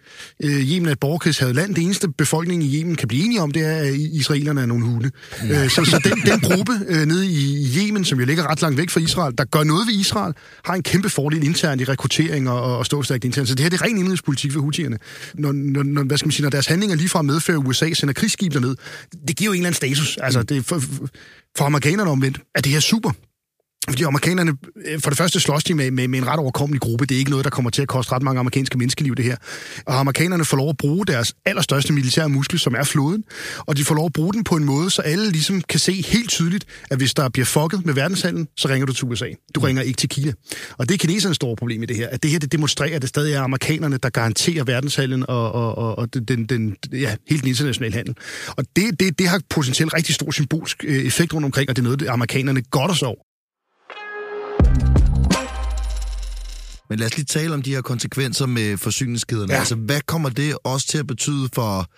øh, 0.43 0.51
Yemen 0.51 0.87
er 0.87 0.91
et 0.91 0.99
borgerkrigshavet 0.99 1.55
land, 1.55 1.75
det 1.75 1.83
eneste 1.83 2.07
befolkningen 2.17 2.69
i 2.69 2.79
Yemen 2.79 2.95
kan 2.95 3.07
blive 3.07 3.25
enige 3.25 3.41
om, 3.41 3.51
det 3.51 3.65
er, 3.65 3.77
at 3.77 3.93
israelerne 3.93 4.61
er 4.61 4.65
nogle 4.65 4.85
hunde. 4.85 5.11
Øh, 5.43 5.69
så, 5.69 5.85
så 5.85 6.01
den, 6.03 6.31
den 6.31 6.39
gruppe 6.39 6.76
øh, 6.87 7.05
nede 7.05 7.27
i 7.27 7.67
Yemen, 7.77 8.05
som 8.05 8.19
jo 8.19 8.25
ligger 8.25 8.47
ret 8.51 8.61
langt 8.61 8.77
væk 8.77 8.89
fra 8.89 8.99
Israel, 8.99 9.33
der 9.37 9.45
gør 9.45 9.63
noget 9.63 9.87
ved 9.87 9.93
Israel, 9.93 10.33
har 10.65 10.73
en 10.73 10.83
kæmpe 10.83 11.09
fordel 11.09 11.43
internt 11.43 11.81
i 11.81 11.85
rekruttering 11.85 12.49
og, 12.49 12.77
og 12.77 12.85
ståstærkt 12.85 13.25
internt. 13.25 13.49
Så 13.49 13.55
det 13.55 13.63
her 13.63 13.69
det 13.69 13.81
er 13.81 13.85
ren 13.85 13.97
indrigspolitik 13.97 14.51
for 14.51 14.59
Houthierne. 14.59 14.97
Når, 15.33 15.51
når, 15.51 15.83
når, 15.83 16.03
hvad 16.03 16.17
skal 16.17 16.27
man 16.27 16.31
sige, 16.31 16.43
når 16.43 16.49
deres 16.49 16.67
handlinger 16.67 16.95
lige 16.95 17.09
fra 17.09 17.21
medfører 17.21 17.57
USA 17.57 17.93
sender 17.93 18.13
krigsskib 18.13 18.53
derned, 18.53 18.75
det 19.27 19.35
giver 19.37 19.49
jo 19.49 19.53
en 19.53 19.57
eller 19.57 19.67
anden 19.67 19.77
status. 19.77 20.17
Altså, 20.17 20.43
det 20.43 20.57
er 20.57 20.61
for, 20.61 20.81
for 21.57 21.65
amerikanerne 21.65 22.09
omvendt, 22.09 22.39
at 22.55 22.63
det 22.63 22.71
her 22.71 22.79
super. 22.79 23.11
Fordi 23.89 24.03
amerikanerne, 24.03 24.53
øh, 24.85 24.99
for 24.99 25.09
det 25.09 25.17
første 25.17 25.39
slås 25.39 25.63
de 25.63 25.73
med, 25.73 25.91
med, 25.91 26.07
med 26.07 26.19
en 26.19 26.27
ret 26.27 26.39
overkommelig 26.39 26.81
gruppe. 26.81 27.05
Det 27.05 27.15
er 27.15 27.19
ikke 27.19 27.31
noget, 27.31 27.43
der 27.43 27.49
kommer 27.49 27.71
til 27.71 27.81
at 27.81 27.87
koste 27.87 28.11
ret 28.11 28.23
mange 28.23 28.39
amerikanske 28.39 28.77
menneskeliv, 28.77 29.15
det 29.15 29.25
her. 29.25 29.35
Og 29.85 29.99
amerikanerne 29.99 30.45
får 30.45 30.57
lov 30.57 30.69
at 30.69 30.77
bruge 30.77 31.05
deres 31.05 31.33
allerstørste 31.45 31.93
militære 31.93 32.29
muskel, 32.29 32.59
som 32.59 32.75
er 32.75 32.83
floden. 32.83 33.23
Og 33.59 33.77
de 33.77 33.83
får 33.83 33.95
lov 33.95 34.05
at 34.05 34.13
bruge 34.13 34.33
den 34.33 34.43
på 34.43 34.55
en 34.55 34.63
måde, 34.63 34.89
så 34.89 35.01
alle 35.01 35.31
ligesom 35.31 35.61
kan 35.61 35.79
se 35.79 36.01
helt 36.07 36.29
tydeligt, 36.29 36.65
at 36.91 36.97
hvis 36.97 37.13
der 37.13 37.29
bliver 37.29 37.45
fucket 37.45 37.85
med 37.85 37.93
verdenshandlen, 37.93 38.47
så 38.57 38.67
ringer 38.67 38.85
du 38.85 38.93
til 38.93 39.05
USA. 39.05 39.25
Du 39.55 39.59
ringer 39.59 39.81
ikke 39.81 39.97
til 39.97 40.09
Kina. 40.09 40.33
Og 40.77 40.89
det 40.89 40.93
er 40.93 40.97
kinesernes 40.97 41.35
store 41.35 41.55
problem 41.55 41.83
i 41.83 41.85
det 41.85 41.95
her. 41.95 42.09
At 42.09 42.23
det 42.23 42.31
her 42.31 42.39
det 42.39 42.51
demonstrerer, 42.51 42.95
at 42.95 43.01
det 43.01 43.09
stadig 43.09 43.33
er 43.33 43.41
amerikanerne, 43.41 43.97
der 43.97 44.09
garanterer 44.09 44.63
verdenshandlen 44.63 45.25
og, 45.27 45.51
og, 45.51 45.77
og, 45.77 45.97
og 45.97 46.13
den, 46.13 46.45
den, 46.45 46.75
ja, 46.91 47.15
helt 47.29 47.41
den 47.41 47.49
internationale 47.49 47.95
handel. 47.95 48.15
Og 48.57 48.65
det, 48.75 48.99
det, 48.99 49.19
det 49.19 49.27
har 49.27 49.41
potentielt 49.49 49.93
rigtig 49.93 50.15
stor 50.15 50.31
symbolsk 50.31 50.83
øh, 50.87 51.05
effekt 51.05 51.33
rundt 51.33 51.45
omkring, 51.45 51.69
og 51.69 51.75
det 51.75 51.81
er 51.81 51.83
noget, 51.83 52.07
amerikanerne 52.07 52.61
godt 52.61 53.03
og 53.03 53.07
over. 53.07 53.26
Men 56.89 56.99
lad 56.99 57.07
os 57.07 57.15
lige 57.15 57.25
tale 57.25 57.53
om 57.53 57.61
de 57.61 57.73
her 57.73 57.81
konsekvenser 57.81 58.45
med 58.45 58.77
forsyningskæderne. 58.77 59.53
Ja. 59.53 59.59
Altså, 59.59 59.75
hvad 59.75 60.01
kommer 60.01 60.29
det 60.29 60.57
også 60.63 60.87
til 60.87 60.97
at 60.97 61.07
betyde 61.07 61.49
for, 61.53 61.91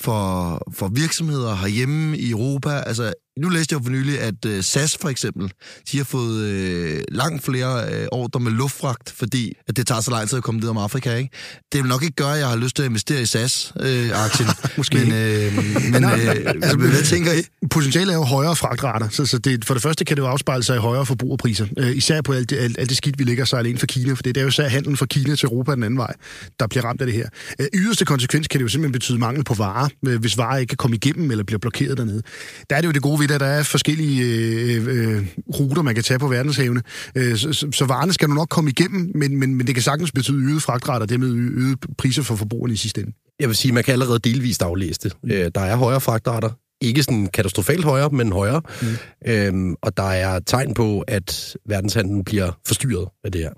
for, 0.00 0.72
for 0.74 0.88
virksomheder 0.88 1.54
herhjemme 1.54 2.18
i 2.18 2.30
Europa? 2.30 2.70
Altså, 2.70 3.12
nu 3.38 3.48
læste 3.48 3.72
jeg 3.72 3.80
jo 3.80 3.84
for 3.84 3.90
nylig, 3.90 4.20
at 4.20 4.44
uh, 4.46 4.60
SAS 4.60 4.96
for 5.00 5.08
eksempel, 5.08 5.52
de 5.92 5.96
har 5.96 6.04
fået 6.04 6.36
uh, 6.50 7.16
langt 7.16 7.44
flere 7.44 7.84
uh, 7.84 8.18
ordre 8.20 8.40
med 8.40 8.52
luftfragt, 8.52 9.14
fordi 9.16 9.52
at 9.68 9.76
det 9.76 9.86
tager 9.86 10.00
så 10.00 10.10
lang 10.10 10.28
tid 10.28 10.38
at 10.38 10.44
komme 10.44 10.60
ned 10.60 10.68
om 10.68 10.76
Afrika, 10.76 11.14
ikke? 11.14 11.30
Det 11.72 11.82
vil 11.82 11.88
nok 11.88 12.02
ikke 12.02 12.14
gøre, 12.14 12.34
at 12.34 12.40
jeg 12.40 12.48
har 12.48 12.56
lyst 12.56 12.76
til 12.76 12.82
at 12.82 12.88
investere 12.88 13.22
i 13.22 13.26
SAS-aktien. 13.26 14.48
Uh, 14.48 14.70
Måske 14.76 14.96
men, 14.96 15.06
uh, 15.06 15.92
men 15.92 16.04
uh, 16.12 16.12
altså, 16.12 16.76
hvad 16.76 17.04
tænker 17.04 17.32
I? 17.32 17.42
Potentialet 17.70 18.12
er 18.12 18.16
jo 18.16 18.24
højere 18.24 18.56
fragtrater, 18.56 19.08
så, 19.08 19.26
så 19.26 19.38
det, 19.38 19.64
for 19.64 19.74
det 19.74 19.82
første 19.82 20.04
kan 20.04 20.16
det 20.16 20.22
jo 20.22 20.26
afspejle 20.26 20.62
sig 20.62 20.76
i 20.76 20.80
højere 20.80 21.06
forbrugerpriser. 21.06 21.66
Uh, 21.80 21.96
især 21.96 22.20
på 22.22 22.32
alt 22.32 22.50
det, 22.50 22.58
alt, 22.58 22.78
alt 22.78 22.88
det 22.88 22.96
skidt, 22.96 23.18
vi 23.18 23.24
ligger 23.24 23.44
sig 23.44 23.58
alene 23.58 23.78
for 23.78 23.86
Kina, 23.86 24.12
for 24.12 24.22
det 24.22 24.36
er 24.36 24.42
jo 24.42 24.48
især 24.48 24.68
handlen 24.68 24.96
fra 24.96 25.06
Kina 25.06 25.36
til 25.36 25.46
Europa 25.46 25.74
den 25.74 25.82
anden 25.82 25.98
vej, 25.98 26.14
der 26.60 26.66
bliver 26.66 26.84
ramt 26.84 27.00
af 27.00 27.06
det 27.06 27.14
her. 27.14 27.28
Uh, 27.60 27.66
yderste 27.74 28.04
konsekvens 28.04 28.48
kan 28.48 28.58
det 28.58 28.62
jo 28.62 28.68
simpelthen 28.68 28.92
betyde 28.92 29.18
mangel 29.18 29.44
på 29.44 29.54
varer, 29.54 30.18
hvis 30.18 30.38
varer 30.38 30.58
ikke 30.58 30.70
kan 30.70 30.76
komme 30.76 30.96
igennem 30.96 31.30
eller 31.30 31.44
bliver 31.44 31.58
blokeret 31.58 31.98
dernede. 31.98 32.22
Der 32.70 32.76
er 32.76 32.80
det 32.80 32.86
jo 32.86 32.92
det 32.92 33.02
gode 33.02 33.20
ved 33.20 33.27
det, 33.28 33.34
at 33.34 33.40
der 33.40 33.46
er 33.46 33.62
forskellige 33.62 34.22
øh, 34.22 34.86
øh, 34.88 35.26
ruter, 35.60 35.82
man 35.82 35.94
kan 35.94 36.04
tage 36.04 36.18
på 36.18 36.28
verdenshavene. 36.28 36.82
Øh, 37.14 37.36
så, 37.36 37.68
så, 37.72 37.84
varerne 37.84 38.12
skal 38.12 38.28
nu 38.28 38.34
nok 38.34 38.48
komme 38.48 38.70
igennem, 38.70 39.12
men, 39.14 39.36
men, 39.36 39.54
men 39.54 39.66
det 39.66 39.74
kan 39.74 39.82
sagtens 39.82 40.12
betyde 40.12 40.50
øget 40.50 40.62
fragtret 40.62 41.02
og 41.02 41.08
dermed 41.08 41.32
øget 41.32 41.78
priser 41.98 42.22
for 42.22 42.36
forbrugerne 42.36 42.74
i 42.74 42.76
sidste 42.76 43.00
ende. 43.00 43.12
Jeg 43.40 43.48
vil 43.48 43.56
sige, 43.56 43.72
man 43.72 43.84
kan 43.84 43.92
allerede 43.92 44.18
delvist 44.18 44.62
aflæse 44.62 45.00
det. 45.02 45.12
Mm. 45.22 45.52
Der 45.54 45.60
er 45.60 45.76
højere 45.76 46.00
fragtrater, 46.00 46.50
ikke 46.80 47.02
sådan 47.02 47.26
katastrofalt 47.26 47.84
højere, 47.84 48.10
men 48.10 48.32
højere. 48.32 48.62
Mm. 48.82 49.30
Øhm, 49.30 49.74
og 49.82 49.96
der 49.96 50.10
er 50.10 50.40
tegn 50.40 50.74
på, 50.74 51.00
at 51.00 51.56
verdenshandlen 51.68 52.24
bliver 52.24 52.50
forstyrret 52.66 53.08
af 53.24 53.32
det 53.32 53.40
her. 53.40 53.50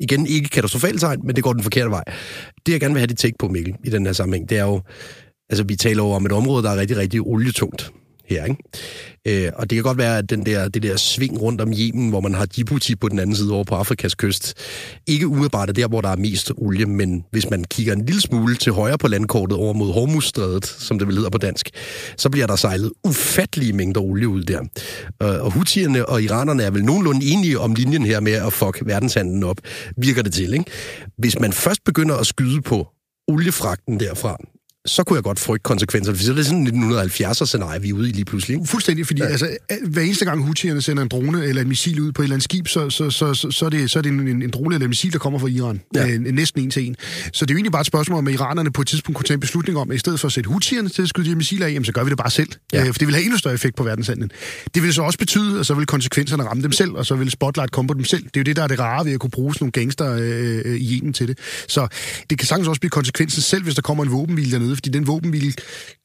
Igen, 0.00 0.26
ikke 0.26 0.48
katastrofalt 0.48 1.00
tegn, 1.00 1.20
men 1.24 1.36
det 1.36 1.44
går 1.44 1.52
den 1.52 1.62
forkerte 1.62 1.90
vej. 1.90 2.04
Det, 2.66 2.72
jeg 2.72 2.80
gerne 2.80 2.94
vil 2.94 3.00
have 3.00 3.06
dit 3.06 3.18
take 3.18 3.36
på, 3.38 3.48
Mikkel, 3.48 3.74
i 3.84 3.90
den 3.90 4.06
her 4.06 4.12
sammenhæng, 4.12 4.48
det 4.48 4.58
er 4.58 4.64
jo, 4.64 4.82
altså 5.50 5.64
vi 5.64 5.76
taler 5.76 6.02
over 6.02 6.16
om 6.16 6.26
et 6.26 6.32
område, 6.32 6.62
der 6.62 6.70
er 6.70 6.76
rigtig, 6.76 6.96
rigtig 6.96 7.20
olietungt 7.20 7.92
her, 8.28 8.44
ikke? 8.44 9.46
Øh, 9.46 9.52
og 9.56 9.70
det 9.70 9.76
kan 9.76 9.82
godt 9.82 9.98
være, 9.98 10.18
at 10.18 10.30
den 10.30 10.46
der, 10.46 10.68
det 10.68 10.82
der 10.82 10.96
sving 10.96 11.40
rundt 11.40 11.60
om 11.60 11.72
Yemen, 11.72 12.08
hvor 12.08 12.20
man 12.20 12.34
har 12.34 12.46
Djibouti 12.46 12.96
på 12.96 13.08
den 13.08 13.18
anden 13.18 13.36
side 13.36 13.52
over 13.52 13.64
på 13.64 13.74
Afrikas 13.74 14.14
kyst, 14.14 14.54
ikke 15.06 15.26
umiddelbart 15.26 15.68
er 15.68 15.72
der, 15.72 15.88
hvor 15.88 16.00
der 16.00 16.08
er 16.08 16.16
mest 16.16 16.52
olie, 16.56 16.86
men 16.86 17.24
hvis 17.30 17.50
man 17.50 17.64
kigger 17.64 17.92
en 17.92 18.06
lille 18.06 18.20
smule 18.20 18.56
til 18.56 18.72
højre 18.72 18.98
på 18.98 19.08
landkortet 19.08 19.58
over 19.58 19.72
mod 19.72 19.92
Hormuzstrædet, 19.92 20.66
som 20.66 20.98
det 20.98 21.08
vil 21.08 21.16
hedder 21.16 21.30
på 21.30 21.38
dansk, 21.38 21.70
så 22.16 22.30
bliver 22.30 22.46
der 22.46 22.56
sejlet 22.56 22.92
ufattelige 23.04 23.72
mængder 23.72 24.00
olie 24.00 24.28
ud 24.28 24.42
der. 24.42 24.60
Øh, 25.22 25.44
og 25.44 25.52
Houthierne 25.52 26.06
og 26.06 26.22
iranerne 26.22 26.62
er 26.62 26.70
vel 26.70 26.84
nogenlunde 26.84 27.26
enige 27.26 27.58
om 27.58 27.74
linjen 27.74 28.06
her 28.06 28.20
med 28.20 28.32
at 28.32 28.52
fuck 28.52 28.82
verdenshandlen 28.86 29.44
op, 29.44 29.56
virker 29.96 30.22
det 30.22 30.32
til, 30.32 30.52
ikke? 30.52 30.64
Hvis 31.18 31.38
man 31.38 31.52
først 31.52 31.84
begynder 31.84 32.16
at 32.16 32.26
skyde 32.26 32.62
på 32.62 32.88
oliefragten 33.28 34.00
derfra, 34.00 34.36
så 34.88 35.04
kunne 35.04 35.16
jeg 35.16 35.24
godt 35.24 35.38
frygte 35.38 35.62
konsekvenser. 35.62 36.14
For 36.14 36.22
så 36.22 36.30
er 36.30 36.36
det 36.36 36.46
sådan 36.46 36.66
1970'er 36.66 37.44
scenarie, 37.44 37.82
vi 37.82 37.88
er 37.88 37.92
ude 37.92 38.08
i 38.08 38.12
lige 38.12 38.24
pludselig. 38.24 38.54
Ikke? 38.54 38.66
Fuldstændig, 38.66 39.06
fordi 39.06 39.22
ja. 39.22 39.28
altså, 39.28 39.56
hver 39.86 40.02
eneste 40.02 40.24
gang 40.24 40.44
Houthierne 40.44 40.82
sender 40.82 41.02
en 41.02 41.08
drone 41.08 41.44
eller 41.44 41.62
en 41.62 41.68
missil 41.68 42.00
ud 42.00 42.12
på 42.12 42.22
et 42.22 42.24
eller 42.24 42.34
andet 42.34 42.44
skib, 42.44 42.68
så, 42.68 42.90
så, 42.90 43.10
så, 43.10 43.34
så, 43.34 43.50
så 43.50 43.64
er 43.64 43.70
det, 43.70 43.90
så 43.90 43.98
er 43.98 44.02
det 44.02 44.12
en, 44.12 44.42
en, 44.42 44.50
drone 44.50 44.74
eller 44.74 44.84
en 44.84 44.88
missil, 44.88 45.12
der 45.12 45.18
kommer 45.18 45.38
fra 45.38 45.46
Iran. 45.46 45.80
Ja. 45.94 46.08
Øh, 46.08 46.20
næsten 46.20 46.62
en 46.62 46.70
til 46.70 46.86
en. 46.86 46.96
Så 47.32 47.44
det 47.44 47.50
er 47.50 47.54
jo 47.54 47.56
egentlig 47.56 47.72
bare 47.72 47.80
et 47.80 47.86
spørgsmål, 47.86 48.18
om 48.18 48.28
iranerne 48.28 48.72
på 48.72 48.80
et 48.82 48.88
tidspunkt 48.88 49.16
kunne 49.16 49.24
tage 49.24 49.34
en 49.34 49.40
beslutning 49.40 49.78
om, 49.78 49.90
at 49.90 49.94
i 49.94 49.98
stedet 49.98 50.20
for 50.20 50.26
at 50.28 50.32
sætte 50.32 50.48
Houthierne 50.48 50.88
til 50.88 51.02
at 51.02 51.08
skyde 51.08 51.30
de 51.30 51.36
missiler 51.36 51.66
af, 51.66 51.70
jamen, 51.70 51.84
så 51.84 51.92
gør 51.92 52.04
vi 52.04 52.10
det 52.10 52.18
bare 52.18 52.30
selv. 52.30 52.48
Ja. 52.72 52.80
Øh, 52.80 52.86
for 52.86 52.98
det 52.98 53.06
vil 53.06 53.14
have 53.14 53.24
endnu 53.24 53.38
større 53.38 53.54
effekt 53.54 53.76
på 53.76 53.84
verdenshandlen. 53.84 54.30
Det 54.74 54.82
vil 54.82 54.94
så 54.94 55.02
også 55.02 55.18
betyde, 55.18 55.60
at 55.60 55.66
så 55.66 55.74
vil 55.74 55.86
konsekvenserne 55.86 56.42
ramme 56.42 56.62
dem 56.62 56.72
selv, 56.72 56.92
og 56.92 57.06
så 57.06 57.14
vil 57.14 57.30
spotlight 57.30 57.72
komme 57.72 57.88
på 57.88 57.94
dem 57.94 58.04
selv. 58.04 58.24
Det 58.24 58.36
er 58.36 58.40
jo 58.40 58.44
det, 58.44 58.56
der 58.56 58.62
er 58.62 58.68
det 58.68 58.78
rare 58.78 59.04
ved 59.04 59.12
at 59.12 59.20
kunne 59.20 59.30
bruge 59.30 59.54
sådan 59.54 59.64
nogle 59.64 59.72
gangster 59.72 60.12
øh, 60.12 60.62
øh 60.64 60.78
i 60.80 60.98
Yemen 60.98 61.12
til 61.12 61.28
det. 61.28 61.38
Så 61.68 61.88
det 62.30 62.38
kan 62.38 62.46
sagtens 62.46 62.68
også 62.68 62.80
blive 62.80 62.90
konsekvensen 62.90 63.42
selv, 63.42 63.62
hvis 63.62 63.74
der 63.74 63.82
kommer 63.82 64.04
en 64.04 64.12
våbenhvile 64.12 64.52
dernede, 64.52 64.76
fordi 64.78 64.90
den 64.90 65.06
våbenhvile 65.06 65.52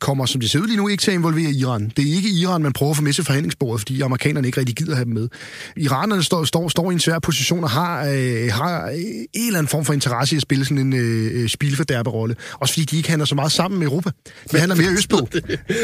kommer, 0.02 0.26
som 0.26 0.42
det 0.42 0.52
ser 0.52 0.60
ud 0.60 0.68
lige 0.68 0.78
nu, 0.78 0.88
ikke 0.88 1.02
til 1.02 1.12
at 1.12 1.16
involvere 1.18 1.52
Iran. 1.52 1.92
Det 1.98 2.10
er 2.10 2.16
ikke 2.16 2.30
Iran, 2.30 2.62
man 2.62 2.74
prøver 2.74 2.90
at 2.90 2.98
få 2.98 3.04
med 3.04 3.14
til 3.14 3.24
forhandlingsbordet, 3.24 3.80
fordi 3.80 4.02
amerikanerne 4.02 4.48
ikke 4.48 4.60
rigtig 4.60 4.76
gider 4.76 4.96
have 4.96 5.06
dem 5.06 5.14
med. 5.14 5.30
Iranerne 5.78 6.24
står, 6.24 6.44
står, 6.44 6.70
står 6.70 6.92
i 6.92 6.94
en 6.94 7.00
svær 7.00 7.20
position 7.20 7.64
og 7.64 7.70
har, 7.70 8.06
øh, 8.06 8.52
har 8.52 8.90
en 8.90 9.48
eller 9.48 9.60
anden 9.60 9.68
form 9.68 9.86
for 9.86 9.94
interesse 9.94 10.36
i 10.36 10.38
at 10.38 10.42
spille 10.42 10.66
sådan 10.66 10.78
en 10.78 10.94
øh, 10.94 11.50
spilfordærberrolle. 11.50 12.36
Også 12.54 12.74
fordi 12.74 12.86
de 12.86 12.98
ikke 12.98 13.10
handler 13.10 13.26
så 13.26 13.36
meget 13.36 13.52
sammen 13.52 13.80
med 13.80 13.88
Europa. 13.88 14.10
De 14.52 14.58
handler 14.58 14.76
mere 14.76 14.90
østpå. 14.90 15.28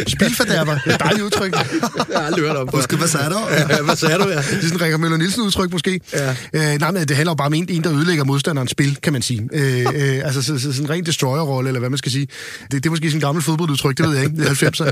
Spilfordærber. 0.08 0.73
Det 0.73 0.82
er 0.86 0.93
et 0.93 0.99
dejligt 0.99 1.23
udtryk. 1.23 1.52
Jeg 1.52 2.19
har 2.19 2.25
aldrig 2.25 2.43
hørt 2.43 2.56
om. 2.56 2.69
Husk, 2.73 2.93
hvad 2.93 3.08
sagde 3.08 3.30
du? 3.30 3.39
Ja, 3.69 3.82
hvad 3.82 3.95
sagde 3.95 4.15
du, 4.15 4.30
ja? 4.30 4.36
Det 4.36 4.38
er 4.38 4.62
sådan 4.62 4.71
en 4.73 4.82
Rikker 4.82 4.97
Møller 4.97 5.17
Nielsen 5.17 5.43
udtryk 5.43 5.71
måske. 5.71 5.99
Ja. 6.13 6.36
Øh, 6.54 6.80
nej, 6.80 6.91
men 6.91 7.08
det 7.08 7.15
handler 7.15 7.32
jo 7.32 7.36
bare 7.36 7.45
om 7.45 7.54
en, 7.54 7.65
en 7.69 7.84
der 7.84 7.93
ødelægger 7.93 8.23
modstanderens 8.23 8.71
spil, 8.71 8.95
kan 9.04 9.13
man 9.13 9.21
sige. 9.21 9.49
Øh, 9.54 9.80
øh, 9.80 10.25
altså 10.25 10.41
så, 10.41 10.60
så, 10.60 10.73
sådan 10.73 10.86
en 10.86 10.89
ren 10.89 11.06
destroyer-rolle, 11.06 11.69
eller 11.69 11.80
hvad 11.80 11.89
man 11.89 11.97
skal 11.97 12.12
sige. 12.12 12.28
Det, 12.71 12.84
det 12.84 12.86
er 12.86 12.89
måske 12.89 13.10
sådan 13.10 13.17
en 13.17 13.21
gammel 13.21 13.43
fodboldudtryk, 13.43 13.97
det 13.97 14.05
ved 14.08 14.15
jeg 14.15 14.23
ikke, 14.25 14.38
det 14.38 14.47
er 14.47 14.51
90'er. 14.51 14.91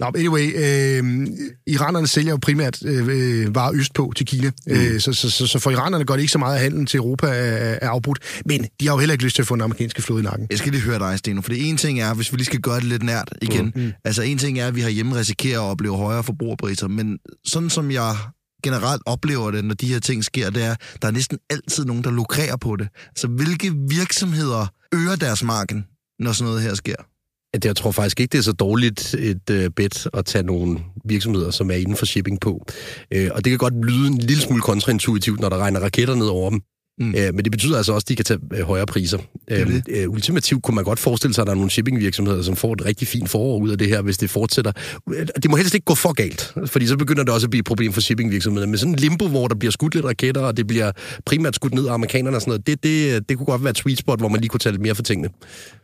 Nå, 0.00 0.06
anyway, 0.16 0.52
øh, 0.56 1.26
iranerne 1.66 2.06
sælger 2.06 2.30
jo 2.30 2.38
primært 2.42 2.82
øh, 2.84 3.54
varer 3.54 3.72
østpå 3.74 4.12
til 4.16 4.26
Kina, 4.26 4.50
mm. 4.66 4.72
øh, 4.72 5.00
så, 5.00 5.12
så, 5.12 5.30
så, 5.30 5.46
så 5.46 5.58
for 5.58 5.70
iranerne 5.70 6.04
går 6.04 6.14
det 6.14 6.20
ikke 6.20 6.32
så 6.32 6.38
meget, 6.38 6.54
at 6.54 6.60
handlen 6.60 6.86
til 6.86 6.98
Europa 6.98 7.26
er, 7.26 7.78
er 7.82 7.88
afbrudt, 7.88 8.18
men 8.46 8.66
de 8.80 8.86
har 8.86 8.94
jo 8.94 8.98
heller 8.98 9.12
ikke 9.12 9.24
lyst 9.24 9.36
til 9.36 9.42
at 9.42 9.46
få 9.46 9.54
den 9.54 9.62
amerikanske 9.62 10.02
flåde 10.02 10.20
i 10.20 10.24
nakken. 10.24 10.46
Jeg 10.50 10.58
skal 10.58 10.72
lige 10.72 10.82
høre 10.82 10.98
dig, 10.98 11.18
Steno, 11.18 11.40
for 11.40 11.48
det 11.48 11.68
ene 11.68 11.78
ting 11.78 12.00
er, 12.00 12.14
hvis 12.14 12.32
vi 12.32 12.36
lige 12.36 12.46
skal 12.46 12.60
gøre 12.60 12.76
det 12.76 12.84
lidt 12.84 13.02
nært 13.02 13.34
igen, 13.42 13.72
mm. 13.76 13.92
altså 14.04 14.22
en 14.22 14.38
ting 14.38 14.58
er, 14.58 14.66
at 14.66 14.74
vi 14.74 14.80
har 14.80 14.90
hjemme 14.90 15.16
risikerer 15.16 15.60
at 15.60 15.64
opleve 15.70 15.96
højere 15.96 16.24
forbrugerpriser, 16.24 16.88
men 16.88 17.18
sådan 17.44 17.70
som 17.70 17.90
jeg 17.90 18.16
generelt 18.64 19.02
oplever 19.06 19.50
det, 19.50 19.64
når 19.64 19.74
de 19.74 19.86
her 19.86 20.00
ting 20.00 20.24
sker, 20.24 20.50
det 20.50 20.64
er, 20.64 20.74
der 21.02 21.08
er 21.08 21.12
næsten 21.12 21.38
altid 21.50 21.84
nogen, 21.84 22.04
der 22.04 22.10
lukrerer 22.10 22.56
på 22.56 22.76
det. 22.76 22.88
Så 23.16 23.26
hvilke 23.26 23.72
virksomheder 23.88 24.66
øger 24.94 25.16
deres 25.16 25.42
marken, 25.42 25.84
når 26.18 26.32
sådan 26.32 26.48
noget 26.48 26.62
her 26.62 26.74
sker? 26.74 27.13
At 27.54 27.64
jeg 27.64 27.76
tror 27.76 27.90
faktisk 27.90 28.20
ikke, 28.20 28.32
det 28.32 28.38
er 28.38 28.42
så 28.42 28.52
dårligt 28.52 29.14
et 29.14 29.50
øh, 29.50 29.70
bet 29.70 30.06
at 30.14 30.24
tage 30.24 30.42
nogle 30.42 30.78
virksomheder, 31.04 31.50
som 31.50 31.70
er 31.70 31.74
inden 31.74 31.96
for 31.96 32.06
shipping 32.06 32.40
på. 32.40 32.66
Øh, 33.10 33.30
og 33.34 33.44
det 33.44 33.50
kan 33.50 33.58
godt 33.58 33.84
lyde 33.84 34.06
en 34.06 34.18
lille 34.18 34.42
smule 34.42 34.62
kontraintuitivt, 34.62 35.40
når 35.40 35.48
der 35.48 35.58
regner 35.58 35.80
raketter 35.80 36.14
ned 36.14 36.26
over 36.26 36.50
dem. 36.50 36.60
Mm. 36.98 37.14
Øh, 37.14 37.34
men 37.34 37.44
det 37.44 37.50
betyder 37.50 37.76
altså 37.76 37.92
også, 37.92 38.04
at 38.04 38.08
de 38.08 38.16
kan 38.16 38.24
tage 38.24 38.40
øh, 38.54 38.60
højere 38.60 38.86
priser. 38.86 39.18
Øh. 39.50 39.82
Øh, 39.88 40.10
ultimativt 40.10 40.62
kunne 40.62 40.74
man 40.74 40.84
godt 40.84 40.98
forestille 40.98 41.34
sig, 41.34 41.42
at 41.42 41.46
der 41.46 41.52
er 41.52 41.56
nogle 41.56 41.70
shippingvirksomheder, 41.70 42.42
som 42.42 42.56
får 42.56 42.72
et 42.72 42.84
rigtig 42.84 43.08
fint 43.08 43.30
forår 43.30 43.58
ud 43.58 43.70
af 43.70 43.78
det 43.78 43.88
her, 43.88 44.02
hvis 44.02 44.18
det 44.18 44.30
fortsætter. 44.30 44.72
Øh, 45.12 45.26
det 45.42 45.50
må 45.50 45.56
helst 45.56 45.74
ikke 45.74 45.84
gå 45.84 45.94
for 45.94 46.12
galt, 46.12 46.52
fordi 46.66 46.86
så 46.86 46.96
begynder 46.96 47.22
det 47.22 47.34
også 47.34 47.46
at 47.46 47.50
blive 47.50 47.58
et 47.58 47.64
problem 47.64 47.92
for 47.92 48.00
shippingvirksomheder. 48.00 48.66
Men 48.66 48.78
sådan 48.78 48.92
en 48.92 48.98
limbo, 48.98 49.28
hvor 49.28 49.48
der 49.48 49.54
bliver 49.54 49.72
skudt 49.72 49.94
lidt 49.94 50.04
raketter, 50.04 50.40
og 50.40 50.56
det 50.56 50.66
bliver 50.66 50.92
primært 51.26 51.54
skudt 51.54 51.74
ned 51.74 51.86
af 51.86 51.94
amerikanerne 51.94 52.36
og 52.36 52.40
sådan 52.40 52.50
noget, 52.50 52.66
det, 52.66 52.82
det, 52.82 53.28
det 53.28 53.36
kunne 53.36 53.46
godt 53.46 53.62
være 53.62 53.70
et 53.70 53.78
sweet 53.78 53.98
spot, 53.98 54.18
hvor 54.18 54.28
man 54.28 54.40
lige 54.40 54.48
kunne 54.48 54.60
tage 54.60 54.72
lidt 54.72 54.82
mere 54.82 54.94
for 54.94 55.02
tingene. 55.02 55.28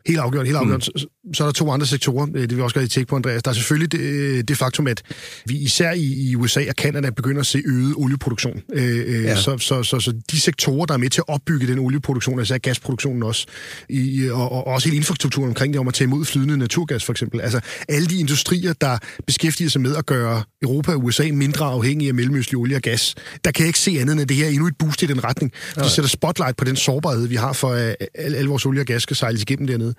Helt 0.07 0.19
afgjort, 0.19 0.47
helt 0.47 0.59
afgjort. 0.59 0.89
Mm. 0.95 0.99
Så, 0.99 1.07
så 1.35 1.45
er 1.45 1.49
der 1.49 1.53
to 1.53 1.71
andre 1.71 1.87
sektorer, 1.87 2.27
øh, 2.35 2.43
det 2.43 2.51
vil 2.51 2.57
jeg 2.57 2.65
også 2.65 2.75
gerne 2.75 2.89
tjekke 2.89 3.09
på, 3.09 3.17
Andreas. 3.17 3.43
Der 3.43 3.51
er 3.51 3.55
selvfølgelig 3.55 3.93
det, 3.93 4.49
det 4.49 4.57
faktum, 4.57 4.87
at 4.87 5.03
vi 5.47 5.59
især 5.59 5.93
i, 5.93 6.31
i 6.31 6.37
USA 6.37 6.61
og 6.69 6.77
Kanada 6.77 7.11
begynder 7.11 7.41
at 7.41 7.47
se 7.47 7.63
øget 7.67 7.95
olieproduktion. 7.97 8.63
Øh, 8.73 9.25
ja. 9.25 9.37
så, 9.37 9.59
så, 9.59 9.83
så, 9.83 10.01
så 10.01 10.13
de 10.31 10.41
sektorer, 10.41 10.87
der 10.87 10.97
er 11.01 11.05
med 11.05 11.11
til 11.11 11.21
at 11.21 11.35
opbygge 11.35 11.67
den 11.67 11.79
olieproduktion, 11.79 12.39
altså 12.39 12.59
gasproduktionen 12.59 13.23
også, 13.23 13.47
i, 13.89 14.29
og, 14.29 14.53
og 14.53 14.67
også 14.67 14.89
hele 14.89 14.97
infrastrukturen 14.97 15.49
omkring 15.49 15.73
det, 15.73 15.81
om 15.81 15.89
at 15.89 15.95
tage 15.95 16.07
imod 16.07 16.25
flydende 16.25 16.57
naturgas 16.57 17.05
for 17.05 17.13
eksempel. 17.13 17.41
Altså 17.41 17.61
alle 17.89 18.09
de 18.09 18.19
industrier, 18.19 18.73
der 18.73 18.99
beskæftiger 19.27 19.71
sig 19.71 19.81
med 19.81 19.97
at 19.97 20.07
gøre 20.07 20.43
Europa 20.63 20.93
og 20.93 21.05
USA 21.05 21.29
mindre 21.33 21.65
afhængige 21.65 22.09
af 22.09 22.15
mellemøstlig 22.15 22.59
olie 22.59 22.77
og 22.77 22.83
gas, 22.83 23.15
der 23.45 23.51
kan 23.51 23.63
jeg 23.63 23.69
ikke 23.69 23.79
se 23.79 23.91
andet 23.91 24.13
end, 24.13 24.21
at 24.21 24.29
det 24.29 24.37
her 24.37 24.47
er 24.47 24.51
endnu 24.51 24.67
et 24.67 24.77
boost 24.79 25.03
i 25.03 25.07
den 25.07 25.25
retning. 25.25 25.53
Det 25.75 25.91
sætter 25.91 26.09
spotlight 26.09 26.57
på 26.57 26.65
den 26.65 26.77
sårbarhed, 26.77 27.27
vi 27.27 27.37
har 27.37 27.53
for, 27.53 27.73
at 27.73 27.97
alle 28.15 28.49
vores 28.49 28.67
olie 28.67 28.81
og 28.81 28.87
gas 28.87 29.03
skal 29.03 29.17
sejles 29.17 29.43
igennem 29.43 29.67
dernede. 29.67 29.95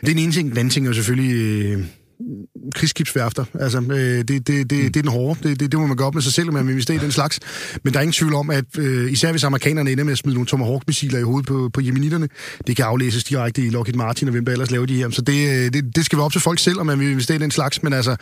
Det 0.00 0.08
er 0.08 0.12
en 0.12 0.18
ene 0.18 0.32
ting. 0.32 0.50
Den 0.50 0.58
anden 0.58 0.70
ting 0.70 0.86
er 0.86 0.90
jo 0.90 0.94
selvfølgelig... 0.94 1.84
Øh, 2.20 2.70
krigsskibsværfter. 2.74 3.44
Altså, 3.60 3.80
øh, 3.80 3.96
det, 3.96 4.28
det, 4.28 4.46
det, 4.46 4.70
det 4.70 4.86
er 4.86 4.90
den 4.90 5.08
hårde. 5.08 5.48
Det, 5.48 5.60
det, 5.60 5.72
det 5.72 5.80
må 5.80 5.86
man 5.86 5.96
gøre 5.96 6.06
op 6.06 6.14
med 6.14 6.22
sig 6.22 6.32
selv, 6.32 6.48
om 6.48 6.54
man 6.54 6.66
vil 6.66 6.72
investere 6.72 6.96
i 6.96 7.00
den 7.00 7.12
slags. 7.12 7.40
Men 7.84 7.92
der 7.92 7.98
er 7.98 8.02
ingen 8.02 8.12
tvivl 8.12 8.34
om, 8.34 8.50
at 8.50 8.64
øh, 8.78 9.12
især 9.12 9.30
hvis 9.30 9.44
amerikanerne 9.44 9.90
ender 9.92 10.04
med 10.04 10.12
at 10.12 10.18
smide 10.18 10.34
nogle 10.34 10.46
Tomahawk-missiler 10.46 11.18
i 11.18 11.22
hovedet 11.22 11.46
på, 11.46 11.70
på 11.72 11.80
jemenitterne, 11.80 12.28
det 12.66 12.76
kan 12.76 12.84
aflæses 12.84 13.24
direkte 13.24 13.62
i 13.62 13.70
Lockheed 13.70 13.96
Martin 13.96 14.28
og 14.28 14.32
hvem 14.32 14.44
der 14.44 14.52
ellers 14.52 14.70
laver 14.70 14.86
de 14.86 14.96
her. 14.96 15.10
Så 15.10 15.22
det, 15.22 15.48
øh, 15.48 15.72
det, 15.72 15.96
det 15.96 16.04
skal 16.04 16.18
være 16.18 16.24
op 16.24 16.32
til 16.32 16.40
folk 16.40 16.58
selv, 16.58 16.80
om 16.80 16.86
man 16.86 17.00
vil 17.00 17.10
investere 17.10 17.36
i 17.36 17.40
den 17.40 17.50
slags. 17.50 17.82
Men 17.82 17.92
altså, 17.92 18.10
det 18.10 18.18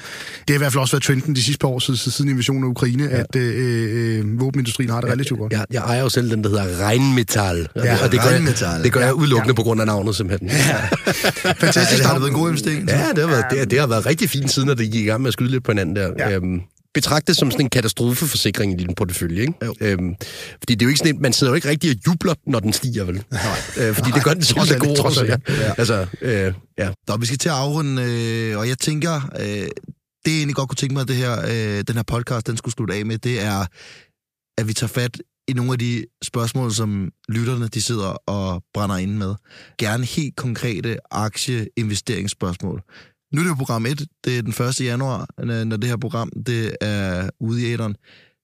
har 0.49 0.55
i 0.55 0.59
hvert 0.59 0.73
fald 0.73 0.81
også 0.81 0.97
været 0.97 1.03
trenden 1.03 1.35
de 1.35 1.43
sidste 1.43 1.59
par 1.59 1.69
år 1.69 1.79
siden, 1.79 1.97
siden 1.97 2.31
invasionen 2.31 2.65
af 2.65 2.69
Ukraine, 2.69 3.05
ja. 3.05 3.19
at 3.19 3.37
øh, 3.37 4.19
øh, 4.19 4.41
våbenindustrien 4.41 4.91
har 4.91 5.01
det 5.01 5.11
relativt 5.11 5.41
godt. 5.41 5.53
Jeg, 5.53 5.65
jeg 5.71 5.83
ejer 5.83 6.03
jo 6.03 6.09
selv 6.09 6.31
den, 6.31 6.45
der 6.45 6.49
hedder 6.49 6.89
Rheinmetall. 6.89 7.69
Ja, 7.77 8.05
og 8.05 8.13
det 8.13 8.21
gør, 8.21 8.29
Rheinmetall. 8.29 8.75
jeg, 8.75 8.85
det 8.85 8.93
gør 8.93 9.01
jeg 9.01 9.15
udelukkende 9.15 9.55
på 9.55 9.63
grund 9.63 9.81
af 9.81 9.87
navnet, 9.87 10.17
simpelthen. 10.17 10.49
Ja, 10.49 10.89
Fantastisk. 11.53 11.93
Ja, 11.97 11.97
det 11.97 12.07
har 12.07 12.19
været 12.19 12.29
en 12.29 12.35
god 12.35 12.49
investering. 12.49 12.89
ja 12.89 13.09
det, 13.17 13.19
har 13.19 13.27
været, 13.27 13.45
det, 13.51 13.71
det 13.71 13.79
har 13.87 13.95
været 13.95 14.07
rigtig 14.07 14.31
fint, 14.31 14.51
siden 14.51 14.69
at 14.69 14.79
det 14.79 14.93
gik 14.93 15.05
i 15.05 15.07
gang 15.07 15.23
med 15.23 15.29
at 15.29 15.33
skyde 15.33 15.51
lidt 15.51 15.65
på 15.65 15.71
hinanden 15.73 15.97
der. 15.97 16.13
Ja. 16.19 16.31
Øhm, 16.31 16.61
betragtet 16.95 17.37
som 17.37 17.51
sådan 17.51 17.67
en 17.67 17.71
katastrofeforsikring 17.71 18.73
i 18.73 18.85
din 18.85 18.95
portefølje, 18.95 19.41
ikke? 19.41 19.53
Jo. 19.65 19.75
Øhm, 19.81 20.15
fordi 20.59 20.75
det 20.75 20.83
er 20.83 20.87
jo 20.87 20.89
ikke 20.89 20.99
sådan 20.99 21.15
en, 21.15 21.23
man 21.23 21.33
sidder 21.33 21.51
jo 21.51 21.55
ikke 21.55 21.69
rigtig 21.69 21.91
og 21.91 21.97
jubler, 22.07 22.35
når 22.47 22.61
den 22.61 22.73
stiger, 22.73 23.05
vel? 23.05 23.25
Nej. 23.31 23.43
Øh, 23.81 23.95
fordi 23.95 24.11
det 24.11 24.25
gør 24.25 24.35
den 24.35 24.43
trods 24.43 24.71
alt, 24.71 24.83
alt, 24.87 25.01
årsager. 25.01 25.37
ja. 25.49 25.73
Altså, 25.79 26.07
øh, 26.21 26.53
ja. 26.79 26.91
Nå, 27.09 27.17
vi 27.17 27.27
skal 27.27 27.39
til 27.39 27.49
at 27.49 27.55
afrunde, 27.55 28.03
øh, 28.03 28.59
og 28.59 28.69
jeg 28.69 28.79
tænker, 28.79 29.31
øh, 29.41 29.47
det 30.25 30.33
jeg 30.33 30.39
egentlig 30.39 30.57
godt 30.57 30.69
kunne 30.69 30.77
tænke 30.77 30.93
mig, 30.95 31.01
at 31.01 31.09
det 31.09 31.17
her, 31.17 31.41
øh, 31.41 31.85
den 31.89 31.97
her 31.97 32.03
podcast, 32.03 32.47
den 32.47 32.57
skulle 32.57 32.75
slutte 32.75 32.95
af 32.95 33.07
med, 33.07 33.19
det 33.19 33.43
er, 33.43 33.67
at 34.59 34.69
vi 34.69 34.73
tager 34.73 34.89
fat 34.89 35.21
i 35.49 35.53
nogle 35.53 35.73
af 35.73 35.79
de 35.79 36.05
spørgsmål, 36.23 36.73
som 36.73 37.11
lytterne 37.29 37.69
de 37.69 37.83
sidder 37.83 38.09
og 38.27 38.63
brænder 38.75 38.97
inde 38.97 39.15
med. 39.15 39.35
Gerne 39.79 40.05
helt 40.05 40.37
konkrete 40.37 40.97
aktieinvesteringsspørgsmål. 41.11 42.83
Nu 43.37 43.41
er 43.41 43.45
det 43.45 43.51
jo 43.51 43.55
program 43.55 43.87
1, 43.87 44.07
det 44.25 44.39
er 44.39 44.43
den 44.43 44.67
1. 44.67 44.81
januar, 44.81 45.45
når 45.65 45.77
det 45.77 45.89
her 45.89 45.97
program 45.97 46.31
det 46.47 46.77
er 46.81 47.31
ude 47.41 47.63
i 47.63 47.73
æderen. 47.73 47.97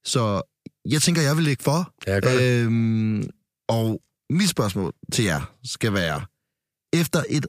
Så 0.05 0.43
jeg 0.89 1.03
tænker, 1.03 1.23
jeg 1.23 1.37
vil 1.37 1.45
lægge 1.45 1.63
for. 1.63 1.95
Ja, 2.07 2.21
gør 2.21 2.39
det. 2.39 2.65
Øhm, 2.65 3.31
og 3.69 4.03
mit 4.31 4.49
spørgsmål 4.49 4.93
til 5.13 5.25
jer 5.25 5.55
skal 5.65 5.93
være, 5.93 6.21
efter 7.01 7.23
et 7.29 7.47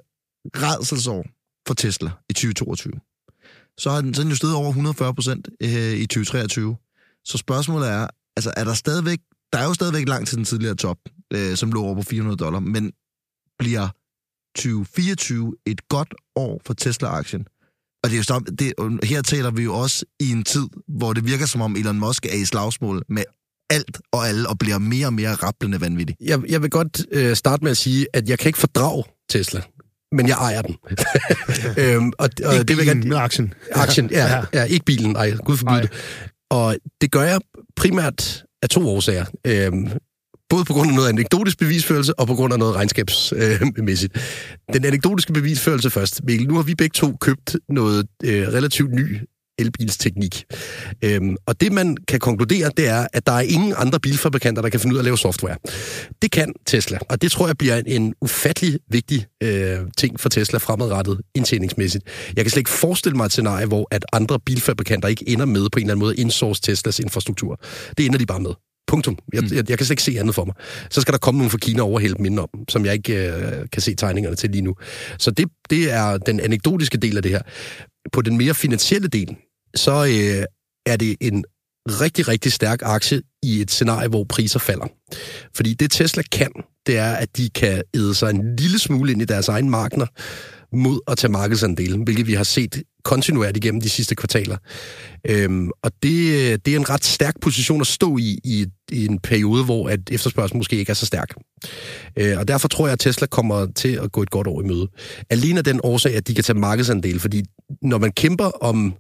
redselsår 0.56 1.25
for 1.67 1.73
Tesla 1.73 2.12
i 2.29 2.34
2022, 2.34 2.93
så 3.79 3.89
har 3.89 4.01
den, 4.01 4.13
så 4.13 4.21
den 4.21 4.29
jo 4.29 4.36
steget 4.36 4.56
over 4.56 4.67
140 4.67 5.13
procent 5.13 5.49
øh, 5.63 5.93
i 5.93 6.06
2023. 6.06 6.77
Så 7.25 7.38
spørgsmålet 7.38 7.89
er, 7.89 8.08
altså 8.38 8.53
er 8.58 8.63
der 8.63 8.73
stadigvæk, 8.73 9.19
der 9.53 9.60
er 9.60 9.65
jo 9.65 9.73
stadigvæk 9.73 10.08
langt 10.08 10.29
til 10.29 10.38
den 10.38 10.45
tidligere 10.45 10.75
top, 10.75 10.97
øh, 11.34 11.56
som 11.56 11.71
lå 11.71 11.84
over 11.84 11.95
på 11.95 12.01
400 12.01 12.38
dollar, 12.38 12.60
men 12.60 12.91
bliver 13.60 13.89
2024 14.55 15.53
et 15.65 15.87
godt 15.89 16.13
år 16.35 16.61
for 16.65 16.73
Tesla-aktien? 16.73 17.45
Og 18.03 18.09
det 18.09 18.29
er 18.29 18.71
jo 18.79 18.89
det, 18.97 19.09
her 19.09 19.21
taler 19.21 19.51
vi 19.51 19.63
jo 19.63 19.75
også 19.75 20.05
i 20.19 20.31
en 20.31 20.43
tid, 20.43 20.67
hvor 20.87 21.13
det 21.13 21.25
virker 21.25 21.45
som 21.45 21.61
om 21.61 21.75
Elon 21.75 21.99
Musk 21.99 22.25
er 22.25 22.33
i 22.41 22.45
slagsmål 22.45 23.03
med 23.09 23.23
alt 23.69 23.99
og 24.11 24.27
alle, 24.27 24.49
og 24.49 24.57
bliver 24.59 24.77
mere 24.77 25.05
og 25.07 25.13
mere 25.13 25.33
rapplende 25.33 25.81
vanvittig. 25.81 26.15
Jeg, 26.21 26.39
jeg 26.49 26.61
vil 26.61 26.69
godt 26.69 27.05
øh, 27.11 27.35
starte 27.35 27.63
med 27.63 27.71
at 27.71 27.77
sige, 27.77 28.07
at 28.13 28.29
jeg 28.29 28.39
kan 28.39 28.49
ikke 28.49 28.59
fordrage 28.59 29.03
Tesla, 29.29 29.61
men 30.11 30.27
jeg 30.27 30.37
ejer 30.37 30.61
den. 30.61 30.75
øhm, 31.83 32.11
og, 32.17 32.29
og 32.45 32.53
Ikke 32.53 32.63
det 32.63 32.77
vil 32.77 32.85
jeg 32.85 32.95
bilen 32.95 33.09
med 33.09 33.17
aktien. 33.17 33.53
Aktien, 33.71 34.09
ja, 34.11 34.35
Ja. 34.35 34.43
ja. 34.53 34.63
ikke 34.63 34.85
bilen, 34.85 35.11
nej, 35.11 35.31
gud 35.45 35.57
forbyde 35.57 35.81
det. 35.81 35.91
Og 36.51 36.75
det 37.01 37.11
gør 37.11 37.21
jeg 37.21 37.41
primært 37.75 38.43
af 38.61 38.69
to 38.69 38.89
årsager. 38.89 39.25
Øhm, 39.47 39.87
både 40.53 40.65
på 40.65 40.73
grund 40.73 40.89
af 40.89 40.95
noget 40.95 41.09
anekdotisk 41.09 41.57
bevisførelse, 41.57 42.19
og 42.19 42.27
på 42.27 42.35
grund 42.35 42.53
af 42.53 42.59
noget 42.59 42.75
regnskabsmæssigt. 42.75 44.13
Den 44.73 44.85
anekdotiske 44.85 45.33
bevisførelse 45.33 45.89
først. 45.89 46.21
Mikkel, 46.23 46.47
nu 46.47 46.55
har 46.55 46.63
vi 46.63 46.75
begge 46.75 46.93
to 46.93 47.17
købt 47.21 47.55
noget 47.69 48.07
øh, 48.23 48.47
relativt 48.47 48.93
ny 48.93 49.17
elbilsteknik. 49.57 50.45
Øhm, 51.03 51.35
og 51.45 51.61
det, 51.61 51.71
man 51.71 51.97
kan 52.07 52.19
konkludere, 52.19 52.71
det 52.77 52.87
er, 52.87 53.07
at 53.13 53.27
der 53.27 53.31
er 53.31 53.41
ingen 53.41 53.73
andre 53.77 53.99
bilfabrikanter, 53.99 54.61
der 54.61 54.69
kan 54.69 54.79
finde 54.79 54.93
ud 54.93 54.97
af 54.97 55.01
at 55.01 55.05
lave 55.05 55.17
software. 55.17 55.57
Det 56.21 56.31
kan 56.31 56.53
Tesla, 56.65 56.97
og 57.09 57.21
det 57.21 57.31
tror 57.31 57.47
jeg 57.47 57.57
bliver 57.57 57.77
en, 57.77 57.87
en 57.87 58.13
ufattelig 58.21 58.79
vigtig 58.89 59.25
øh, 59.43 59.77
ting 59.97 60.19
for 60.19 60.29
Tesla 60.29 60.59
fremadrettet 60.59 61.21
indtjeningsmæssigt. 61.35 62.03
Jeg 62.35 62.45
kan 62.45 62.49
slet 62.49 62.59
ikke 62.59 62.69
forestille 62.69 63.17
mig 63.17 63.25
et 63.25 63.31
scenarie, 63.31 63.65
hvor 63.65 63.87
at 63.91 64.05
andre 64.13 64.39
bilfabrikanter 64.39 65.07
ikke 65.07 65.29
ender 65.29 65.45
med 65.45 65.69
på 65.71 65.79
en 65.79 65.83
eller 65.83 65.93
anden 65.93 66.03
måde 66.03 66.13
at 66.13 66.19
insource 66.19 66.61
Teslas 66.61 66.99
infrastruktur. 66.99 67.59
Det 67.97 68.05
ender 68.05 68.17
de 68.17 68.25
bare 68.25 68.39
med. 68.39 68.51
Punktum. 68.87 69.17
Jeg, 69.33 69.43
jeg, 69.43 69.69
jeg 69.69 69.77
kan 69.77 69.85
slet 69.85 69.91
ikke 69.91 70.03
se 70.03 70.19
andet 70.19 70.35
for 70.35 70.45
mig. 70.45 70.55
Så 70.89 71.01
skal 71.01 71.11
der 71.11 71.17
komme 71.17 71.37
nogen 71.37 71.51
fra 71.51 71.57
Kina 71.57 71.81
og 71.81 71.87
overhælde 71.87 72.15
dem 72.15 72.25
indenom, 72.25 72.49
som 72.69 72.85
jeg 72.85 72.93
ikke 72.93 73.31
øh, 73.31 73.67
kan 73.71 73.81
se 73.81 73.95
tegningerne 73.95 74.35
til 74.35 74.49
lige 74.49 74.61
nu. 74.61 74.75
Så 75.19 75.31
det, 75.31 75.47
det 75.69 75.91
er 75.91 76.17
den 76.17 76.39
anekdotiske 76.39 76.97
del 76.97 77.17
af 77.17 77.23
det 77.23 77.31
her. 77.31 77.41
På 78.11 78.21
den 78.21 78.37
mere 78.37 78.53
finansielle 78.53 79.07
del, 79.07 79.35
så 79.75 79.91
øh, 79.91 80.45
er 80.85 80.97
det 80.97 81.15
en 81.21 81.43
rigtig, 81.87 82.27
rigtig 82.27 82.51
stærk 82.51 82.79
aktie 82.81 83.21
i 83.43 83.61
et 83.61 83.71
scenarie, 83.71 84.07
hvor 84.07 84.23
priser 84.23 84.59
falder. 84.59 84.87
Fordi 85.55 85.73
det 85.73 85.91
Tesla 85.91 86.23
kan, 86.31 86.51
det 86.87 86.97
er, 86.97 87.11
at 87.11 87.37
de 87.37 87.49
kan 87.49 87.83
æde 87.95 88.15
sig 88.15 88.29
en 88.29 88.55
lille 88.55 88.79
smule 88.79 89.11
ind 89.11 89.21
i 89.21 89.25
deres 89.25 89.47
egen 89.47 89.69
markeder 89.69 90.05
mod 90.73 90.99
at 91.07 91.17
tage 91.17 91.31
markedsandelen, 91.31 92.03
hvilket 92.03 92.27
vi 92.27 92.33
har 92.33 92.43
set 92.43 92.83
kontinuert 93.03 93.57
igennem 93.57 93.81
de 93.81 93.89
sidste 93.89 94.15
kvartaler. 94.15 94.57
Øhm, 95.29 95.69
og 95.83 95.91
det, 96.03 96.65
det 96.65 96.73
er 96.73 96.79
en 96.79 96.89
ret 96.89 97.05
stærk 97.05 97.36
position 97.41 97.81
at 97.81 97.88
stå 97.88 98.17
i, 98.17 98.39
i 98.43 98.65
i 98.93 99.05
en 99.05 99.19
periode, 99.19 99.65
hvor 99.65 99.89
at 99.89 99.99
efterspørgselen 100.12 100.59
måske 100.59 100.75
ikke 100.75 100.89
er 100.89 100.93
så 100.93 101.05
stærk. 101.05 101.33
Øh, 102.19 102.38
og 102.38 102.47
derfor 102.47 102.67
tror 102.67 102.86
jeg, 102.86 102.93
at 102.93 102.99
Tesla 102.99 103.27
kommer 103.27 103.67
til 103.75 103.99
at 104.03 104.12
gå 104.12 104.21
et 104.21 104.29
godt 104.29 104.47
år 104.47 104.62
i 104.62 104.65
møde. 104.65 104.88
Alene 105.29 105.57
af 105.57 105.63
den 105.63 105.79
årsag, 105.83 106.15
at 106.15 106.27
de 106.27 106.36
kan 106.36 106.43
tage 106.43 106.59
markedsandel, 106.59 107.19
fordi 107.19 107.43
når 107.81 107.97
man 107.97 108.12
kæmper 108.12 108.63
om 108.63 108.93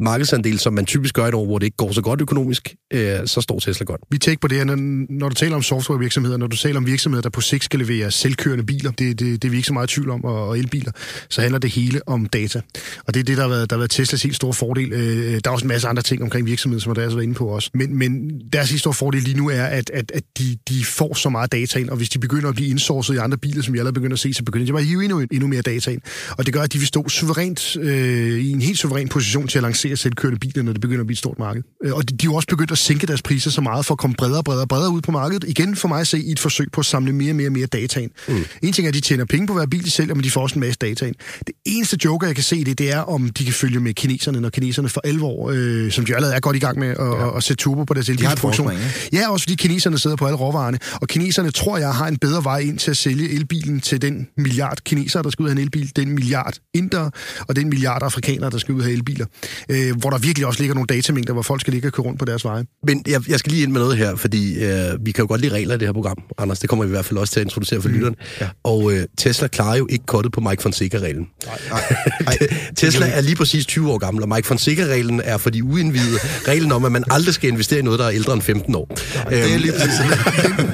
markedsandel, 0.00 0.58
som 0.58 0.72
man 0.72 0.86
typisk 0.86 1.14
gør 1.14 1.26
et 1.26 1.34
år, 1.34 1.44
hvor 1.44 1.58
det 1.58 1.66
ikke 1.66 1.76
går 1.76 1.92
så 1.92 2.02
godt 2.02 2.20
økonomisk, 2.20 2.74
øh, 2.92 3.18
så 3.26 3.40
står 3.40 3.58
Tesla 3.58 3.84
godt. 3.84 4.00
Vi 4.10 4.18
tænker 4.18 4.40
på 4.40 4.48
det 4.48 4.56
her, 4.58 4.64
når, 4.64 4.76
når 5.18 5.28
du 5.28 5.34
taler 5.34 5.56
om 5.56 5.62
softwarevirksomheder, 5.62 6.36
når 6.36 6.46
du 6.46 6.56
taler 6.56 6.76
om 6.76 6.86
virksomheder, 6.86 7.22
der 7.22 7.30
på 7.30 7.40
sigt 7.40 7.64
skal 7.64 7.78
levere 7.80 8.10
selvkørende 8.10 8.64
biler, 8.64 8.90
det, 8.90 9.18
det, 9.18 9.42
det 9.42 9.48
er 9.48 9.50
vi 9.50 9.56
ikke 9.56 9.66
så 9.66 9.72
meget 9.72 9.90
i 9.90 9.94
tvivl 9.94 10.10
om, 10.10 10.24
og, 10.24 10.48
og 10.48 10.58
elbiler, 10.58 10.92
så 11.28 11.40
handler 11.40 11.58
det 11.58 11.70
hele 11.70 12.00
om 12.06 12.26
data. 12.26 12.60
Og 13.06 13.14
det 13.14 13.20
er 13.20 13.24
det, 13.24 13.36
der 13.36 13.42
har 13.42 13.48
været, 13.48 13.70
der 13.70 13.76
har 13.76 13.78
været 13.78 13.90
Teslas 13.90 14.22
helt 14.22 14.36
store 14.36 14.54
fordel. 14.54 14.92
Øh, 14.92 15.40
der 15.44 15.50
er 15.50 15.50
også 15.50 15.64
en 15.64 15.68
masse 15.68 15.88
andre 15.88 16.02
ting 16.02 16.22
omkring 16.22 16.46
virksomheden, 16.46 16.80
som 16.80 16.94
der 16.94 17.02
er 17.02 17.08
været 17.08 17.22
inde 17.22 17.34
på 17.34 17.46
også. 17.46 17.70
Men, 17.74 17.98
men 17.98 18.40
deres 18.52 18.70
helt 18.70 18.80
store 18.80 18.94
fordel 18.94 19.22
lige 19.22 19.36
nu 19.36 19.50
er, 19.50 19.62
at, 19.62 19.90
at, 19.90 20.12
at 20.14 20.22
de, 20.38 20.56
de 20.68 20.84
får 20.84 21.14
så 21.14 21.28
meget 21.28 21.52
data 21.52 21.78
ind, 21.78 21.88
og 21.88 21.96
hvis 21.96 22.08
de 22.08 22.18
begynder 22.18 22.48
at 22.48 22.54
blive 22.54 22.68
indsourcet 22.70 23.14
i 23.14 23.16
andre 23.16 23.38
biler, 23.38 23.62
som 23.62 23.74
vi 23.74 23.78
allerede 23.78 23.94
begynder 23.94 24.14
at 24.14 24.18
se, 24.18 24.34
så 24.34 24.44
begynder 24.44 24.66
de 24.66 24.72
bare 24.72 24.82
at 24.82 24.86
hive 24.88 25.04
endnu, 25.04 25.20
endnu 25.32 25.46
mere 25.46 25.62
data 25.62 25.90
ind. 25.90 26.00
Og 26.38 26.46
det 26.46 26.54
gør, 26.54 26.62
at 26.62 26.72
de 26.72 26.78
vil 26.78 26.86
stå 26.86 27.08
suverænt, 27.08 27.76
øh, 27.76 28.38
i 28.38 28.50
en 28.50 28.60
helt 28.60 28.78
suveræn 28.78 29.08
position 29.08 29.48
til 29.48 29.58
at 29.58 29.62
lancere 29.62 29.89
selvkørende 29.96 30.38
biler, 30.38 30.62
når 30.62 30.72
det 30.72 30.80
begynder 30.80 31.00
at 31.00 31.06
blive 31.06 31.14
et 31.14 31.18
stort 31.18 31.38
marked. 31.38 31.62
Øh, 31.84 31.94
Og 31.94 32.10
de, 32.10 32.16
de 32.16 32.24
er 32.26 32.30
jo 32.30 32.34
også 32.34 32.48
begyndt 32.48 32.70
at 32.70 32.78
sænke 32.78 33.06
deres 33.06 33.22
priser 33.22 33.50
så 33.50 33.60
meget 33.60 33.86
for 33.86 33.94
at 33.94 33.98
komme 33.98 34.16
bredere 34.18 34.38
og 34.38 34.44
bredere, 34.44 34.66
bredere 34.66 34.90
ud 34.90 35.00
på 35.00 35.10
markedet. 35.12 35.44
Igen 35.48 35.76
for 35.76 35.88
mig 35.88 36.00
at 36.00 36.06
se 36.06 36.18
i 36.18 36.32
et 36.32 36.38
forsøg 36.38 36.68
på 36.72 36.80
at 36.80 36.86
samle 36.86 37.12
mere 37.12 37.32
og 37.32 37.36
mere 37.36 37.48
og 37.48 37.52
mere 37.52 37.66
data 37.66 38.00
ind. 38.00 38.10
Mm. 38.28 38.44
En 38.62 38.72
ting 38.72 38.86
er, 38.86 38.88
at 38.88 38.94
de 38.94 39.00
tjener 39.00 39.24
penge 39.24 39.46
på 39.46 39.52
hver 39.52 39.66
bil, 39.66 39.84
de 39.84 39.90
sælger, 39.90 40.14
men 40.14 40.24
de 40.24 40.30
får 40.30 40.42
også 40.42 40.54
en 40.54 40.60
masse 40.60 40.78
data 40.80 41.06
ind. 41.06 41.14
Det 41.46 41.54
eneste 41.66 41.98
joker, 42.04 42.26
jeg 42.26 42.34
kan 42.34 42.44
se 42.44 42.64
det, 42.64 42.78
det 42.78 42.92
er, 42.92 42.98
om 43.00 43.28
de 43.30 43.44
kan 43.44 43.54
følge 43.54 43.80
med 43.80 43.94
kineserne, 43.94 44.40
når 44.40 44.48
kineserne 44.48 44.88
for 44.88 45.00
alvor, 45.04 45.50
øh, 45.54 45.90
som 45.92 46.04
de 46.04 46.14
allerede 46.14 46.36
er 46.36 46.40
godt 46.40 46.56
i 46.56 46.58
gang 46.58 46.78
med 46.78 46.88
at, 46.88 46.96
ja. 46.98 47.36
at 47.36 47.42
sætte 47.44 47.62
turbo 47.62 47.84
på 47.84 47.94
deres 47.94 48.08
elbilsproduktion. 48.08 48.66
forspring, 48.68 49.10
Ja, 49.12 49.30
også 49.30 49.44
fordi 49.44 49.54
kineserne 49.54 49.98
sidder 49.98 50.16
på 50.16 50.26
alle 50.26 50.36
råvarerne, 50.36 50.78
og 50.94 51.08
kineserne 51.08 51.50
tror 51.50 51.78
jeg 51.78 51.94
har 51.94 52.08
en 52.08 52.16
bedre 52.16 52.44
vej 52.44 52.58
ind 52.58 52.78
til 52.78 52.90
at 52.90 52.96
sælge 52.96 53.30
elbilen 53.30 53.80
til 53.80 54.02
den 54.02 54.28
milliard 54.36 54.78
kinesere, 54.84 55.22
der 55.22 55.30
skal 55.30 55.42
ud 55.42 55.48
af 55.48 55.52
en 55.52 55.58
elbil, 55.58 55.92
den 55.96 56.12
milliard 56.12 56.54
indere, 56.74 57.10
og 57.48 57.56
den 57.56 57.68
milliard 57.68 58.02
afrikanere, 58.02 58.50
der 58.50 58.58
skal 58.58 58.74
ud 58.74 58.82
af 58.82 58.88
elbiler. 58.88 59.26
Øh, 59.68 59.79
hvor 60.00 60.10
der 60.10 60.18
virkelig 60.18 60.46
også 60.46 60.60
ligger 60.60 60.74
nogle 60.74 60.86
datamængder, 60.86 61.32
hvor 61.32 61.42
folk 61.42 61.60
skal 61.60 61.72
ligge 61.72 61.88
og 61.88 61.92
køre 61.92 62.04
rundt 62.04 62.18
på 62.18 62.24
deres 62.24 62.44
veje. 62.44 62.64
Men 62.86 63.02
jeg, 63.06 63.28
jeg 63.28 63.38
skal 63.38 63.52
lige 63.52 63.62
ind 63.62 63.72
med 63.72 63.80
noget 63.80 63.96
her, 63.96 64.16
fordi 64.16 64.64
øh, 64.64 65.06
vi 65.06 65.12
kan 65.12 65.22
jo 65.22 65.28
godt 65.28 65.40
lide 65.40 65.54
regler 65.54 65.74
i 65.74 65.78
det 65.78 65.88
her 65.88 65.92
program, 65.92 66.16
Anders. 66.38 66.58
Det 66.58 66.68
kommer 66.68 66.84
vi 66.84 66.88
i 66.88 66.90
hvert 66.90 67.04
fald 67.04 67.18
også 67.18 67.32
til 67.32 67.40
at 67.40 67.46
introducere 67.46 67.82
for 67.82 67.88
mm. 67.88 67.94
lytterne. 67.94 68.16
Ja. 68.40 68.48
Og 68.64 68.92
øh, 68.92 69.04
Tesla 69.18 69.48
klarer 69.48 69.76
jo 69.76 69.86
ikke 69.90 70.06
kottet 70.06 70.32
på 70.32 70.40
Mike 70.40 70.62
Fonseca-reglen. 70.62 71.28
Nej, 71.46 72.38
Tesla 72.76 73.06
er 73.06 73.20
lige 73.20 73.36
præcis 73.36 73.66
20 73.66 73.92
år 73.92 73.98
gammel, 73.98 74.22
og 74.22 74.28
Mike 74.28 74.46
Fonseca-reglen 74.46 75.20
er 75.24 75.36
for 75.36 75.50
de 75.50 75.64
uindvidede 75.64 76.18
reglen 76.48 76.72
om, 76.72 76.84
at 76.84 76.92
man 76.92 77.04
aldrig 77.10 77.34
skal 77.34 77.50
investere 77.50 77.78
i 77.78 77.82
noget, 77.82 77.98
der 77.98 78.04
er 78.04 78.10
ældre 78.10 78.32
end 78.32 78.42
15 78.42 78.74
år. 78.74 78.86
det 79.30 79.54
er 79.54 79.58
lige 79.58 79.72
præcis 79.72 79.92
sådan. 79.92 80.70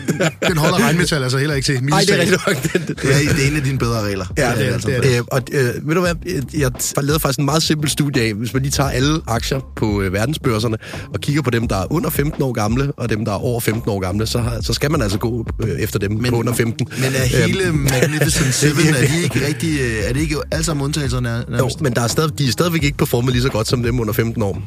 Den 0.48 0.56
holder 0.56 0.78
regnmetal 0.84 1.22
altså 1.22 1.38
heller 1.38 1.54
ikke 1.54 1.66
til. 1.66 1.82
Nej, 1.82 2.00
det 2.00 2.10
er 2.10 2.20
rigtigt 2.20 2.40
nok. 2.46 2.62
Det, 2.62 2.72
det, 2.72 3.02
Det 3.02 3.10
er, 3.10 3.34
det 3.34 3.44
er 3.44 3.50
en 3.50 3.56
af 3.56 3.62
dine 3.62 3.78
bedre 3.78 4.00
regler. 4.00 4.26
Ja, 4.38 4.52
det 4.58 4.68
er 4.68 4.72
altså. 4.72 4.88
det, 4.88 5.16
er 5.16 5.18
Øh, 5.18 5.24
og 5.26 5.42
øh, 5.52 5.88
ved 5.88 5.94
du 5.94 6.00
hvad, 6.00 6.14
jeg 6.54 6.72
jeg 6.96 7.04
lavede 7.04 7.20
faktisk 7.20 7.38
en 7.38 7.44
meget 7.44 7.62
simpel 7.62 7.90
studie 7.90 8.22
af, 8.22 8.34
hvis 8.34 8.52
man 8.54 8.62
lige 8.62 8.72
tager 8.72 8.85
alle 8.90 9.20
aktier 9.26 9.60
på 9.76 10.02
øh, 10.02 10.12
verdensbørserne 10.12 10.76
og 11.14 11.20
kigger 11.20 11.42
på 11.42 11.50
dem, 11.50 11.68
der 11.68 11.76
er 11.76 11.92
under 11.92 12.10
15 12.10 12.42
år 12.42 12.52
gamle, 12.52 12.92
og 12.96 13.10
dem, 13.10 13.24
der 13.24 13.32
er 13.32 13.36
over 13.36 13.60
15 13.60 13.90
år 13.90 14.00
gamle, 14.00 14.26
så, 14.26 14.38
har, 14.38 14.60
så 14.62 14.72
skal 14.72 14.90
man 14.90 15.02
altså 15.02 15.18
gå 15.18 15.46
øh, 15.62 15.68
efter 15.80 15.98
dem 15.98 16.10
men, 16.12 16.30
på 16.30 16.36
under 16.38 16.52
15. 16.52 16.86
Men 17.00 17.04
er 17.14 17.46
hele 17.46 17.72
Magnificent 17.92 18.54
Seven, 18.54 18.94
er 18.94 19.06
de 19.06 19.22
ikke 19.22 19.46
rigtig, 19.46 19.80
øh, 19.80 20.08
er 20.08 20.12
det 20.12 20.20
ikke 20.20 20.36
alle 20.50 20.64
sammen 20.64 20.84
undtagelser 20.84 21.20
nær- 21.20 21.28
Jo, 21.50 21.56
nærmest? 21.56 21.80
men 21.80 21.92
der 21.94 22.00
er 22.00 22.06
stadig, 22.08 22.38
de 22.38 22.46
er 22.46 22.50
stadigvæk 22.52 22.84
ikke 22.84 22.98
performet 22.98 23.32
lige 23.32 23.42
så 23.42 23.48
godt 23.48 23.68
som 23.68 23.82
dem 23.82 24.00
under 24.00 24.12
15 24.12 24.42
år. 24.42 24.62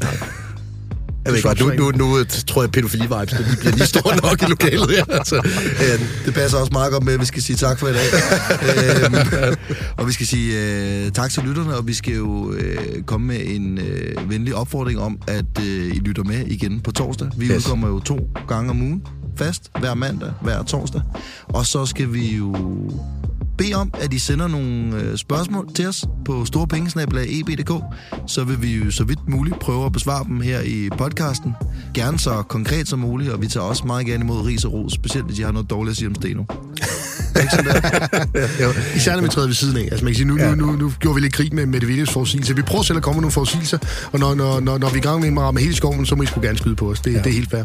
Jeg 1.29 1.35
ved 1.35 1.43
godt, 1.43 1.77
nu, 1.77 1.91
nu, 1.91 2.17
nu 2.17 2.23
tror 2.47 2.61
jeg, 2.63 2.69
pædofili-vibes, 2.77 3.51
de 3.51 3.57
bliver 3.59 3.75
lige 3.75 3.85
store 3.85 4.15
nok 4.23 4.41
i 4.41 4.45
lokalet 4.45 4.89
her. 4.89 5.05
Altså, 5.09 5.35
øh, 5.83 6.25
det 6.25 6.33
passer 6.33 6.57
også 6.57 6.71
meget 6.71 6.91
godt 6.91 7.03
med, 7.03 7.13
at 7.13 7.19
vi 7.19 7.25
skal 7.25 7.41
sige 7.43 7.55
tak 7.55 7.79
for 7.79 7.87
i 7.87 7.93
dag. 7.93 8.05
øhm, 9.03 9.15
og 9.97 10.07
vi 10.07 10.11
skal 10.11 10.27
sige 10.27 10.49
øh, 11.05 11.11
tak 11.11 11.31
til 11.31 11.43
lytterne, 11.43 11.75
og 11.75 11.87
vi 11.87 11.93
skal 11.93 12.13
jo 12.13 12.53
øh, 12.53 13.03
komme 13.03 13.27
med 13.27 13.39
en 13.45 13.77
øh, 13.77 14.29
venlig 14.29 14.55
opfordring 14.55 14.99
om, 14.99 15.17
at 15.27 15.45
øh, 15.59 15.95
I 15.95 15.99
lytter 15.99 16.23
med 16.23 16.47
igen 16.47 16.79
på 16.79 16.91
torsdag. 16.91 17.27
Vi 17.37 17.45
yes. 17.45 17.57
udkommer 17.57 17.87
jo 17.87 17.99
to 17.99 18.19
gange 18.47 18.69
om 18.69 18.81
ugen, 18.81 19.03
fast, 19.37 19.71
hver 19.79 19.93
mandag, 19.93 20.31
hver 20.41 20.63
torsdag. 20.63 21.01
Og 21.47 21.65
så 21.65 21.85
skal 21.85 22.13
vi 22.13 22.35
jo 22.35 22.55
bede 23.59 23.73
om, 23.73 23.93
at 23.93 24.13
I 24.13 24.19
sender 24.19 24.47
nogle 24.47 24.95
øh, 24.95 25.17
spørgsmål 25.17 25.73
til 25.75 25.87
os 25.87 26.05
på 26.25 26.45
storepengesnablag.eb.dk, 26.45 27.71
så 28.27 28.43
vil 28.43 28.61
vi 28.61 28.75
jo 28.77 28.91
så 28.91 29.03
vidt 29.03 29.29
muligt 29.29 29.59
prøve 29.59 29.85
at 29.85 29.91
besvare 29.91 30.23
dem 30.23 30.41
her 30.41 30.61
i 30.61 30.89
podcasten. 30.97 31.53
Gerne 31.93 32.19
så 32.19 32.41
konkret 32.41 32.87
som 32.87 32.99
muligt, 32.99 33.31
og 33.31 33.41
vi 33.41 33.47
tager 33.47 33.65
også 33.65 33.83
meget 33.87 34.05
gerne 34.05 34.23
imod 34.23 34.45
ris 34.45 34.65
og 34.65 34.73
ros, 34.73 34.93
specielt 34.93 35.25
hvis 35.25 35.39
I 35.39 35.41
har 35.41 35.51
noget 35.51 35.69
dårligt 35.69 35.91
at 35.91 35.97
sige 35.97 36.07
om 36.07 36.15
Steno. 36.15 36.43
ikke 37.41 37.51
sådan 37.51 37.65
der? 37.65 38.95
Især 38.95 39.15
når 39.15 39.21
vi 39.21 39.27
træder 39.27 39.47
ved 39.47 39.55
siden 39.55 39.77
af. 39.77 39.81
Altså 39.81 40.05
man 40.05 40.13
kan 40.13 40.15
sige, 40.15 40.27
nu, 40.27 40.35
nu, 40.35 40.55
nu, 40.55 40.71
nu 40.71 40.93
gjorde 40.99 41.15
vi 41.15 41.21
lidt 41.21 41.33
krig 41.33 41.55
med, 41.55 41.65
med 41.65 41.79
det 41.79 41.87
videos 41.87 42.09
forudsigelse. 42.09 42.55
Vi 42.55 42.61
prøver 42.61 42.83
selv 42.83 42.97
at 42.97 43.03
komme 43.03 43.15
med 43.15 43.21
nogle 43.21 43.31
forudsigelser, 43.31 43.77
og 44.11 44.19
når, 44.19 44.35
når, 44.35 44.59
når, 44.59 44.77
når 44.77 44.89
vi 44.89 44.93
er 44.93 45.01
i 45.01 45.07
gang 45.07 45.19
med 45.19 45.29
at 45.29 45.37
ramme 45.37 45.59
hele 45.59 45.75
skoven, 45.75 46.05
så 46.05 46.15
må 46.15 46.23
I 46.23 46.25
sgu 46.25 46.41
gerne 46.41 46.57
skyde 46.57 46.75
på 46.75 46.91
os. 46.91 46.99
Det, 46.99 47.13
ja. 47.13 47.17
det 47.17 47.27
er 47.27 47.31
helt 47.31 47.49
fair. 47.49 47.63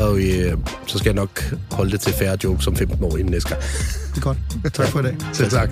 Og 0.00 0.18
øh, 0.18 0.58
så 0.86 0.98
skal 0.98 1.08
jeg 1.08 1.14
nok 1.14 1.54
holde 1.70 1.90
det 1.90 2.00
til 2.00 2.12
færre 2.12 2.36
jokes 2.44 2.64
som 2.64 2.76
15 2.76 3.04
år 3.04 3.16
inden 3.16 3.30
næste 3.30 3.48
gang. 3.48 3.62
Det 3.62 4.16
er 4.16 4.20
godt. 4.20 4.38
Tak 4.74 4.88
for 4.88 5.00
i 5.00 5.02
dag. 5.02 5.16
Selv 5.32 5.50
tak. 5.50 5.70